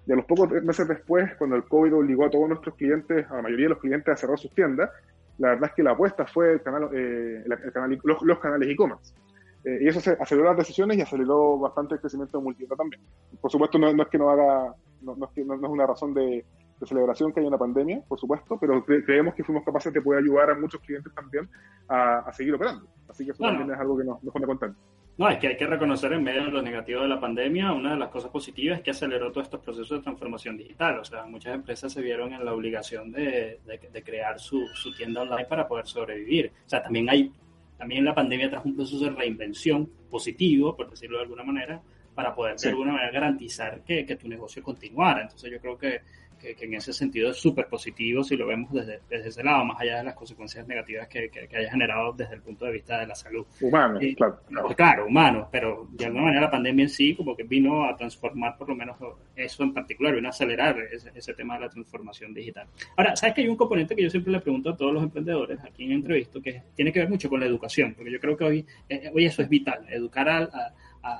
Y 0.06 0.12
a 0.12 0.16
los 0.16 0.24
pocos 0.24 0.50
meses 0.62 0.88
después, 0.88 1.34
cuando 1.36 1.56
el 1.56 1.64
COVID 1.64 1.96
obligó 1.96 2.24
a 2.24 2.30
todos 2.30 2.48
nuestros 2.48 2.76
clientes, 2.76 3.26
a 3.30 3.36
la 3.36 3.42
mayoría 3.42 3.66
de 3.66 3.70
los 3.74 3.78
clientes 3.78 4.08
a 4.10 4.16
cerrar 4.16 4.38
sus 4.38 4.54
tiendas, 4.54 4.88
la 5.36 5.50
verdad 5.50 5.68
es 5.68 5.76
que 5.76 5.82
la 5.82 5.90
apuesta 5.90 6.26
fue 6.26 6.54
el 6.54 6.62
canal, 6.62 6.88
eh, 6.94 7.44
el 7.44 7.72
canal 7.72 8.00
los, 8.02 8.22
los 8.22 8.38
canales 8.38 8.70
e-commerce. 8.70 9.12
Eh, 9.64 9.78
y 9.82 9.88
eso 9.88 9.98
aceleró 10.20 10.48
las 10.48 10.56
decisiones 10.56 10.96
y 10.98 11.00
aceleró 11.00 11.58
bastante 11.58 11.94
el 11.94 12.00
crecimiento 12.00 12.38
de 12.38 12.44
Multieta 12.44 12.76
también. 12.76 13.02
Por 13.40 13.50
supuesto, 13.50 13.78
no, 13.78 13.90
es 13.90 14.08
que 14.08 14.18
no 14.18 14.30
haga, 14.30 14.74
no, 15.02 15.12
es 15.12 15.46
no, 15.46 15.54
es 15.54 15.62
una 15.62 15.86
razón 15.86 16.14
de, 16.14 16.44
celebración 16.84 17.32
que 17.32 17.40
haya 17.40 17.48
una 17.48 17.58
pandemia, 17.58 18.02
por 18.06 18.20
supuesto, 18.20 18.56
pero 18.60 18.84
creemos 18.84 19.34
que 19.34 19.42
fuimos 19.42 19.64
capaces 19.64 19.92
de 19.92 20.00
poder 20.00 20.22
ayudar 20.22 20.50
a 20.50 20.54
muchos 20.54 20.80
clientes 20.80 21.12
también 21.12 21.48
a, 21.88 22.32
seguir 22.32 22.54
operando. 22.54 22.86
Así 23.08 23.24
que 23.24 23.32
eso 23.32 23.42
también 23.42 23.70
es 23.72 23.78
algo 23.78 23.98
que 23.98 24.04
nos, 24.04 24.22
nos 24.22 24.32
pone 24.32 24.46
contentos. 24.46 24.80
No, 25.18 25.28
es 25.28 25.38
que 25.38 25.48
hay 25.48 25.56
que 25.56 25.66
reconocer 25.66 26.12
en 26.12 26.22
medio 26.22 26.44
de 26.44 26.52
lo 26.52 26.62
negativo 26.62 27.02
de 27.02 27.08
la 27.08 27.18
pandemia, 27.18 27.72
una 27.72 27.90
de 27.90 27.96
las 27.98 28.08
cosas 28.08 28.30
positivas 28.30 28.78
es 28.78 28.84
que 28.84 28.92
aceleró 28.92 29.32
todos 29.32 29.48
estos 29.48 29.60
procesos 29.60 29.98
de 29.98 30.04
transformación 30.04 30.56
digital. 30.56 31.00
O 31.00 31.04
sea, 31.04 31.26
muchas 31.26 31.56
empresas 31.56 31.92
se 31.92 32.00
vieron 32.00 32.32
en 32.32 32.44
la 32.44 32.54
obligación 32.54 33.10
de, 33.10 33.58
de, 33.66 34.02
crear 34.04 34.38
su, 34.38 34.64
su, 34.74 34.94
tienda 34.94 35.22
online 35.22 35.46
para 35.46 35.66
poder 35.66 35.88
sobrevivir. 35.88 36.52
O 36.64 36.68
sea, 36.68 36.84
también 36.84 37.10
hay 37.10 37.32
también 37.78 38.04
la 38.04 38.14
pandemia 38.14 38.50
trajo 38.50 38.68
un 38.68 38.74
proceso 38.74 39.04
de 39.04 39.10
reinvención 39.10 39.88
positivo, 40.10 40.76
por 40.76 40.90
decirlo 40.90 41.18
de 41.18 41.22
alguna 41.22 41.44
manera, 41.44 41.80
para 42.14 42.34
poder 42.34 42.56
de 42.56 42.68
alguna 42.70 42.92
manera 42.92 43.12
garantizar 43.12 43.82
que, 43.84 44.04
que, 44.04 44.16
tu 44.16 44.28
negocio 44.28 44.62
continuara. 44.62 45.22
Entonces 45.22 45.52
yo 45.52 45.60
creo 45.60 45.78
que 45.78 46.00
que, 46.38 46.56
en 46.58 46.74
ese 46.74 46.92
sentido 46.92 47.30
es 47.30 47.36
súper 47.36 47.66
positivo 47.66 48.24
si 48.24 48.36
lo 48.36 48.46
vemos 48.46 48.72
desde, 48.72 49.00
desde, 49.08 49.28
ese 49.28 49.44
lado, 49.44 49.64
más 49.64 49.80
allá 49.80 49.98
de 49.98 50.04
las 50.04 50.14
consecuencias 50.14 50.66
negativas 50.66 51.08
que, 51.08 51.30
que, 51.30 51.56
haya 51.56 51.70
generado 51.70 52.12
desde 52.12 52.34
el 52.34 52.42
punto 52.42 52.64
de 52.64 52.72
vista 52.72 53.00
de 53.00 53.06
la 53.06 53.14
salud. 53.14 53.46
Humano, 53.60 54.00
claro. 54.16 54.38
Claro, 54.76 55.06
humano, 55.06 55.48
pero 55.50 55.88
de 55.90 56.06
alguna 56.06 56.24
manera 56.24 56.42
la 56.42 56.50
pandemia 56.50 56.84
en 56.84 56.88
sí 56.88 57.14
como 57.14 57.36
que 57.36 57.42
vino 57.42 57.84
a 57.84 57.96
transformar 57.96 58.56
por 58.56 58.68
lo 58.68 58.74
menos 58.74 58.96
eso 59.36 59.62
en 59.62 59.74
particular, 59.74 60.14
vino 60.14 60.28
a 60.28 60.30
acelerar 60.30 60.76
ese, 61.14 61.34
tema 61.34 61.54
de 61.54 61.60
la 61.60 61.68
transformación 61.68 62.34
digital. 62.34 62.66
Ahora, 62.96 63.14
¿sabes 63.14 63.34
que 63.34 63.42
hay 63.42 63.48
un 63.48 63.56
componente 63.56 63.94
que 63.94 64.02
yo 64.02 64.10
siempre 64.10 64.32
le 64.32 64.40
pregunto 64.40 64.70
a 64.70 64.76
todos 64.76 64.92
los 64.92 65.02
emprendedores 65.02 65.60
aquí 65.62 65.84
en 65.84 65.92
entrevisto 65.92 66.40
que 66.40 66.62
tiene 66.74 66.92
que 66.92 67.00
ver 67.00 67.08
mucho 67.08 67.28
con 67.28 67.40
la 67.40 67.46
educación? 67.46 67.94
Porque 67.94 68.10
yo 68.10 68.18
creo 68.18 68.36
que 68.36 68.44
hoy, 68.44 68.66
eh, 68.88 69.10
hoy 69.14 69.26
eso 69.26 69.42
es 69.42 69.48
vital, 69.48 69.86
educar 69.88 70.28
a 70.28 70.38
a 70.38 70.72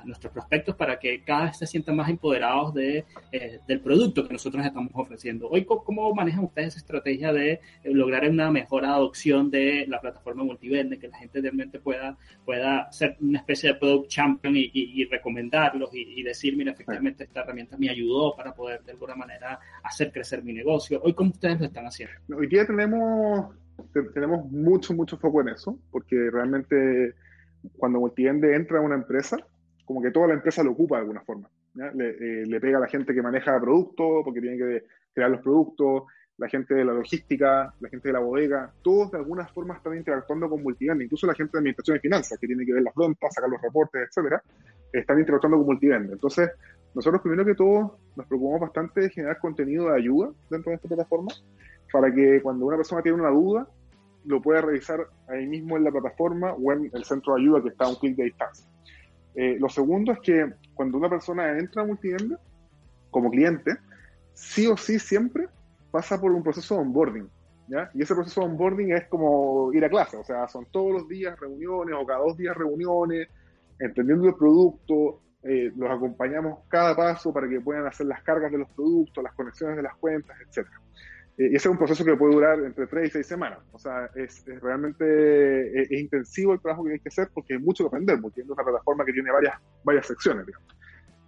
nuestros 0.05 0.31
prospectos 0.31 0.75
para 0.75 0.99
que 0.99 1.23
cada 1.23 1.45
vez 1.45 1.57
se 1.57 1.67
sientan 1.67 1.95
más 1.95 2.09
empoderados 2.09 2.73
de, 2.73 3.05
eh, 3.31 3.59
del 3.67 3.81
producto 3.81 4.27
que 4.27 4.33
nosotros 4.33 4.65
estamos 4.65 4.91
ofreciendo. 4.93 5.49
Hoy, 5.49 5.65
¿cómo 5.65 6.13
manejan 6.13 6.43
ustedes 6.43 6.69
esa 6.69 6.79
estrategia 6.79 7.33
de 7.33 7.51
eh, 7.51 7.59
lograr 7.85 8.27
una 8.29 8.51
mejor 8.51 8.85
adopción 8.85 9.49
de 9.49 9.85
la 9.87 9.99
plataforma 9.99 10.43
multivende, 10.43 10.99
que 10.99 11.07
la 11.07 11.17
gente 11.17 11.41
realmente 11.41 11.79
pueda, 11.79 12.17
pueda 12.45 12.91
ser 12.91 13.17
una 13.21 13.39
especie 13.39 13.73
de 13.73 13.79
product 13.79 14.09
champion 14.09 14.53
y, 14.55 15.05
recomendarlos 15.05 15.89
y, 15.93 16.21
decir, 16.23 16.55
mira, 16.55 16.71
efectivamente 16.71 17.23
esta 17.23 17.41
herramienta 17.41 17.77
me 17.77 17.89
ayudó 17.89 18.35
para 18.35 18.53
poder 18.53 18.83
de 18.83 18.91
alguna 18.91 19.15
manera 19.15 19.59
hacer 19.83 20.11
crecer 20.11 20.43
mi 20.43 20.53
negocio? 20.53 21.01
Hoy, 21.03 21.13
¿cómo 21.13 21.31
ustedes 21.31 21.59
lo 21.59 21.65
están 21.65 21.85
haciendo? 21.85 22.15
Hoy 22.35 22.47
día 22.47 22.65
tenemos, 22.65 23.55
tenemos 24.13 24.45
mucho, 24.51 24.93
mucho 24.93 25.17
foco 25.17 25.41
en 25.41 25.49
eso, 25.49 25.77
porque 25.91 26.29
realmente 26.31 27.15
cuando 27.77 27.99
Multivende 27.99 28.55
entra 28.55 28.79
a 28.79 28.81
una 28.81 28.95
empresa, 28.95 29.37
como 29.89 30.03
que 30.03 30.11
toda 30.11 30.27
la 30.27 30.35
empresa 30.35 30.61
lo 30.61 30.73
ocupa 30.73 30.97
de 30.97 31.01
alguna 31.01 31.21
forma. 31.21 31.49
Le, 31.73 32.09
eh, 32.09 32.45
le, 32.45 32.59
pega 32.59 32.77
a 32.77 32.81
la 32.81 32.87
gente 32.87 33.11
que 33.11 33.23
maneja 33.23 33.59
productos, 33.59 34.21
porque 34.23 34.39
tiene 34.39 34.55
que 34.55 34.83
crear 35.11 35.31
los 35.31 35.41
productos, 35.41 36.03
la 36.37 36.47
gente 36.47 36.75
de 36.75 36.85
la 36.85 36.93
logística, 36.93 37.73
la 37.79 37.89
gente 37.89 38.09
de 38.09 38.13
la 38.13 38.19
bodega, 38.19 38.71
todos 38.83 39.09
de 39.09 39.17
alguna 39.17 39.47
forma 39.47 39.73
están 39.73 39.97
interactuando 39.97 40.47
con 40.47 40.61
Multivende, 40.61 41.05
incluso 41.05 41.25
la 41.25 41.33
gente 41.33 41.53
de 41.53 41.57
administración 41.57 41.97
y 41.97 42.01
finanzas, 42.01 42.37
que 42.37 42.45
tiene 42.45 42.67
que 42.67 42.73
ver 42.73 42.83
las 42.83 42.93
ventas, 42.93 43.33
sacar 43.33 43.49
los 43.49 43.59
reportes, 43.59 44.09
etcétera, 44.09 44.43
están 44.93 45.17
interactuando 45.17 45.57
con 45.57 45.65
Multivende. 45.65 46.13
Entonces, 46.13 46.51
nosotros 46.93 47.23
primero 47.23 47.43
que 47.43 47.55
todo 47.55 47.97
nos 48.15 48.27
preocupamos 48.27 48.61
bastante 48.61 49.01
de 49.01 49.09
generar 49.09 49.39
contenido 49.39 49.89
de 49.89 49.97
ayuda 49.97 50.29
dentro 50.51 50.69
de 50.69 50.75
esta 50.75 50.87
plataforma, 50.87 51.31
para 51.91 52.13
que 52.13 52.43
cuando 52.43 52.63
una 52.63 52.77
persona 52.77 53.01
tiene 53.01 53.19
una 53.19 53.31
duda, 53.31 53.67
lo 54.25 54.39
pueda 54.39 54.61
revisar 54.61 55.07
ahí 55.29 55.47
mismo 55.47 55.77
en 55.77 55.83
la 55.83 55.91
plataforma 55.91 56.53
o 56.53 56.73
en 56.73 56.91
el 56.93 57.03
centro 57.05 57.33
de 57.33 57.41
ayuda 57.41 57.63
que 57.63 57.69
está 57.69 57.85
a 57.85 57.89
un 57.89 57.95
clic 57.95 58.15
de 58.15 58.25
distancia. 58.25 58.69
Eh, 59.35 59.57
lo 59.59 59.69
segundo 59.69 60.11
es 60.11 60.19
que 60.19 60.53
cuando 60.73 60.97
una 60.97 61.09
persona 61.09 61.57
entra 61.57 61.83
a 61.83 61.85
multivenda 61.85 62.39
como 63.11 63.29
cliente, 63.29 63.77
sí 64.33 64.67
o 64.67 64.77
sí 64.77 64.99
siempre 64.99 65.47
pasa 65.91 66.19
por 66.19 66.31
un 66.31 66.43
proceso 66.43 66.75
de 66.75 66.81
onboarding. 66.81 67.29
Y 67.93 68.01
ese 68.01 68.15
proceso 68.15 68.41
de 68.41 68.47
onboarding 68.47 68.93
es 68.93 69.07
como 69.07 69.71
ir 69.73 69.85
a 69.85 69.89
clase, 69.89 70.17
o 70.17 70.23
sea, 70.23 70.47
son 70.47 70.65
todos 70.71 70.91
los 70.91 71.07
días 71.07 71.39
reuniones 71.39 71.95
o 71.99 72.05
cada 72.05 72.19
dos 72.19 72.35
días 72.35 72.57
reuniones, 72.57 73.27
entendiendo 73.77 74.27
el 74.27 74.35
producto, 74.35 75.21
eh, 75.43 75.71
los 75.75 75.89
acompañamos 75.89 76.59
cada 76.67 76.95
paso 76.95 77.31
para 77.31 77.47
que 77.47 77.61
puedan 77.61 77.85
hacer 77.85 78.07
las 78.07 78.23
cargas 78.23 78.51
de 78.51 78.57
los 78.57 78.69
productos, 78.71 79.23
las 79.23 79.33
conexiones 79.33 79.77
de 79.77 79.83
las 79.83 79.95
cuentas, 79.97 80.35
etcétera. 80.41 80.81
Eh, 81.39 81.51
y 81.53 81.55
ese 81.55 81.69
es 81.69 81.71
un 81.71 81.77
proceso 81.77 82.03
que 82.03 82.17
puede 82.17 82.33
durar 82.33 82.59
entre 82.59 82.85
tres 82.85 83.07
y 83.07 83.11
seis 83.11 83.27
semanas. 83.27 83.59
O 83.71 83.79
sea, 83.79 84.09
es, 84.13 84.43
realmente 84.61 85.05
eh, 85.05 85.87
es, 85.89 85.91
intensivo 85.91 86.53
el 86.53 86.59
trabajo 86.59 86.83
que 86.83 86.93
hay 86.93 86.99
que 86.99 87.07
hacer 87.07 87.29
porque 87.33 87.53
hay 87.53 87.59
mucho 87.59 87.85
que 87.85 87.87
aprender, 87.87 88.19
porque 88.21 88.41
es 88.41 88.49
una 88.49 88.61
plataforma 88.61 89.05
que 89.05 89.13
tiene 89.13 89.31
varias, 89.31 89.55
varias 89.85 90.05
secciones. 90.05 90.45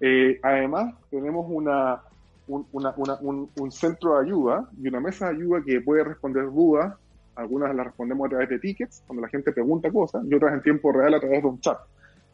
Eh, 0.01 0.37
además, 0.43 0.93
tenemos 1.09 1.45
una, 1.47 2.01
un, 2.47 3.49
un, 3.55 3.71
centro 3.71 4.19
de 4.19 4.25
ayuda 4.25 4.69
y 4.77 4.89
una 4.89 4.99
mesa 4.99 5.29
de 5.29 5.37
ayuda 5.37 5.63
que 5.65 5.79
puede 5.79 6.03
responder 6.03 6.43
dudas. 6.45 6.93
Algunas 7.35 7.73
las 7.73 7.85
respondemos 7.85 8.25
a 8.25 8.29
través 8.31 8.49
de 8.49 8.59
tickets, 8.59 9.03
cuando 9.07 9.21
la 9.21 9.29
gente 9.29 9.53
pregunta 9.53 9.89
cosas, 9.89 10.25
y 10.29 10.35
otras 10.35 10.53
en 10.53 10.61
tiempo 10.61 10.91
real 10.91 11.13
a 11.13 11.21
través 11.21 11.41
de 11.41 11.47
un 11.47 11.61
chat. 11.61 11.77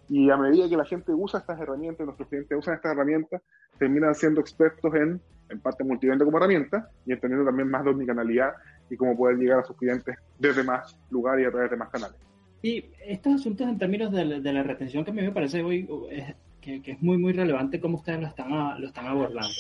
Y 0.10 0.32
a 0.32 0.38
medida 0.38 0.68
que 0.68 0.78
la 0.78 0.86
gente 0.86 1.12
usa 1.14 1.42
estas 1.42 1.60
herramientas, 1.60 2.06
nuestros 2.06 2.28
clientes 2.28 2.58
usan 2.58 2.74
estas 2.74 2.94
herramientas, 2.94 3.42
terminan 3.78 4.16
siendo 4.16 4.42
expertos 4.42 4.96
en, 4.96 5.22
en 5.50 5.60
parte 5.60 5.84
multivende 5.84 6.26
como 6.26 6.38
herramienta 6.38 6.90
y 7.06 7.14
entendiendo 7.14 7.46
también 7.46 7.70
más 7.70 7.84
de 7.84 7.92
omnicanalidad 7.92 8.54
y 8.90 8.96
cómo 8.96 9.18
poder 9.18 9.38
llegar 9.38 9.60
a 9.60 9.64
sus 9.64 9.78
clientes 9.78 10.16
desde 10.40 10.64
más 10.64 10.98
lugares 11.10 11.46
y 11.46 11.48
a 11.48 11.52
través 11.52 11.72
de 11.72 11.78
más 11.78 11.90
canales. 11.90 12.18
Y 12.62 12.86
estos 13.06 13.36
asuntos 13.36 13.68
en 13.68 13.78
términos 13.78 14.12
de, 14.12 14.26
la 14.26 14.64
retención 14.64 15.06
que 15.06 15.12
a 15.12 15.14
mí 15.14 15.22
me 15.22 15.32
parece 15.32 15.62
hoy 15.62 15.88
que, 16.62 16.82
es 16.84 17.02
muy, 17.02 17.18
muy 17.18 17.34
relevante 17.34 17.80
cómo 17.80 17.98
ustedes 17.98 18.20
lo 18.20 18.28
están, 18.28 18.82
lo 18.82 18.88
están 18.88 19.06
abordando 19.08 19.54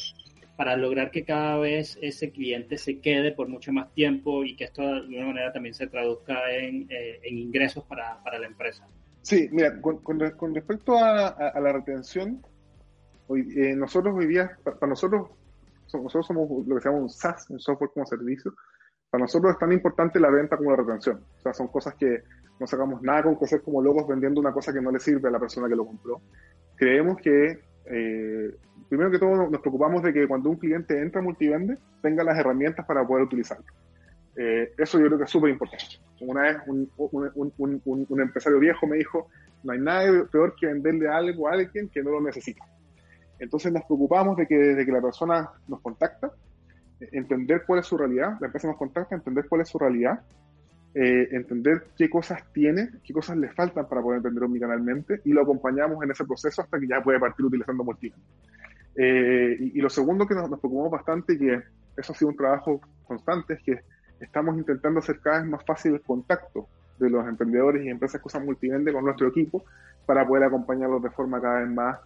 para 0.57 0.75
lograr 0.75 1.11
que 1.11 1.23
cada 1.23 1.57
vez 1.57 1.97
ese 2.01 2.31
cliente 2.31 2.77
se 2.77 2.99
quede 2.99 3.31
por 3.31 3.47
mucho 3.47 3.71
más 3.71 3.93
tiempo 3.93 4.43
y 4.43 4.55
que 4.55 4.65
esto 4.65 4.81
de 4.81 4.89
alguna 4.89 5.27
manera 5.27 5.53
también 5.53 5.75
se 5.75 5.85
traduzca 5.85 6.51
en, 6.51 6.87
eh, 6.89 7.19
en 7.23 7.37
ingresos 7.37 7.83
para, 7.85 8.21
para, 8.23 8.39
la 8.39 8.47
empresa. 8.47 8.87
Sí, 9.21 9.47
mira, 9.51 9.79
con, 9.79 9.99
con, 9.99 10.55
respecto 10.55 10.97
a, 10.97 11.27
a, 11.27 11.59
la 11.59 11.71
retención, 11.71 12.41
hoy, 13.27 13.47
eh, 13.55 13.75
nosotros 13.75 14.15
hoy 14.17 14.25
día, 14.25 14.57
para, 14.63 14.87
nosotros, 14.87 15.29
nosotros 15.93 16.25
somos 16.25 16.67
lo 16.67 16.75
que 16.75 16.81
se 16.81 16.89
llama 16.89 17.01
un 17.01 17.09
SaaS, 17.09 17.49
un 17.49 17.59
software 17.59 17.91
como 17.93 18.05
servicio, 18.05 18.53
para 19.09 19.23
nosotros 19.23 19.53
es 19.53 19.59
tan 19.59 19.71
importante 19.71 20.19
la 20.19 20.29
venta 20.29 20.57
como 20.57 20.71
la 20.71 20.77
retención. 20.77 21.21
O 21.37 21.41
sea, 21.41 21.53
son 21.53 21.67
cosas 21.67 21.95
que 21.95 22.23
no 22.59 22.67
sacamos 22.67 23.01
nada 23.01 23.23
con 23.23 23.37
que 23.37 23.47
ser 23.47 23.61
como 23.61 23.81
locos 23.81 24.07
vendiendo 24.07 24.41
una 24.41 24.51
cosa 24.51 24.73
que 24.73 24.81
no 24.81 24.91
le 24.91 24.99
sirve 24.99 25.29
a 25.29 25.31
la 25.31 25.39
persona 25.39 25.69
que 25.69 25.75
lo 25.75 25.85
compró. 25.85 26.21
Creemos 26.75 27.17
que 27.17 27.59
eh, 27.85 28.55
primero 28.89 29.11
que 29.11 29.19
todo 29.19 29.49
nos 29.49 29.61
preocupamos 29.61 30.03
de 30.03 30.13
que 30.13 30.27
cuando 30.27 30.49
un 30.49 30.57
cliente 30.57 30.99
entra 31.01 31.21
a 31.21 31.23
Multivende 31.23 31.77
tenga 32.01 32.23
las 32.23 32.37
herramientas 32.37 32.85
para 32.85 33.05
poder 33.05 33.23
utilizarlo. 33.23 33.65
Eh, 34.35 34.73
eso 34.77 34.99
yo 34.99 35.07
creo 35.07 35.17
que 35.17 35.23
es 35.23 35.29
súper 35.29 35.49
importante. 35.49 35.85
Una 36.21 36.41
vez 36.43 36.57
un, 36.67 36.89
un, 36.97 38.21
empresario 38.21 38.59
viejo 38.59 38.85
me 38.85 38.97
dijo, 38.97 39.29
no 39.63 39.73
hay 39.73 39.79
nada 39.79 40.25
peor 40.31 40.55
que 40.55 40.67
venderle 40.67 41.07
algo 41.09 41.47
a 41.47 41.53
alguien 41.53 41.89
que 41.89 42.03
no 42.03 42.11
lo 42.11 42.21
necesita. 42.21 42.63
Entonces 43.39 43.71
nos 43.71 43.83
preocupamos 43.85 44.37
de 44.37 44.47
que 44.47 44.55
desde 44.55 44.85
que 44.85 44.91
la 44.91 45.01
persona 45.01 45.49
nos 45.67 45.81
contacta, 45.81 46.31
entender 46.99 47.63
cuál 47.65 47.79
es 47.79 47.85
su 47.85 47.97
realidad, 47.97 48.37
la 48.39 48.47
empresa 48.47 48.67
nos 48.67 48.77
contacta, 48.77 49.15
entender 49.15 49.45
cuál 49.47 49.61
es 49.61 49.69
su 49.69 49.77
realidad, 49.77 50.21
eh, 50.93 51.27
entender 51.31 51.87
qué 51.95 52.09
cosas 52.09 52.41
tiene, 52.53 52.89
qué 53.03 53.13
cosas 53.13 53.37
le 53.37 53.49
faltan 53.49 53.87
para 53.87 54.01
poder 54.01 54.21
vender 54.21 54.43
omnicanalmente 54.43 55.21
y 55.25 55.31
lo 55.31 55.41
acompañamos 55.41 56.03
en 56.03 56.11
ese 56.11 56.25
proceso 56.25 56.61
hasta 56.61 56.79
que 56.79 56.87
ya 56.87 57.03
puede 57.03 57.19
partir 57.19 57.45
utilizando 57.45 57.83
Multivende. 57.83 58.25
Eh, 58.95 59.57
y, 59.75 59.79
lo 59.79 59.91
segundo 59.91 60.25
que 60.25 60.33
nos, 60.33 60.47
preocupamos 60.47 60.89
bastante, 60.89 61.33
y 61.33 61.37
que 61.37 61.61
eso 61.95 62.13
ha 62.13 62.15
sido 62.15 62.31
un 62.31 62.35
trabajo 62.35 62.81
constante, 63.05 63.53
es 63.53 63.61
que 63.61 63.79
estamos 64.19 64.57
intentando 64.57 64.99
hacer 64.99 65.19
cada 65.19 65.41
vez 65.41 65.47
más 65.51 65.63
fácil 65.63 65.93
el 65.93 66.01
contacto 66.01 66.67
de 66.97 67.11
los 67.11 67.27
emprendedores 67.27 67.85
y 67.85 67.89
empresas 67.89 68.19
que 68.19 68.27
usan 68.27 68.45
multivende 68.45 68.91
con 68.91 69.05
nuestro 69.05 69.27
equipo 69.27 69.63
para 70.07 70.25
poder 70.25 70.45
acompañarlos 70.45 71.03
de 71.03 71.11
forma 71.11 71.39
cada 71.39 71.59
vez 71.59 71.69
más, 71.69 71.99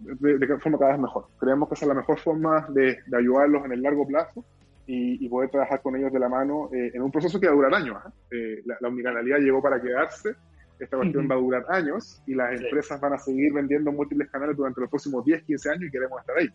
de, 0.00 0.58
forma 0.58 0.78
cada 0.78 0.92
vez 0.92 1.00
mejor. 1.00 1.26
Creemos 1.38 1.68
que 1.68 1.74
esa 1.74 1.84
es 1.84 1.88
la 1.88 1.94
mejor 1.94 2.18
forma 2.18 2.66
de, 2.70 2.98
ayudarlos 3.16 3.64
en 3.64 3.72
el 3.72 3.82
largo 3.82 4.06
plazo 4.06 4.44
y, 4.86 5.28
poder 5.28 5.50
trabajar 5.50 5.80
con 5.80 5.96
ellos 5.96 6.12
de 6.12 6.18
la 6.18 6.28
mano 6.28 6.68
eh, 6.72 6.90
en 6.94 7.02
un 7.02 7.10
proceso 7.10 7.40
que 7.40 7.46
va 7.46 7.52
a 7.52 7.56
durar 7.56 7.74
años. 7.74 7.96
¿eh? 8.30 8.62
la, 8.66 8.76
la 8.80 8.88
omnicanalidad 8.88 9.38
llegó 9.38 9.62
para 9.62 9.80
quedarse 9.80 10.34
esta 10.82 10.96
cuestión 10.96 11.28
va 11.30 11.36
a 11.36 11.38
durar 11.38 11.64
años 11.68 12.20
y 12.26 12.34
las 12.34 12.60
empresas 12.60 13.00
van 13.00 13.12
a 13.12 13.18
seguir 13.18 13.52
vendiendo 13.52 13.92
múltiples 13.92 14.28
canales 14.30 14.56
durante 14.56 14.80
los 14.80 14.90
próximos 14.90 15.24
10, 15.24 15.44
15 15.44 15.70
años 15.70 15.84
y 15.84 15.90
queremos 15.90 16.20
estar 16.20 16.36
ahí. 16.36 16.48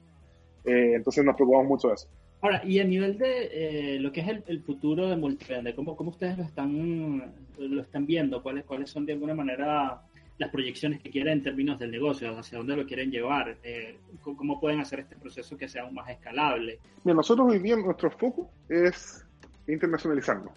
Eh, 0.65 0.95
entonces 0.95 1.23
nos 1.23 1.35
preocupamos 1.35 1.67
mucho 1.67 1.87
de 1.87 1.93
eso. 1.93 2.09
Ahora, 2.41 2.61
y 2.65 2.79
a 2.79 2.83
nivel 2.83 3.17
de 3.17 3.95
eh, 3.95 3.99
lo 3.99 4.11
que 4.11 4.21
es 4.21 4.27
el, 4.45 4.61
futuro 4.61 5.09
de 5.09 5.15
Multivende, 5.15 5.73
¿cómo, 5.73 5.95
¿cómo, 5.95 6.11
ustedes 6.11 6.37
lo 6.37 6.43
están, 6.43 7.33
lo 7.57 7.81
están 7.81 8.05
viendo? 8.05 8.43
¿Cuáles, 8.43 8.65
¿Cuáles 8.65 8.89
son 8.89 9.05
de 9.05 9.13
alguna 9.13 9.33
manera 9.33 10.01
las 10.37 10.51
proyecciones 10.51 11.01
que 11.01 11.09
quieren 11.09 11.33
en 11.33 11.43
términos 11.43 11.79
del 11.79 11.91
negocio? 11.91 12.37
¿Hacia 12.37 12.57
dónde 12.57 12.75
lo 12.75 12.85
quieren 12.85 13.11
llevar? 13.11 13.57
Eh, 13.63 13.97
¿Cómo 14.21 14.59
pueden 14.59 14.79
hacer 14.79 14.99
este 14.99 15.15
proceso 15.15 15.57
que 15.57 15.67
sea 15.67 15.83
aún 15.83 15.95
más 15.95 16.09
escalable? 16.09 16.79
Mira, 17.03 17.15
nosotros 17.15 17.47
hoy 17.49 17.59
día 17.59 17.75
nuestro 17.75 18.11
foco 18.11 18.51
es 18.69 19.25
internacionalizarlo. 19.67 20.51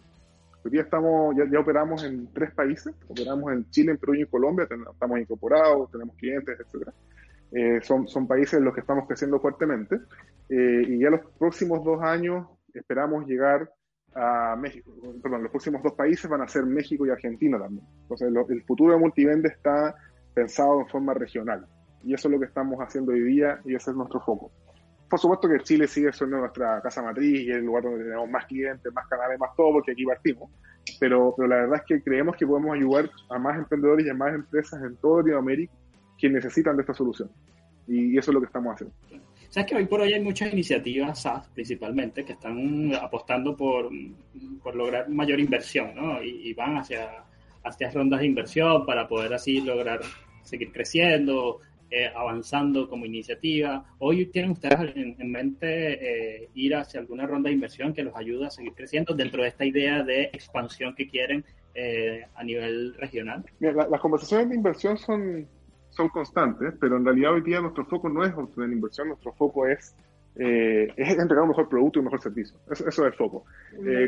Hoy 0.62 0.70
día 0.70 0.82
estamos, 0.82 1.34
ya, 1.36 1.58
operamos 1.58 2.04
en 2.04 2.30
tres 2.32 2.52
países, 2.52 2.94
operamos 3.08 3.52
en 3.52 3.70
Chile, 3.70 3.92
en 3.92 3.98
Perú 3.98 4.14
y 4.14 4.20
en 4.20 4.26
Colombia, 4.26 4.68
estamos 4.92 5.18
incorporados, 5.18 5.90
tenemos 5.90 6.14
clientes, 6.16 6.58
etcétera. 6.60 6.92
Eh, 7.52 7.80
son, 7.82 8.06
son 8.06 8.28
países 8.28 8.54
en 8.54 8.64
los 8.64 8.74
que 8.74 8.80
estamos 8.80 9.08
creciendo 9.08 9.40
fuertemente 9.40 9.96
eh, 10.48 10.84
y 10.86 11.00
ya 11.00 11.10
los 11.10 11.20
próximos 11.36 11.82
dos 11.82 12.00
años 12.00 12.46
esperamos 12.72 13.26
llegar 13.26 13.72
a 14.14 14.56
México, 14.56 14.90
perdón, 15.22 15.42
los 15.42 15.50
próximos 15.50 15.82
dos 15.82 15.92
países 15.92 16.28
van 16.28 16.42
a 16.42 16.48
ser 16.48 16.64
México 16.64 17.06
y 17.06 17.10
Argentina 17.10 17.58
también. 17.58 17.86
Entonces 18.02 18.32
el 18.48 18.62
futuro 18.64 18.92
de 18.94 18.98
Multivende 18.98 19.48
está 19.48 19.94
pensado 20.34 20.80
en 20.80 20.88
forma 20.88 21.14
regional 21.14 21.66
y 22.04 22.14
eso 22.14 22.28
es 22.28 22.32
lo 22.32 22.40
que 22.40 22.46
estamos 22.46 22.78
haciendo 22.78 23.12
hoy 23.12 23.20
día 23.20 23.60
y 23.64 23.74
ese 23.74 23.90
es 23.90 23.96
nuestro 23.96 24.20
foco. 24.20 24.50
Por 25.08 25.18
supuesto 25.18 25.48
que 25.48 25.58
Chile 25.60 25.88
sigue 25.88 26.12
siendo 26.12 26.38
nuestra 26.38 26.80
casa 26.80 27.02
matriz 27.02 27.40
y 27.40 27.50
el 27.50 27.64
lugar 27.64 27.82
donde 27.82 28.04
tenemos 28.04 28.30
más 28.30 28.46
clientes, 28.46 28.92
más 28.92 29.08
canales, 29.08 29.38
más 29.40 29.50
todo, 29.56 29.72
porque 29.72 29.92
aquí 29.92 30.04
partimos. 30.04 30.50
Pero, 31.00 31.34
pero 31.36 31.48
la 31.48 31.56
verdad 31.56 31.76
es 31.76 31.82
que 31.86 32.02
creemos 32.02 32.36
que 32.36 32.46
podemos 32.46 32.76
ayudar 32.76 33.10
a 33.28 33.38
más 33.38 33.58
emprendedores 33.58 34.06
y 34.06 34.10
a 34.10 34.14
más 34.14 34.32
empresas 34.32 34.80
en 34.82 34.96
toda 34.96 35.18
Latinoamérica 35.18 35.72
que 36.16 36.30
necesitan 36.30 36.76
de 36.76 36.82
esta 36.82 36.94
solución. 36.94 37.28
Y, 37.88 38.16
eso 38.16 38.30
es 38.30 38.34
lo 38.34 38.40
que 38.40 38.46
estamos 38.46 38.74
haciendo. 38.74 38.94
Sabes 39.50 39.68
que 39.68 39.76
hoy 39.76 39.86
por 39.86 40.00
hoy 40.00 40.12
hay 40.12 40.20
muchas 40.20 40.52
iniciativas 40.52 41.22
SaaS 41.22 41.48
principalmente 41.48 42.24
que 42.24 42.32
están 42.34 42.94
apostando 42.94 43.56
por, 43.56 43.90
por 44.62 44.74
lograr 44.74 45.08
mayor 45.08 45.40
inversión, 45.40 45.94
¿no? 45.94 46.22
Y, 46.22 46.48
y, 46.48 46.54
van 46.54 46.78
hacia, 46.78 47.24
hacia 47.64 47.90
rondas 47.90 48.20
de 48.20 48.26
inversión 48.26 48.86
para 48.86 49.08
poder 49.08 49.34
así 49.34 49.60
lograr 49.60 50.00
seguir 50.44 50.72
creciendo, 50.72 51.60
eh, 51.92 52.08
avanzando 52.14 52.88
como 52.88 53.04
iniciativa. 53.04 53.84
Hoy 53.98 54.26
tienen 54.26 54.52
ustedes 54.52 54.94
en, 54.94 55.28
mente 55.28 56.44
eh, 56.44 56.48
ir 56.54 56.76
hacia 56.76 57.00
alguna 57.00 57.26
ronda 57.26 57.48
de 57.48 57.54
inversión 57.54 57.92
que 57.92 58.04
los 58.04 58.14
ayude 58.14 58.46
a 58.46 58.50
seguir 58.50 58.74
creciendo 58.74 59.12
dentro 59.12 59.42
de 59.42 59.48
esta 59.48 59.64
idea 59.64 60.04
de 60.04 60.30
expansión 60.32 60.94
que 60.94 61.08
quieren 61.08 61.44
eh, 61.74 62.24
a 62.36 62.44
nivel 62.44 62.94
regional. 62.94 63.44
las 63.58 64.00
conversaciones 64.00 64.50
de 64.50 64.54
inversión 64.54 64.98
son, 64.98 65.48
son 66.00 66.08
constantes, 66.08 66.74
pero 66.80 66.96
en 66.96 67.04
realidad 67.04 67.34
hoy 67.34 67.42
día 67.42 67.60
nuestro 67.60 67.84
foco 67.84 68.08
no 68.08 68.24
es 68.24 68.32
obtener 68.34 68.70
inversión, 68.70 69.08
nuestro 69.08 69.32
foco 69.32 69.66
es 69.66 69.94
es 70.36 71.18
entregar 71.18 71.42
un 71.42 71.48
mejor 71.48 71.68
producto 71.68 71.98
y 71.98 72.00
un 72.00 72.04
mejor 72.06 72.22
servicio. 72.22 72.56
Eso, 72.70 72.88
es 72.88 72.98
el 72.98 73.12
foco. 73.12 73.44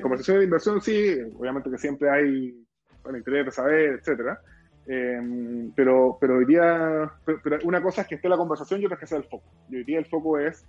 conversaciones 0.01 0.41
de 0.41 0.45
inversión, 0.45 0.81
sí, 0.81 1.19
obviamente 1.39 1.71
que 1.71 1.77
siempre 1.77 2.09
hay 2.09 2.55
bueno, 3.03 3.19
interés 3.19 3.45
de 3.47 3.51
saber, 3.51 3.99
etcétera, 3.99 4.41
Em, 4.87 5.73
pero, 5.77 6.19
pero 6.21 6.39
hoy 6.39 6.45
día, 6.45 7.11
pero, 7.25 7.59
una 7.65 7.81
cosa 7.81 8.03
es 8.03 8.09
que 8.09 8.17
esté 8.17 8.29
la 8.29 8.37
conversación 8.37 8.81
y 8.81 8.87
otra 8.87 8.97
es 8.97 9.01
que 9.01 9.07
sea 9.07 9.19
el 9.19 9.25
foco. 9.25 9.45
Y 9.69 9.77
hoy 9.77 9.85
día 9.85 9.99
el 9.99 10.07
foco 10.07 10.39
es 10.39 10.67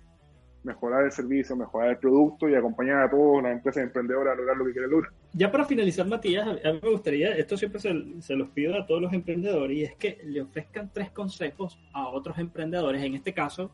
mejorar 0.64 1.04
el 1.04 1.12
servicio, 1.12 1.54
mejorar 1.54 1.90
el 1.90 1.98
producto 1.98 2.48
y 2.48 2.54
acompañar 2.54 3.02
a 3.02 3.10
todas 3.10 3.42
las 3.42 3.52
empresas 3.52 3.84
emprendedoras 3.84 4.32
a 4.32 4.36
lograr 4.36 4.56
lo 4.56 4.64
que 4.64 4.72
quieren 4.72 4.90
lograr. 4.90 5.12
Ya 5.32 5.52
para 5.52 5.64
finalizar, 5.64 6.06
Matías, 6.06 6.46
a 6.46 6.72
mí 6.72 6.80
me 6.82 6.90
gustaría, 6.90 7.36
esto 7.36 7.56
siempre 7.56 7.80
se, 7.80 7.94
se, 8.20 8.34
los 8.34 8.48
pido 8.48 8.74
a 8.74 8.86
todos 8.86 9.02
los 9.02 9.12
emprendedores, 9.12 9.76
y 9.76 9.84
es 9.84 9.94
que 9.96 10.18
le 10.24 10.40
ofrezcan 10.40 10.90
tres 10.92 11.10
consejos 11.10 11.78
a 11.92 12.08
otros 12.08 12.38
emprendedores, 12.38 13.02
en 13.02 13.14
este 13.14 13.32
caso, 13.32 13.70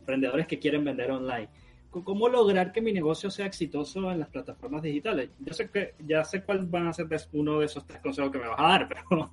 emprendedores 0.00 0.46
que 0.46 0.58
quieren 0.58 0.84
vender 0.84 1.10
online 1.10 1.48
cómo 1.90 2.28
lograr 2.28 2.72
que 2.72 2.80
mi 2.80 2.92
negocio 2.92 3.30
sea 3.30 3.46
exitoso 3.46 4.10
en 4.12 4.20
las 4.20 4.28
plataformas 4.28 4.82
digitales. 4.82 5.30
Yo 5.40 5.52
sé 5.52 5.68
que 5.68 5.94
ya 6.06 6.24
sé 6.24 6.42
cuál 6.42 6.66
van 6.66 6.86
a 6.86 6.92
ser 6.92 7.08
uno 7.32 7.58
de 7.58 7.66
esos 7.66 7.86
tres 7.86 8.00
consejos 8.00 8.30
que 8.30 8.38
me 8.38 8.46
vas 8.46 8.60
a 8.60 8.68
dar, 8.68 8.88
pero 9.08 9.30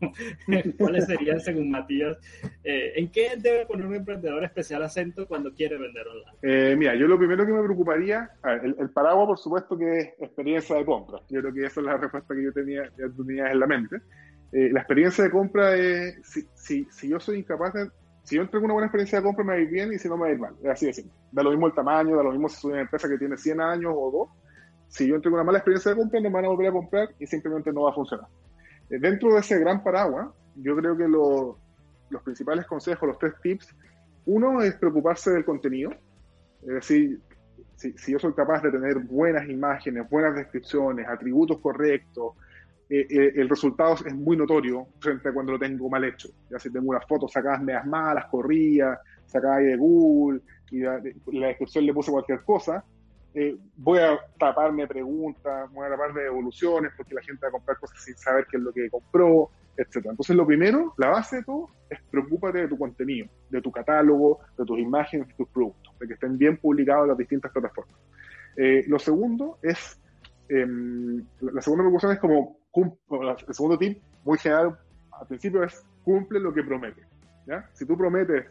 ¿cuáles 0.77 1.05
serían 1.05 1.39
según 1.39 1.69
Matías? 1.69 2.17
Eh, 2.63 2.93
¿En 2.95 3.09
qué 3.11 3.33
debe 3.37 3.65
poner 3.65 3.85
un 3.85 3.95
emprendedor 3.95 4.43
especial 4.43 4.81
acento 4.83 5.27
cuando 5.27 5.53
quiere 5.53 5.77
vender 5.77 6.07
online? 6.07 6.37
Eh, 6.41 6.75
mira, 6.75 6.95
yo 6.95 7.07
lo 7.07 7.17
primero 7.17 7.45
que 7.45 7.53
me 7.53 7.63
preocuparía, 7.63 8.31
el, 8.63 8.89
paraguas 8.89 9.27
por 9.27 9.37
supuesto 9.37 9.77
que 9.77 9.97
es 9.99 10.07
experiencia 10.19 10.75
de 10.75 10.85
compra. 10.85 11.19
Yo 11.29 11.41
creo 11.41 11.53
que 11.53 11.65
esa 11.65 11.79
es 11.79 11.85
la 11.85 11.97
respuesta 11.97 12.33
que 12.33 12.43
yo 12.43 12.51
tenía, 12.51 12.91
tenía 13.15 13.51
en 13.51 13.59
la 13.59 13.67
mente. 13.67 13.97
Eh, 14.51 14.69
la 14.71 14.79
experiencia 14.79 15.23
de 15.25 15.29
compra 15.29 15.75
es, 15.75 16.19
si, 16.23 16.47
si, 16.55 16.87
si 16.89 17.09
yo 17.09 17.19
soy 17.19 17.39
incapaz 17.39 17.73
de 17.73 17.89
si 18.27 18.35
yo 18.35 18.41
entrego 18.41 18.65
una 18.65 18.73
buena 18.73 18.87
experiencia 18.87 19.19
de 19.19 19.23
compra 19.23 19.45
me 19.45 19.53
va 19.53 19.57
a 19.57 19.61
ir 19.61 19.69
bien 19.69 19.93
y 19.93 19.97
si 19.97 20.09
no 20.09 20.17
me 20.17 20.23
va 20.23 20.27
a 20.27 20.31
ir 20.33 20.39
mal. 20.39 20.53
Es 20.61 20.69
así 20.69 20.85
de 20.85 20.91
simple. 20.91 21.13
Da 21.31 21.43
lo 21.43 21.51
mismo 21.51 21.67
el 21.67 21.73
tamaño, 21.73 22.17
da 22.17 22.23
lo 22.23 22.31
mismo 22.31 22.49
si 22.49 22.59
soy 22.59 22.73
una 22.73 22.81
empresa 22.81 23.07
que 23.07 23.17
tiene 23.17 23.37
100 23.37 23.61
años 23.61 23.93
o 23.95 24.11
dos. 24.11 24.29
Si 24.89 25.07
yo 25.07 25.15
entrego 25.15 25.37
una 25.37 25.45
mala 25.45 25.59
experiencia 25.59 25.91
de 25.91 25.97
compra, 25.97 26.19
no 26.19 26.29
me 26.29 26.33
van 26.33 26.43
a 26.43 26.49
volver 26.49 26.67
a 26.67 26.71
comprar 26.73 27.07
y 27.19 27.25
simplemente 27.25 27.71
no 27.71 27.83
va 27.83 27.91
a 27.91 27.93
funcionar. 27.93 28.27
Eh, 28.89 28.99
dentro 28.99 29.33
de 29.33 29.39
ese 29.39 29.57
gran 29.57 29.81
paraguas, 29.81 30.27
yo 30.57 30.75
creo 30.75 30.97
que 30.97 31.07
los 31.07 32.21
principales 32.23 32.65
consejos, 32.65 33.07
los 33.07 33.17
tres 33.17 33.33
tips, 33.41 33.73
uno 34.25 34.61
es 34.61 34.75
preocuparse 34.75 35.31
del 35.31 35.45
contenido. 35.45 35.91
Es 36.63 36.73
decir, 36.73 37.21
si, 37.77 37.93
si 37.93 38.11
yo 38.11 38.19
soy 38.19 38.33
capaz 38.33 38.61
de 38.61 38.71
tener 38.71 38.99
buenas 38.99 39.47
imágenes, 39.47 40.09
buenas 40.09 40.35
descripciones, 40.35 41.07
atributos 41.07 41.59
correctos, 41.59 42.33
eh, 42.89 43.05
eh, 43.09 43.33
el 43.35 43.49
resultado 43.49 43.95
es 44.05 44.15
muy 44.15 44.37
notorio 44.37 44.87
frente 44.99 45.27
a 45.27 45.33
cuando 45.33 45.51
lo 45.53 45.59
tengo 45.59 45.89
mal 45.89 46.03
hecho. 46.05 46.29
Ya 46.49 46.57
si 46.57 46.71
tengo 46.71 46.89
unas 46.89 47.05
fotos 47.05 47.31
sacadas 47.31 47.61
medias 47.61 47.85
malas, 47.85 48.25
corridas, 48.27 48.99
sacadas 49.25 49.63
de 49.63 49.75
Google, 49.75 50.41
y 50.71 50.79
la, 50.79 50.99
descripción 50.99 51.85
le 51.85 51.93
puse 51.93 52.11
cualquier 52.11 52.43
cosa, 52.43 52.83
eh, 53.33 53.57
voy 53.75 53.99
a 53.99 54.17
taparme 54.39 54.87
preguntas, 54.87 55.71
voy 55.73 55.85
a 55.85 55.89
taparme 55.89 56.23
evoluciones, 56.23 56.93
porque 56.95 57.13
la 57.13 57.21
gente 57.21 57.41
va 57.43 57.49
a 57.49 57.51
comprar 57.51 57.77
cosas 57.77 58.01
sin 58.01 58.15
saber 58.15 58.47
qué 58.49 58.57
es 58.57 58.63
lo 58.63 58.71
que 58.71 58.89
compró, 58.89 59.49
etcétera. 59.75 60.11
Entonces, 60.11 60.35
lo 60.35 60.47
primero, 60.47 60.93
la 60.97 61.09
base 61.09 61.37
de 61.37 61.43
todo, 61.43 61.69
es 61.89 61.99
preocúpate 62.09 62.59
de 62.59 62.67
tu 62.69 62.77
contenido, 62.77 63.27
de 63.49 63.61
tu 63.61 63.71
catálogo, 63.71 64.39
de 64.57 64.65
tus 64.65 64.79
imágenes, 64.79 65.27
de 65.27 65.33
tus 65.33 65.49
productos, 65.49 65.93
de 65.99 66.07
que 66.07 66.13
estén 66.13 66.37
bien 66.37 66.57
publicados 66.57 67.03
en 67.03 67.09
las 67.09 67.17
distintas 67.17 67.51
plataformas. 67.51 67.95
lo 68.87 68.97
segundo 68.97 69.59
es, 69.61 69.99
em, 70.49 71.23
la 71.41 71.61
segunda 71.61 71.83
preocupación 71.83 72.13
es 72.13 72.19
como 72.19 72.57
el 72.83 73.53
segundo 73.53 73.77
tip, 73.77 74.01
muy 74.23 74.37
general, 74.37 74.77
al 75.11 75.27
principio 75.27 75.63
es 75.63 75.83
cumple 76.03 76.39
lo 76.39 76.53
que 76.53 76.63
promete. 76.63 77.01
Si 77.73 77.85
tú 77.85 77.97
prometes 77.97 78.45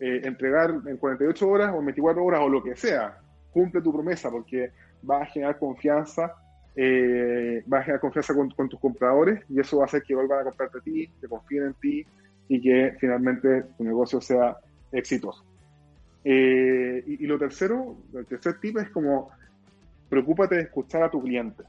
eh, 0.00 0.20
entregar 0.24 0.70
en 0.86 0.96
48 0.96 1.48
horas 1.48 1.72
o 1.74 1.78
en 1.78 1.86
24 1.86 2.24
horas 2.24 2.40
o 2.42 2.48
lo 2.48 2.62
que 2.62 2.74
sea, 2.76 3.18
cumple 3.52 3.80
tu 3.80 3.92
promesa 3.92 4.30
porque 4.30 4.72
va 5.08 5.22
a 5.22 5.26
generar 5.26 5.58
confianza, 5.58 6.34
eh, 6.74 7.62
a 7.70 7.82
generar 7.82 8.00
confianza 8.00 8.34
con, 8.34 8.68
tus 8.68 8.80
compradores 8.80 9.44
y 9.48 9.60
eso 9.60 9.78
va 9.78 9.84
a 9.84 9.86
hacer 9.86 10.02
que 10.02 10.14
vuelvan 10.14 10.40
a 10.40 10.44
comprarte 10.44 10.78
a 10.78 10.80
ti, 10.80 11.08
que 11.20 11.28
confíen 11.28 11.66
en 11.66 11.74
ti 11.74 12.06
y 12.48 12.60
que 12.60 12.96
finalmente 12.98 13.62
tu 13.78 13.84
negocio 13.84 14.20
sea 14.20 14.56
exitoso. 14.90 15.44
Eh, 16.24 17.02
y, 17.06 17.26
lo 17.26 17.38
tercero, 17.38 17.96
el 18.14 18.26
tercer 18.26 18.58
tip 18.60 18.78
es 18.78 18.90
como 18.90 19.30
preocúpate 20.08 20.56
de 20.56 20.62
escuchar 20.62 21.02
a 21.02 21.10
tu 21.10 21.22
cliente. 21.22 21.64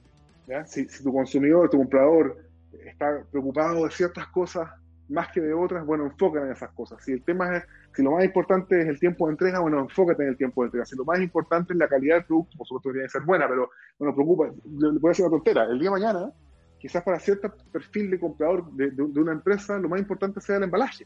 Si, 0.66 0.88
si, 0.88 1.04
tu 1.04 1.14
consumidor, 1.14 1.70
tu 1.70 1.78
comprador 1.78 2.38
está 2.86 3.24
preocupado 3.32 3.86
de 3.86 3.92
ciertas 3.92 4.28
cosas 4.28 4.70
más 5.10 5.32
que 5.32 5.42
de 5.42 5.54
otras, 5.54 5.86
bueno, 5.86 6.06
enfócate 6.06 6.46
en 6.46 6.52
esas 6.52 6.72
cosas. 6.72 7.04
Si 7.04 7.12
el 7.12 7.24
tema 7.24 7.58
es, 7.58 7.64
si 7.96 8.04
lo 8.04 8.12
más 8.12 8.24
importante 8.24 8.82
es 8.82 8.88
el 8.88 9.00
tiempo 9.00 9.28
de 9.28 9.34
entrega, 9.34 9.60
bueno, 9.60 9.80
enfócate 9.80 10.24
en 10.24 10.30
el 10.30 10.38
tiempo 10.38 10.62
de 10.62 10.68
entrega. 10.68 10.86
Si 10.86 10.96
lo 10.96 11.06
más 11.06 11.20
importante 11.20 11.74
es 11.74 11.80
la 11.80 11.88
calidad 11.88 12.16
del 12.16 12.26
producto, 12.26 12.58
por 12.58 12.68
supuesto 12.68 12.92
tiene 12.92 13.06
que 13.06 13.12
ser 13.12 13.22
buena, 13.22 13.48
pero 13.48 13.70
bueno, 14.00 14.16
preocupa, 14.16 14.48
le 14.48 14.88
a 14.88 15.10
decir 15.10 15.26
una 15.26 15.36
tontera, 15.36 15.66
el 15.66 15.80
día 15.80 15.90
de 15.90 16.00
mañana, 16.00 16.32
quizás 16.80 17.04
para 17.04 17.20
cierto 17.20 17.54
perfil 17.72 18.12
de 18.12 18.20
comprador 18.20 18.72
de, 18.72 19.02
una 19.02 19.34
empresa, 19.34 19.78
lo 19.78 19.90
más 19.90 20.00
importante 20.00 20.42
sea 20.42 20.58
el 20.58 20.64
embalaje. 20.64 21.06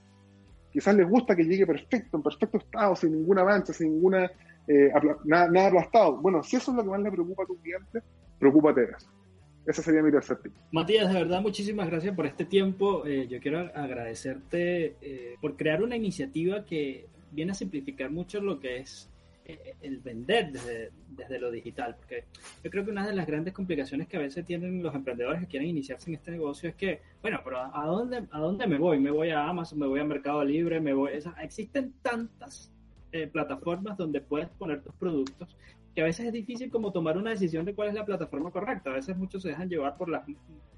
Quizás 0.71 0.95
les 0.95 1.07
gusta 1.07 1.35
que 1.35 1.43
llegue 1.43 1.65
perfecto, 1.65 2.17
en 2.17 2.23
perfecto 2.23 2.57
estado, 2.59 2.95
sin 2.95 3.11
ninguna 3.11 3.43
mancha, 3.43 3.73
sin 3.73 3.93
ninguna 3.93 4.29
eh, 4.67 4.91
nada, 5.25 5.49
nada 5.49 5.67
aplastado. 5.67 6.17
Bueno, 6.17 6.43
si 6.43 6.55
eso 6.55 6.71
es 6.71 6.77
lo 6.77 6.83
que 6.83 6.89
más 6.89 6.99
le 6.99 7.11
preocupa 7.11 7.43
a 7.43 7.47
tu 7.47 7.57
cliente, 7.57 8.01
preocúpate 8.39 8.81
de 8.81 8.91
eso. 8.91 9.09
Ese 9.67 9.83
sería 9.83 10.01
mi 10.01 10.11
tercer 10.11 10.37
tip. 10.37 10.53
Matías, 10.71 11.11
de 11.11 11.19
verdad, 11.19 11.41
muchísimas 11.41 11.89
gracias 11.89 12.15
por 12.15 12.25
este 12.25 12.45
tiempo. 12.45 13.05
Eh, 13.05 13.27
yo 13.29 13.41
quiero 13.41 13.59
agradecerte 13.59 14.95
eh, 15.01 15.35
por 15.41 15.57
crear 15.57 15.83
una 15.83 15.97
iniciativa 15.97 16.63
que 16.63 17.07
viene 17.31 17.51
a 17.51 17.55
simplificar 17.55 18.09
mucho 18.09 18.39
lo 18.39 18.61
que 18.61 18.77
es 18.77 19.09
eh, 19.43 19.75
el 19.81 19.99
vender 19.99 20.53
desde, 20.53 20.91
desde, 21.09 21.37
lo 21.37 21.51
digital. 21.51 21.97
Porque 21.97 22.23
yo 22.63 22.71
creo 22.71 22.85
que 22.85 22.91
una 22.91 23.05
de 23.05 23.13
las 23.13 23.27
grandes 23.27 23.53
complicaciones 23.53 24.07
que 24.07 24.15
a 24.15 24.21
veces 24.21 24.45
tienen 24.45 24.81
los 24.81 24.95
emprendedores 24.95 25.41
que 25.41 25.47
quieren 25.47 25.67
iniciarse 25.67 26.09
en 26.09 26.15
este 26.15 26.31
negocio 26.31 26.69
es 26.69 26.75
que, 26.75 27.01
bueno, 27.21 27.41
pero 27.43 27.59
¿a 27.59 27.85
dónde, 27.87 28.25
a 28.31 28.39
dónde 28.39 28.67
me 28.67 28.77
voy? 28.77 28.99
¿Me 28.99 29.11
voy 29.11 29.31
a 29.31 29.49
Amazon? 29.49 29.79
¿Me 29.79 29.87
voy 29.87 29.99
a 29.99 30.05
Mercado 30.05 30.45
Libre? 30.45 30.79
¿Me 30.79 30.93
voy? 30.93 31.11
existen 31.41 31.91
tantas 32.01 32.71
plataformas 33.31 33.97
donde 33.97 34.21
puedes 34.21 34.49
poner 34.49 34.81
tus 34.81 34.93
productos 34.95 35.55
que 35.97 36.01
a 36.03 36.05
veces 36.05 36.27
es 36.27 36.31
difícil 36.31 36.69
como 36.69 36.91
tomar 36.91 37.17
una 37.17 37.31
decisión 37.31 37.65
de 37.65 37.73
cuál 37.73 37.87
es 37.87 37.95
la 37.95 38.05
plataforma 38.05 38.51
correcta. 38.51 38.91
A 38.91 38.93
veces 38.93 39.17
muchos 39.17 39.41
se 39.41 39.49
dejan 39.49 39.67
llevar 39.67 39.97
por 39.97 40.09
las, 40.09 40.23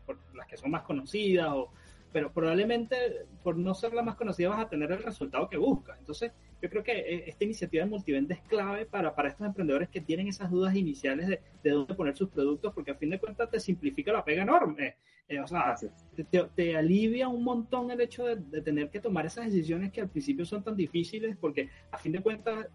por 0.05 0.17
las 0.33 0.47
que 0.47 0.55
son 0.55 0.71
más 0.71 0.83
conocidas, 0.83 1.49
o, 1.49 1.73
pero 2.13 2.31
probablemente 2.31 2.95
por 3.43 3.57
no 3.57 3.73
ser 3.73 3.93
la 3.93 4.01
más 4.01 4.15
conocida 4.15 4.47
vas 4.47 4.61
a 4.61 4.69
tener 4.69 4.89
el 4.93 5.03
resultado 5.03 5.49
que 5.49 5.57
buscas. 5.57 5.99
Entonces, 5.99 6.31
yo 6.61 6.69
creo 6.69 6.83
que 6.85 6.93
eh, 6.93 7.23
esta 7.27 7.43
iniciativa 7.43 7.83
de 7.83 7.89
multivende 7.89 8.35
es 8.35 8.39
clave 8.43 8.85
para, 8.85 9.13
para 9.13 9.27
estos 9.27 9.45
emprendedores 9.45 9.89
que 9.89 9.99
tienen 9.99 10.29
esas 10.29 10.49
dudas 10.49 10.73
iniciales 10.73 11.27
de, 11.27 11.41
de 11.63 11.69
dónde 11.69 11.95
poner 11.95 12.15
sus 12.15 12.29
productos, 12.29 12.73
porque 12.73 12.91
a 12.91 12.95
fin 12.95 13.09
de 13.09 13.19
cuentas 13.19 13.49
te 13.49 13.59
simplifica 13.59 14.13
la 14.13 14.23
pega 14.23 14.43
enorme. 14.43 14.95
Eh, 15.29 15.39
o 15.39 15.47
sea, 15.47 15.75
te, 16.15 16.43
te, 16.55 16.75
alivia 16.75 17.27
un 17.27 17.43
montón 17.43 17.91
el 17.91 18.01
hecho 18.01 18.25
de, 18.25 18.35
de, 18.35 18.61
tener 18.61 18.89
que 18.89 18.99
tomar 18.99 19.27
esas 19.27 19.45
decisiones 19.45 19.91
que 19.91 20.01
al 20.01 20.09
principio 20.09 20.43
son 20.43 20.63
tan 20.63 20.75
difíciles, 20.75 21.37
porque 21.39 21.69
a 21.91 21.97
fin 21.97 22.11
de 22.11 22.19
cuentas 22.19 22.67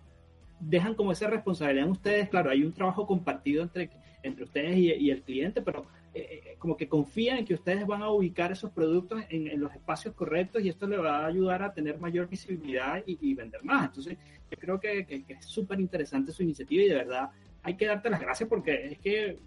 dejan 0.61 0.95
como 0.95 1.13
esa 1.13 1.29
responsabilidad 1.29 1.87
en 1.87 1.93
ustedes. 1.93 2.29
Claro, 2.29 2.51
hay 2.51 2.63
un 2.63 2.73
trabajo 2.73 3.07
compartido 3.07 3.63
entre, 3.63 3.91
entre 4.23 4.45
ustedes 4.45 4.77
y, 4.77 5.11
el 5.11 5.23
cliente, 5.23 5.63
pero 5.63 5.87
eh, 6.15 6.43
eh, 6.47 6.57
como 6.59 6.77
que 6.77 6.89
confían 6.89 7.39
en 7.39 7.45
que 7.45 7.55
ustedes 7.55 7.87
van 7.87 8.03
a 8.03 8.11
ubicar 8.11 8.53
esos 8.53 8.71
productos 8.71 9.23
en, 9.29 9.61
los 9.61 9.73
espacios 9.75 10.15
correctos 10.15 10.63
y 10.63 10.69
esto 10.69 10.87
le 10.87 10.97
va 10.97 11.19
a 11.19 11.27
ayudar 11.27 11.63
a 11.63 11.73
tener 11.73 11.99
mayor 11.99 12.29
visibilidad 12.29 13.03
y, 13.07 13.35
vender 13.35 13.63
más. 13.65 13.87
Entonces, 13.87 14.19
yo 14.51 14.59
creo 14.59 14.81
que, 14.81 15.25
es 15.29 15.45
súper 15.45 15.81
interesante 15.81 16.33
su 16.33 16.43
iniciativa 16.43 16.83
y 16.83 16.89
de 16.89 16.95
verdad 16.95 17.31
hay 17.63 17.77
que 17.77 17.87
darte 17.87 18.11
las 18.11 18.21
gracias 18.21 18.49
porque 18.49 18.93
es 18.93 18.99
que 18.99 19.39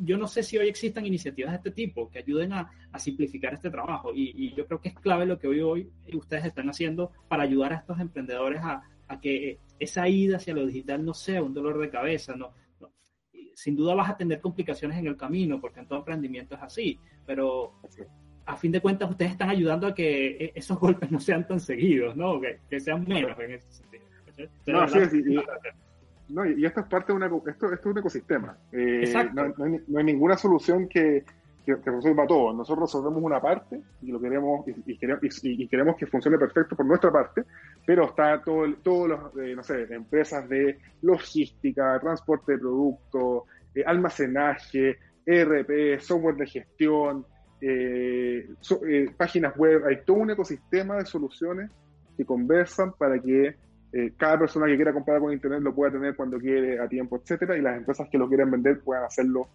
yo 0.00 0.18
no 0.18 0.26
sé 0.26 0.42
si 0.42 0.58
hoy 0.58 0.68
existan 0.68 1.06
iniciativas 1.06 1.52
de 1.52 1.56
este 1.56 1.70
tipo 1.70 2.10
que 2.10 2.20
ayuden 2.20 2.52
a, 2.52 2.70
simplificar 2.98 3.52
este 3.52 3.68
trabajo 3.68 4.14
y, 4.14 4.32
y, 4.34 4.54
yo 4.54 4.66
creo 4.66 4.80
que 4.80 4.88
es 4.88 4.94
clave 4.94 5.26
lo 5.26 5.38
que 5.38 5.48
hoy, 5.48 5.60
hoy 5.60 5.90
ustedes 6.14 6.46
están 6.46 6.70
haciendo 6.70 7.12
para 7.28 7.42
ayudar 7.42 7.74
a 7.74 7.76
estos 7.76 8.00
emprendedores 8.00 8.62
a, 8.62 8.82
a 9.06 9.20
que 9.20 9.58
esa 9.78 10.08
ida 10.08 10.38
hacia 10.38 10.54
lo 10.54 10.64
digital 10.64 11.04
no 11.04 11.12
sea 11.12 11.42
un 11.42 11.52
dolor 11.52 11.78
de 11.78 11.90
cabeza, 11.90 12.34
no, 12.34 12.54
sin 13.54 13.74
duda 13.74 13.94
vas 13.94 14.10
a 14.10 14.16
tener 14.16 14.40
complicaciones 14.40 14.98
en 14.98 15.06
el 15.06 15.16
camino, 15.16 15.60
porque 15.60 15.80
en 15.80 15.86
todo 15.86 16.00
emprendimiento 16.00 16.54
es 16.54 16.62
así, 16.62 16.98
pero 17.24 17.80
a 18.44 18.56
fin 18.56 18.70
de 18.70 18.80
cuentas 18.80 19.10
ustedes 19.10 19.32
están 19.32 19.50
ayudando 19.50 19.86
a 19.86 19.94
que 19.94 20.28
e, 20.28 20.52
esos 20.54 20.78
golpes 20.78 21.10
no 21.10 21.18
sean 21.20 21.46
tan 21.46 21.58
seguidos, 21.58 22.16
¿no? 22.16 22.40
Que, 22.40 22.80
sean 22.80 23.04
menos 23.08 23.38
en 23.40 23.52
ese 23.52 23.72
sentido. 23.72 24.04
No, 24.66 24.86
sí, 24.88 24.98
sí, 25.10 25.22
y, 25.26 25.36
no, 26.28 26.44
y 26.44 26.64
esto 26.64 26.80
es 26.80 26.86
parte 26.86 27.12
de 27.12 27.16
una, 27.16 27.26
esto, 27.26 27.72
esto 27.72 27.74
es 27.74 27.86
un 27.86 27.98
ecosistema. 27.98 28.56
Eh, 28.72 29.12
no, 29.32 29.48
no, 29.48 29.98
hay, 29.98 30.04
ninguna 30.04 30.36
solución 30.36 30.88
que, 30.88 31.24
que, 31.64 31.76
que, 31.80 31.90
resuelva 31.90 32.26
todo. 32.26 32.52
Nosotros 32.52 32.88
resolvemos 32.88 33.22
una 33.22 33.40
parte 33.40 33.80
y 34.02 34.10
lo 34.10 34.20
queremos 34.20 34.66
y, 34.66 34.98
queremos, 34.98 35.22
y, 35.44 35.68
queremos 35.68 35.96
que 35.96 36.06
funcione 36.06 36.38
perfecto 36.38 36.74
por 36.74 36.86
nuestra 36.86 37.12
parte, 37.12 37.44
pero 37.84 38.06
está 38.06 38.42
todo 38.42 38.66
todos 38.82 39.08
los, 39.08 39.36
eh, 39.36 39.54
no 39.54 39.62
sé, 39.62 39.86
empresas 39.94 40.48
de 40.48 40.78
logística, 41.02 41.98
transporte 42.00 42.52
de 42.52 42.58
productos, 42.58 43.44
eh, 43.74 43.84
almacenaje, 43.86 44.98
ERP, 45.24 46.00
software 46.00 46.36
de 46.36 46.46
gestión, 46.46 47.26
eh, 47.60 48.48
páginas 49.16 49.56
web, 49.56 49.86
hay 49.86 50.02
todo 50.04 50.18
un 50.18 50.30
ecosistema 50.30 50.96
de 50.96 51.06
soluciones 51.06 51.70
que 52.16 52.24
conversan 52.24 52.92
para 52.92 53.20
que 53.20 53.56
cada 54.16 54.38
persona 54.38 54.66
que 54.66 54.76
quiera 54.76 54.92
comprar 54.92 55.20
con 55.20 55.32
internet 55.32 55.60
lo 55.62 55.74
pueda 55.74 55.92
tener 55.92 56.14
cuando 56.14 56.38
quiere, 56.38 56.78
a 56.78 56.88
tiempo, 56.88 57.16
etcétera, 57.16 57.56
y 57.56 57.62
las 57.62 57.76
empresas 57.76 58.08
que 58.10 58.18
lo 58.18 58.28
quieran 58.28 58.50
vender 58.50 58.80
puedan 58.80 59.04
hacerlo 59.04 59.48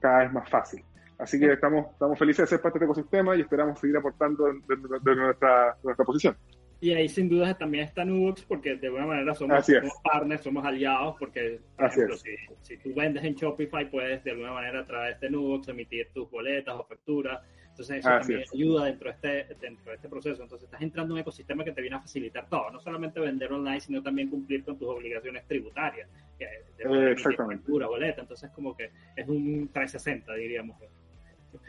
cada 0.00 0.20
vez 0.20 0.32
más 0.32 0.48
fácil. 0.48 0.82
Así 1.18 1.38
que 1.38 1.52
estamos, 1.52 1.86
estamos 1.92 2.18
felices 2.18 2.44
de 2.44 2.46
ser 2.48 2.60
parte 2.60 2.78
de 2.78 2.84
este 2.84 2.92
ecosistema 2.92 3.36
y 3.36 3.42
esperamos 3.42 3.78
seguir 3.78 3.96
aportando 3.96 4.46
de, 4.46 5.16
nuestra, 5.16 5.76
nuestra 5.82 6.04
posición. 6.04 6.36
Y 6.80 6.92
ahí 6.94 7.08
sin 7.08 7.28
duda 7.28 7.56
también 7.56 7.84
está 7.84 8.04
Nubox 8.04 8.42
porque 8.42 8.74
de 8.74 8.88
alguna 8.88 9.06
manera 9.06 9.34
somos, 9.36 9.64
partners, 10.02 10.42
somos 10.42 10.64
aliados, 10.64 11.14
porque 11.16 11.60
por 11.76 11.86
ejemplo, 11.86 12.16
si, 12.16 12.30
si, 12.62 12.76
tú 12.78 12.92
vendes 12.92 13.22
en 13.22 13.34
Shopify 13.34 13.88
puedes 13.88 14.24
de 14.24 14.32
alguna 14.32 14.52
manera 14.52 14.80
a 14.80 14.84
través 14.84 15.20
de 15.20 15.30
Nubox 15.30 15.68
emitir 15.68 16.08
tus 16.12 16.28
boletas 16.28 16.74
o 16.74 16.84
facturas. 16.84 17.40
Entonces 17.72 17.98
eso 17.98 18.08
también 18.08 18.44
ayuda 18.52 18.84
dentro 18.84 19.08
de, 19.08 19.14
este, 19.14 19.54
dentro 19.54 19.90
de 19.90 19.96
este 19.96 20.08
proceso. 20.08 20.42
Entonces 20.42 20.66
estás 20.66 20.82
entrando 20.82 21.12
en 21.12 21.16
un 21.16 21.20
ecosistema 21.20 21.64
que 21.64 21.72
te 21.72 21.80
viene 21.80 21.96
a 21.96 22.00
facilitar 22.00 22.46
todo, 22.48 22.70
no 22.70 22.78
solamente 22.80 23.18
vender 23.18 23.50
online, 23.50 23.80
sino 23.80 24.02
también 24.02 24.28
cumplir 24.28 24.62
con 24.62 24.78
tus 24.78 24.88
obligaciones 24.88 25.46
tributarias. 25.46 26.08
Que 26.38 26.44
eh, 26.44 27.10
exactamente. 27.12 27.62
Factura, 27.62 27.86
boleta. 27.86 28.20
Entonces 28.20 28.50
como 28.50 28.76
que 28.76 28.90
es 29.16 29.26
un 29.26 29.70
360, 29.72 30.34
diríamos. 30.34 30.76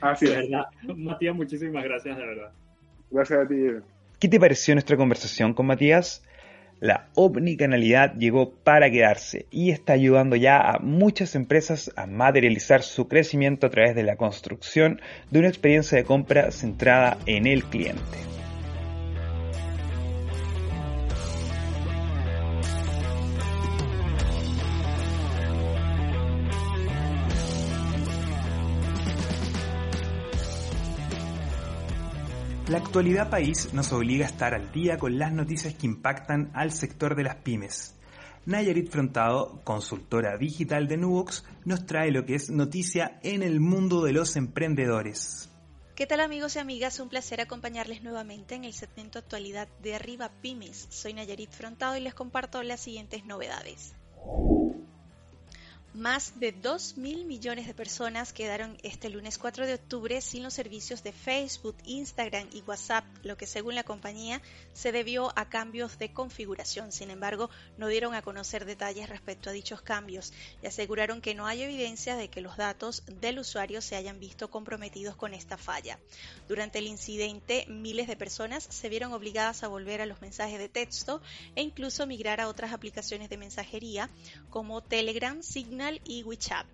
Así 0.01 0.25
de 0.25 0.35
verdad. 0.35 0.65
Matías, 0.97 1.35
muchísimas 1.35 1.83
gracias, 1.85 2.17
de 2.17 2.25
verdad. 2.25 2.51
Gracias 3.09 3.39
a 3.39 3.47
ti. 3.47 3.55
¿Qué 4.19 4.27
te 4.27 4.39
pareció 4.39 4.75
nuestra 4.75 4.97
conversación 4.97 5.53
con 5.53 5.67
Matías? 5.67 6.23
La 6.83 7.07
omnicanalidad 7.15 8.13
llegó 8.17 8.51
para 8.55 8.91
quedarse 8.91 9.45
y 9.49 9.71
está 9.71 9.93
ayudando 9.93 10.35
ya 10.35 10.57
a 10.59 10.79
muchas 10.79 11.33
empresas 11.33 11.89
a 11.95 12.07
materializar 12.07 12.83
su 12.83 13.07
crecimiento 13.07 13.67
a 13.67 13.69
través 13.69 13.95
de 13.95 14.03
la 14.03 14.17
construcción 14.17 14.99
de 15.31 15.39
una 15.39 15.47
experiencia 15.47 15.97
de 15.97 16.03
compra 16.03 16.51
centrada 16.51 17.17
en 17.25 17.47
el 17.47 17.63
cliente. 17.63 18.42
La 32.73 32.79
actualidad 32.79 33.29
país 33.29 33.71
nos 33.71 33.93
obliga 33.93 34.25
a 34.25 34.29
estar 34.29 34.55
al 34.55 34.71
día 34.71 34.97
con 34.97 35.19
las 35.19 35.31
noticias 35.31 35.75
que 35.75 35.85
impactan 35.85 36.49
al 36.55 36.71
sector 36.71 37.15
de 37.15 37.21
las 37.21 37.35
pymes. 37.35 37.93
Nayarit 38.47 38.89
Frontado, 38.89 39.61
consultora 39.63 40.39
digital 40.39 40.87
de 40.87 40.97
Nubox, 40.97 41.45
nos 41.65 41.85
trae 41.85 42.09
lo 42.09 42.25
que 42.25 42.33
es 42.33 42.49
noticia 42.49 43.19
en 43.21 43.43
el 43.43 43.59
mundo 43.59 44.03
de 44.03 44.13
los 44.13 44.35
emprendedores. 44.37 45.51
¿Qué 45.93 46.07
tal 46.07 46.19
amigos 46.19 46.55
y 46.55 46.59
amigas? 46.59 46.99
Un 46.99 47.09
placer 47.09 47.41
acompañarles 47.41 48.01
nuevamente 48.01 48.55
en 48.55 48.63
el 48.63 48.73
segmento 48.73 49.19
Actualidad 49.19 49.67
de 49.83 49.93
Arriba 49.93 50.31
Pymes. 50.41 50.87
Soy 50.89 51.13
Nayarit 51.13 51.51
Frontado 51.51 51.95
y 51.95 51.99
les 51.99 52.15
comparto 52.15 52.63
las 52.63 52.79
siguientes 52.79 53.23
novedades. 53.23 53.93
Más 55.93 56.39
de 56.39 56.51
2 56.51 56.97
mil 56.97 57.23
millones 57.25 57.67
de 57.67 57.75
personas 57.75 58.33
quedaron 58.33 58.79
este 58.81 59.09
lunes 59.09 59.37
4 59.37 59.67
de 59.67 59.75
octubre 59.75 60.21
sin 60.21 60.41
los 60.41 60.55
servicios 60.55 61.03
de 61.03 61.11
Facebook, 61.11 61.75
Instagram 61.85 62.47
y 62.51 62.61
WhatsApp, 62.61 63.05
lo 63.21 63.37
que 63.37 63.45
según 63.45 63.75
la 63.75 63.83
compañía 63.83 64.41
se 64.73 64.91
debió 64.91 65.31
a 65.35 65.49
cambios 65.49 65.99
de 65.99 66.11
configuración. 66.11 66.91
Sin 66.91 67.11
embargo, 67.11 67.51
no 67.77 67.89
dieron 67.89 68.15
a 68.15 68.23
conocer 68.23 68.65
detalles 68.65 69.07
respecto 69.07 69.51
a 69.51 69.53
dichos 69.53 69.83
cambios 69.83 70.33
y 70.63 70.65
aseguraron 70.65 71.21
que 71.21 71.35
no 71.35 71.45
hay 71.45 71.61
evidencia 71.61 72.15
de 72.15 72.27
que 72.27 72.41
los 72.41 72.57
datos 72.57 73.03
del 73.21 73.37
usuario 73.37 73.79
se 73.79 73.95
hayan 73.95 74.19
visto 74.19 74.49
comprometidos 74.49 75.15
con 75.15 75.35
esta 75.35 75.57
falla. 75.57 75.99
Durante 76.47 76.79
el 76.79 76.87
incidente, 76.87 77.67
miles 77.67 78.07
de 78.07 78.15
personas 78.15 78.63
se 78.67 78.89
vieron 78.89 79.13
obligadas 79.13 79.61
a 79.61 79.67
volver 79.67 80.01
a 80.01 80.07
los 80.07 80.21
mensajes 80.21 80.57
de 80.57 80.69
texto 80.69 81.21
e 81.55 81.61
incluso 81.61 82.07
migrar 82.07 82.41
a 82.41 82.47
otras 82.47 82.73
aplicaciones 82.73 83.29
de 83.29 83.37
mensajería 83.37 84.09
como 84.49 84.81
Telegram, 84.81 85.43
Signal, 85.43 85.82
y 86.05 86.23
WeChat. 86.23 86.65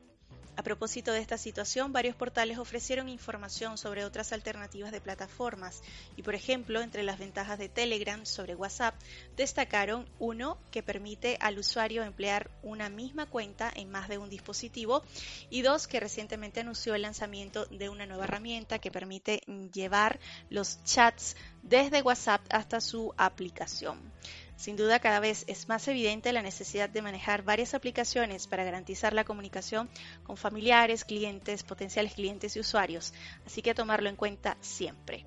A 0.55 0.61
propósito 0.61 1.13
de 1.13 1.19
esta 1.19 1.37
situación, 1.37 1.93
varios 1.93 2.17
portales 2.17 2.57
ofrecieron 2.57 3.07
información 3.07 3.77
sobre 3.77 4.03
otras 4.03 4.33
alternativas 4.33 4.91
de 4.91 4.99
plataformas 4.99 5.81
y, 6.17 6.21
por 6.21 6.35
ejemplo, 6.35 6.81
entre 6.81 7.01
las 7.01 7.17
ventajas 7.17 7.57
de 7.57 7.69
Telegram 7.69 8.25
sobre 8.25 8.55
WhatsApp, 8.55 8.93
destacaron 9.37 10.05
uno 10.19 10.57
que 10.69 10.83
permite 10.83 11.37
al 11.39 11.57
usuario 11.57 12.03
emplear 12.03 12.51
una 12.61 12.89
misma 12.89 13.25
cuenta 13.25 13.71
en 13.73 13.89
más 13.89 14.09
de 14.09 14.17
un 14.17 14.29
dispositivo 14.29 15.01
y 15.49 15.61
dos 15.61 15.87
que 15.87 16.01
recientemente 16.01 16.59
anunció 16.59 16.93
el 16.93 17.03
lanzamiento 17.03 17.65
de 17.67 17.87
una 17.87 18.05
nueva 18.05 18.25
herramienta 18.25 18.79
que 18.79 18.91
permite 18.91 19.41
llevar 19.73 20.19
los 20.49 20.83
chats 20.83 21.37
desde 21.63 22.01
WhatsApp 22.01 22.41
hasta 22.49 22.81
su 22.81 23.13
aplicación. 23.17 24.11
Sin 24.59 24.75
duda, 24.75 24.99
cada 24.99 25.21
vez 25.21 25.45
es 25.47 25.69
más 25.69 25.87
evidente 25.87 26.33
la 26.33 26.41
necesidad 26.41 26.89
de 26.89 27.01
manejar 27.01 27.43
varias 27.43 27.73
aplicaciones 27.73 28.45
para 28.45 28.65
garantizar 28.65 29.13
la 29.13 29.23
comunicación 29.23 29.89
con 30.23 30.35
familiares, 30.35 31.05
clientes, 31.05 31.63
potenciales 31.63 32.13
clientes 32.13 32.57
y 32.57 32.59
usuarios, 32.59 33.13
así 33.45 33.61
que 33.61 33.73
tomarlo 33.73 34.09
en 34.09 34.17
cuenta 34.17 34.57
siempre. 34.59 35.25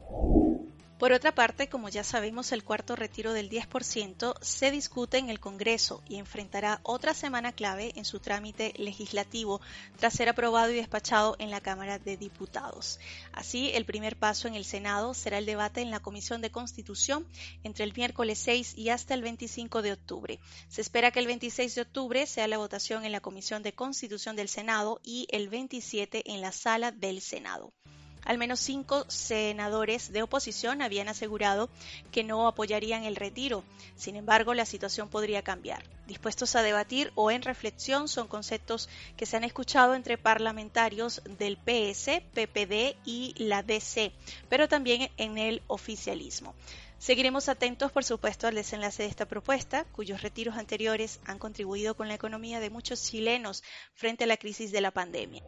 Por 1.02 1.12
otra 1.12 1.34
parte, 1.34 1.68
como 1.68 1.88
ya 1.88 2.04
sabemos, 2.04 2.52
el 2.52 2.62
cuarto 2.62 2.94
retiro 2.94 3.32
del 3.32 3.50
10% 3.50 4.36
se 4.40 4.70
discute 4.70 5.18
en 5.18 5.30
el 5.30 5.40
Congreso 5.40 6.00
y 6.08 6.14
enfrentará 6.14 6.78
otra 6.84 7.12
semana 7.12 7.50
clave 7.50 7.90
en 7.96 8.04
su 8.04 8.20
trámite 8.20 8.72
legislativo 8.76 9.60
tras 9.96 10.12
ser 10.12 10.28
aprobado 10.28 10.70
y 10.70 10.76
despachado 10.76 11.34
en 11.40 11.50
la 11.50 11.60
Cámara 11.60 11.98
de 11.98 12.16
Diputados. 12.16 13.00
Así, 13.32 13.72
el 13.74 13.84
primer 13.84 14.16
paso 14.16 14.46
en 14.46 14.54
el 14.54 14.64
Senado 14.64 15.12
será 15.12 15.38
el 15.38 15.46
debate 15.46 15.80
en 15.80 15.90
la 15.90 15.98
Comisión 15.98 16.40
de 16.40 16.52
Constitución 16.52 17.26
entre 17.64 17.82
el 17.82 17.94
miércoles 17.96 18.38
6 18.38 18.78
y 18.78 18.90
hasta 18.90 19.14
el 19.14 19.22
25 19.22 19.82
de 19.82 19.94
octubre. 19.94 20.38
Se 20.68 20.82
espera 20.82 21.10
que 21.10 21.18
el 21.18 21.26
26 21.26 21.74
de 21.74 21.82
octubre 21.82 22.26
sea 22.28 22.46
la 22.46 22.58
votación 22.58 23.04
en 23.04 23.10
la 23.10 23.20
Comisión 23.20 23.64
de 23.64 23.72
Constitución 23.72 24.36
del 24.36 24.48
Senado 24.48 25.00
y 25.02 25.26
el 25.32 25.48
27 25.48 26.30
en 26.32 26.40
la 26.40 26.52
Sala 26.52 26.92
del 26.92 27.20
Senado. 27.20 27.72
Al 28.24 28.38
menos 28.38 28.60
cinco 28.60 29.04
senadores 29.08 30.12
de 30.12 30.22
oposición 30.22 30.80
habían 30.80 31.08
asegurado 31.08 31.70
que 32.10 32.22
no 32.22 32.46
apoyarían 32.46 33.04
el 33.04 33.16
retiro. 33.16 33.64
Sin 33.96 34.16
embargo, 34.16 34.54
la 34.54 34.66
situación 34.66 35.08
podría 35.08 35.42
cambiar. 35.42 35.82
Dispuestos 36.06 36.54
a 36.54 36.62
debatir 36.62 37.12
o 37.14 37.30
en 37.30 37.42
reflexión 37.42 38.08
son 38.08 38.28
conceptos 38.28 38.88
que 39.16 39.26
se 39.26 39.36
han 39.36 39.44
escuchado 39.44 39.94
entre 39.94 40.18
parlamentarios 40.18 41.22
del 41.38 41.56
PS, 41.56 42.22
PPD 42.32 42.96
y 43.04 43.34
la 43.38 43.62
DC, 43.62 44.12
pero 44.48 44.68
también 44.68 45.10
en 45.16 45.38
el 45.38 45.62
oficialismo. 45.66 46.54
Seguiremos 46.98 47.48
atentos, 47.48 47.90
por 47.90 48.04
supuesto, 48.04 48.46
al 48.46 48.54
desenlace 48.54 49.02
de 49.02 49.08
esta 49.08 49.26
propuesta, 49.26 49.84
cuyos 49.90 50.22
retiros 50.22 50.56
anteriores 50.56 51.18
han 51.24 51.40
contribuido 51.40 51.96
con 51.96 52.06
la 52.06 52.14
economía 52.14 52.60
de 52.60 52.70
muchos 52.70 53.02
chilenos 53.02 53.64
frente 53.92 54.22
a 54.22 54.28
la 54.28 54.36
crisis 54.36 54.70
de 54.70 54.82
la 54.82 54.92
pandemia. 54.92 55.42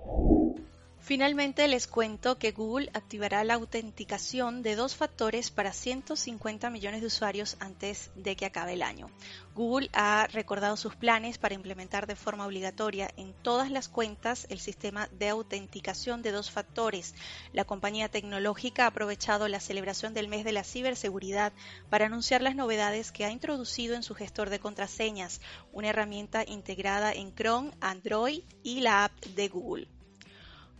Finalmente 1.06 1.68
les 1.68 1.86
cuento 1.86 2.38
que 2.38 2.52
Google 2.52 2.88
activará 2.94 3.44
la 3.44 3.52
autenticación 3.56 4.62
de 4.62 4.74
dos 4.74 4.96
factores 4.96 5.50
para 5.50 5.74
150 5.74 6.70
millones 6.70 7.02
de 7.02 7.08
usuarios 7.08 7.58
antes 7.60 8.10
de 8.14 8.36
que 8.36 8.46
acabe 8.46 8.72
el 8.72 8.82
año. 8.82 9.10
Google 9.54 9.90
ha 9.92 10.26
recordado 10.28 10.78
sus 10.78 10.96
planes 10.96 11.36
para 11.36 11.52
implementar 11.52 12.06
de 12.06 12.16
forma 12.16 12.46
obligatoria 12.46 13.10
en 13.18 13.34
todas 13.34 13.70
las 13.70 13.90
cuentas 13.90 14.46
el 14.48 14.60
sistema 14.60 15.08
de 15.08 15.28
autenticación 15.28 16.22
de 16.22 16.32
dos 16.32 16.50
factores. 16.50 17.14
La 17.52 17.66
compañía 17.66 18.08
tecnológica 18.08 18.84
ha 18.84 18.86
aprovechado 18.86 19.46
la 19.46 19.60
celebración 19.60 20.14
del 20.14 20.28
mes 20.28 20.42
de 20.42 20.52
la 20.52 20.64
ciberseguridad 20.64 21.52
para 21.90 22.06
anunciar 22.06 22.40
las 22.40 22.56
novedades 22.56 23.12
que 23.12 23.26
ha 23.26 23.30
introducido 23.30 23.94
en 23.94 24.04
su 24.04 24.14
gestor 24.14 24.48
de 24.48 24.58
contraseñas, 24.58 25.42
una 25.70 25.90
herramienta 25.90 26.44
integrada 26.46 27.12
en 27.12 27.34
Chrome, 27.34 27.72
Android 27.82 28.42
y 28.62 28.80
la 28.80 29.04
app 29.04 29.12
de 29.26 29.48
Google. 29.48 29.86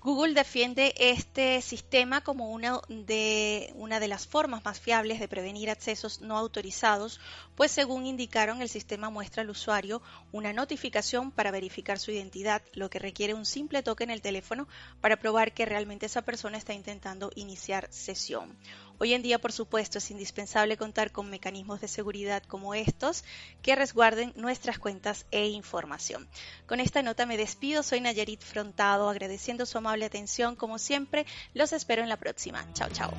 Google 0.05 0.35
defiende 0.35 0.93
este 0.99 1.63
sistema 1.63 2.21
como 2.21 2.51
una 2.51 2.79
de, 2.91 3.73
una 3.75 4.01
de 4.01 4.09
las 4.09 4.27
formas 4.27 4.63
más 4.63 4.79
fiables 4.79 5.19
de 5.19 5.29
prevenir 5.29 5.71
accesos 5.71 6.21
no 6.21 6.37
autorizados, 6.37 7.23
pues 7.55 7.71
según 7.71 8.05
indicaron 8.05 8.61
el 8.61 8.69
sistema 8.69 9.09
muestra 9.09 9.41
al 9.41 9.49
usuario 9.49 10.03
una 10.31 10.53
notificación 10.53 11.31
para 11.31 11.51
verificar 11.51 11.99
su 11.99 12.11
identidad, 12.11 12.61
lo 12.75 12.91
que 12.91 12.99
requiere 12.99 13.33
un 13.33 13.47
simple 13.47 13.83
toque 13.83 14.05
en 14.05 14.11
el 14.11 14.21
teléfono 14.21 14.69
para 15.01 15.17
probar 15.17 15.55
que 15.55 15.65
realmente 15.65 16.05
esa 16.05 16.21
persona 16.21 16.59
está 16.59 16.75
intentando 16.75 17.31
iniciar 17.35 17.89
sesión. 17.91 18.59
Hoy 18.99 19.13
en 19.13 19.23
día, 19.23 19.41
por 19.41 19.51
supuesto, 19.51 19.99
es 19.99 20.11
indispensable 20.11 20.77
contar 20.77 21.11
con 21.11 21.29
mecanismos 21.29 21.81
de 21.81 21.89
seguridad 21.89 22.43
como 22.45 22.75
estos 22.75 23.25
que 23.61 23.75
resguarden 23.75 24.33
nuestras 24.37 24.79
cuentas 24.79 25.27
e 25.33 25.49
información. 25.49 26.29
Con 26.67 26.79
esta 26.79 27.03
nota 27.03 27.27
me 27.27 27.37
despido, 27.37 27.83
soy 27.83 28.01
Nayarit 28.01 28.43
Frontado, 28.43 29.09
agradeciendo 29.09 29.67
su 29.67 29.79
amable 29.79 30.05
atención 30.05 30.55
como 30.55 30.79
siempre, 30.79 31.27
los 31.55 31.73
espero 31.73 32.03
en 32.03 32.09
la 32.09 32.19
próxima. 32.19 32.65
Chao, 32.73 32.89
chao. 32.91 33.13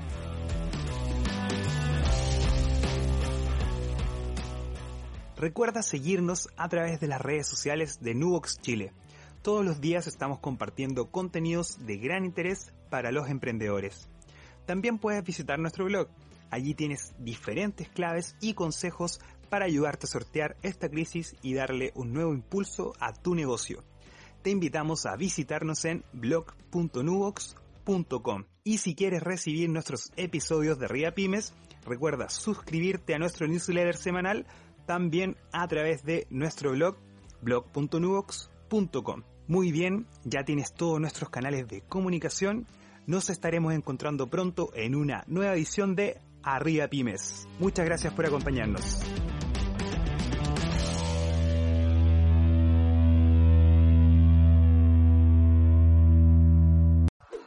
Recuerda 5.36 5.84
seguirnos 5.84 6.48
a 6.56 6.70
través 6.70 7.02
de 7.02 7.08
las 7.08 7.20
redes 7.20 7.48
sociales 7.48 8.00
de 8.00 8.16
Nubox 8.16 8.62
Chile. 8.62 8.94
Todos 9.42 9.66
los 9.66 9.82
días 9.82 10.08
estamos 10.08 10.40
compartiendo 10.40 11.12
contenidos 11.12 11.86
de 11.86 11.98
gran 11.98 12.24
interés 12.24 12.72
para 12.90 13.12
los 13.12 13.30
emprendedores. 13.30 14.08
También 14.66 14.98
puedes 14.98 15.24
visitar 15.24 15.60
nuestro 15.60 15.86
blog. 15.86 16.08
Allí 16.50 16.74
tienes 16.74 17.14
diferentes 17.20 17.90
claves 17.90 18.36
y 18.42 18.54
consejos 18.54 19.20
para 19.50 19.66
ayudarte 19.66 20.06
a 20.06 20.10
sortear 20.10 20.56
esta 20.64 20.88
crisis 20.90 21.36
y 21.42 21.54
darle 21.54 21.92
un 21.96 22.14
nuevo 22.14 22.34
impulso 22.34 22.94
a 23.00 23.12
tu 23.14 23.36
negocio. 23.36 23.84
Te 24.42 24.52
invitamos 24.52 25.06
a 25.06 25.16
visitarnos 25.16 25.86
en 25.86 26.04
blog.nubox.com. 26.14 28.46
Y 28.64 28.80
si 28.80 28.96
quieres 28.96 29.22
recibir 29.24 29.70
nuestros 29.70 30.12
episodios 30.16 30.80
de 30.80 30.88
Ría 30.88 31.14
Pymes, 31.14 31.54
recuerda 31.86 32.30
suscribirte 32.30 33.14
a 33.16 33.20
nuestro 33.20 33.48
newsletter 33.48 33.98
semanal 33.98 34.48
también 34.86 35.36
a 35.52 35.68
través 35.68 36.04
de 36.04 36.28
nuestro 36.30 36.72
blog 36.72 36.98
blog.nubox.com. 37.42 39.24
Muy 39.48 39.72
bien, 39.72 40.08
ya 40.24 40.44
tienes 40.44 40.74
todos 40.74 41.00
nuestros 41.00 41.30
canales 41.30 41.68
de 41.68 41.82
comunicación 41.82 42.66
nos 43.08 43.30
estaremos 43.30 43.74
encontrando 43.74 44.28
pronto 44.28 44.72
en 44.76 44.96
una 44.96 45.24
nueva 45.28 45.54
edición 45.54 45.96
de 45.96 46.20
Arriba 46.44 46.88
Pymes. 46.88 47.48
Muchas 47.60 47.86
gracias 47.86 48.14
por 48.14 48.26
acompañarnos. 48.26 49.00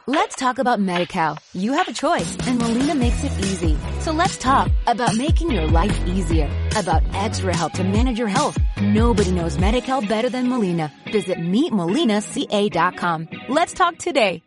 Let's 0.09 0.35
talk 0.37 0.57
about 0.57 0.79
MediCal. 0.79 1.37
You 1.53 1.73
have 1.73 1.87
a 1.87 1.93
choice 1.93 2.35
and 2.47 2.57
Molina 2.57 2.95
makes 2.95 3.23
it 3.23 3.31
easy. 3.45 3.77
So 3.99 4.11
let's 4.11 4.37
talk 4.37 4.71
about 4.87 5.15
making 5.15 5.51
your 5.51 5.67
life 5.67 5.95
easier, 6.07 6.49
about 6.75 7.03
extra 7.13 7.55
help 7.55 7.73
to 7.73 7.83
manage 7.83 8.17
your 8.17 8.27
health. 8.27 8.57
Nobody 8.81 9.29
knows 9.29 9.57
MediCal 9.57 10.09
better 10.09 10.29
than 10.29 10.49
Molina. 10.49 10.91
Visit 11.11 11.37
meetmolinaca.com. 11.37 13.27
Let's 13.49 13.73
talk 13.73 13.99
today. 13.99 14.41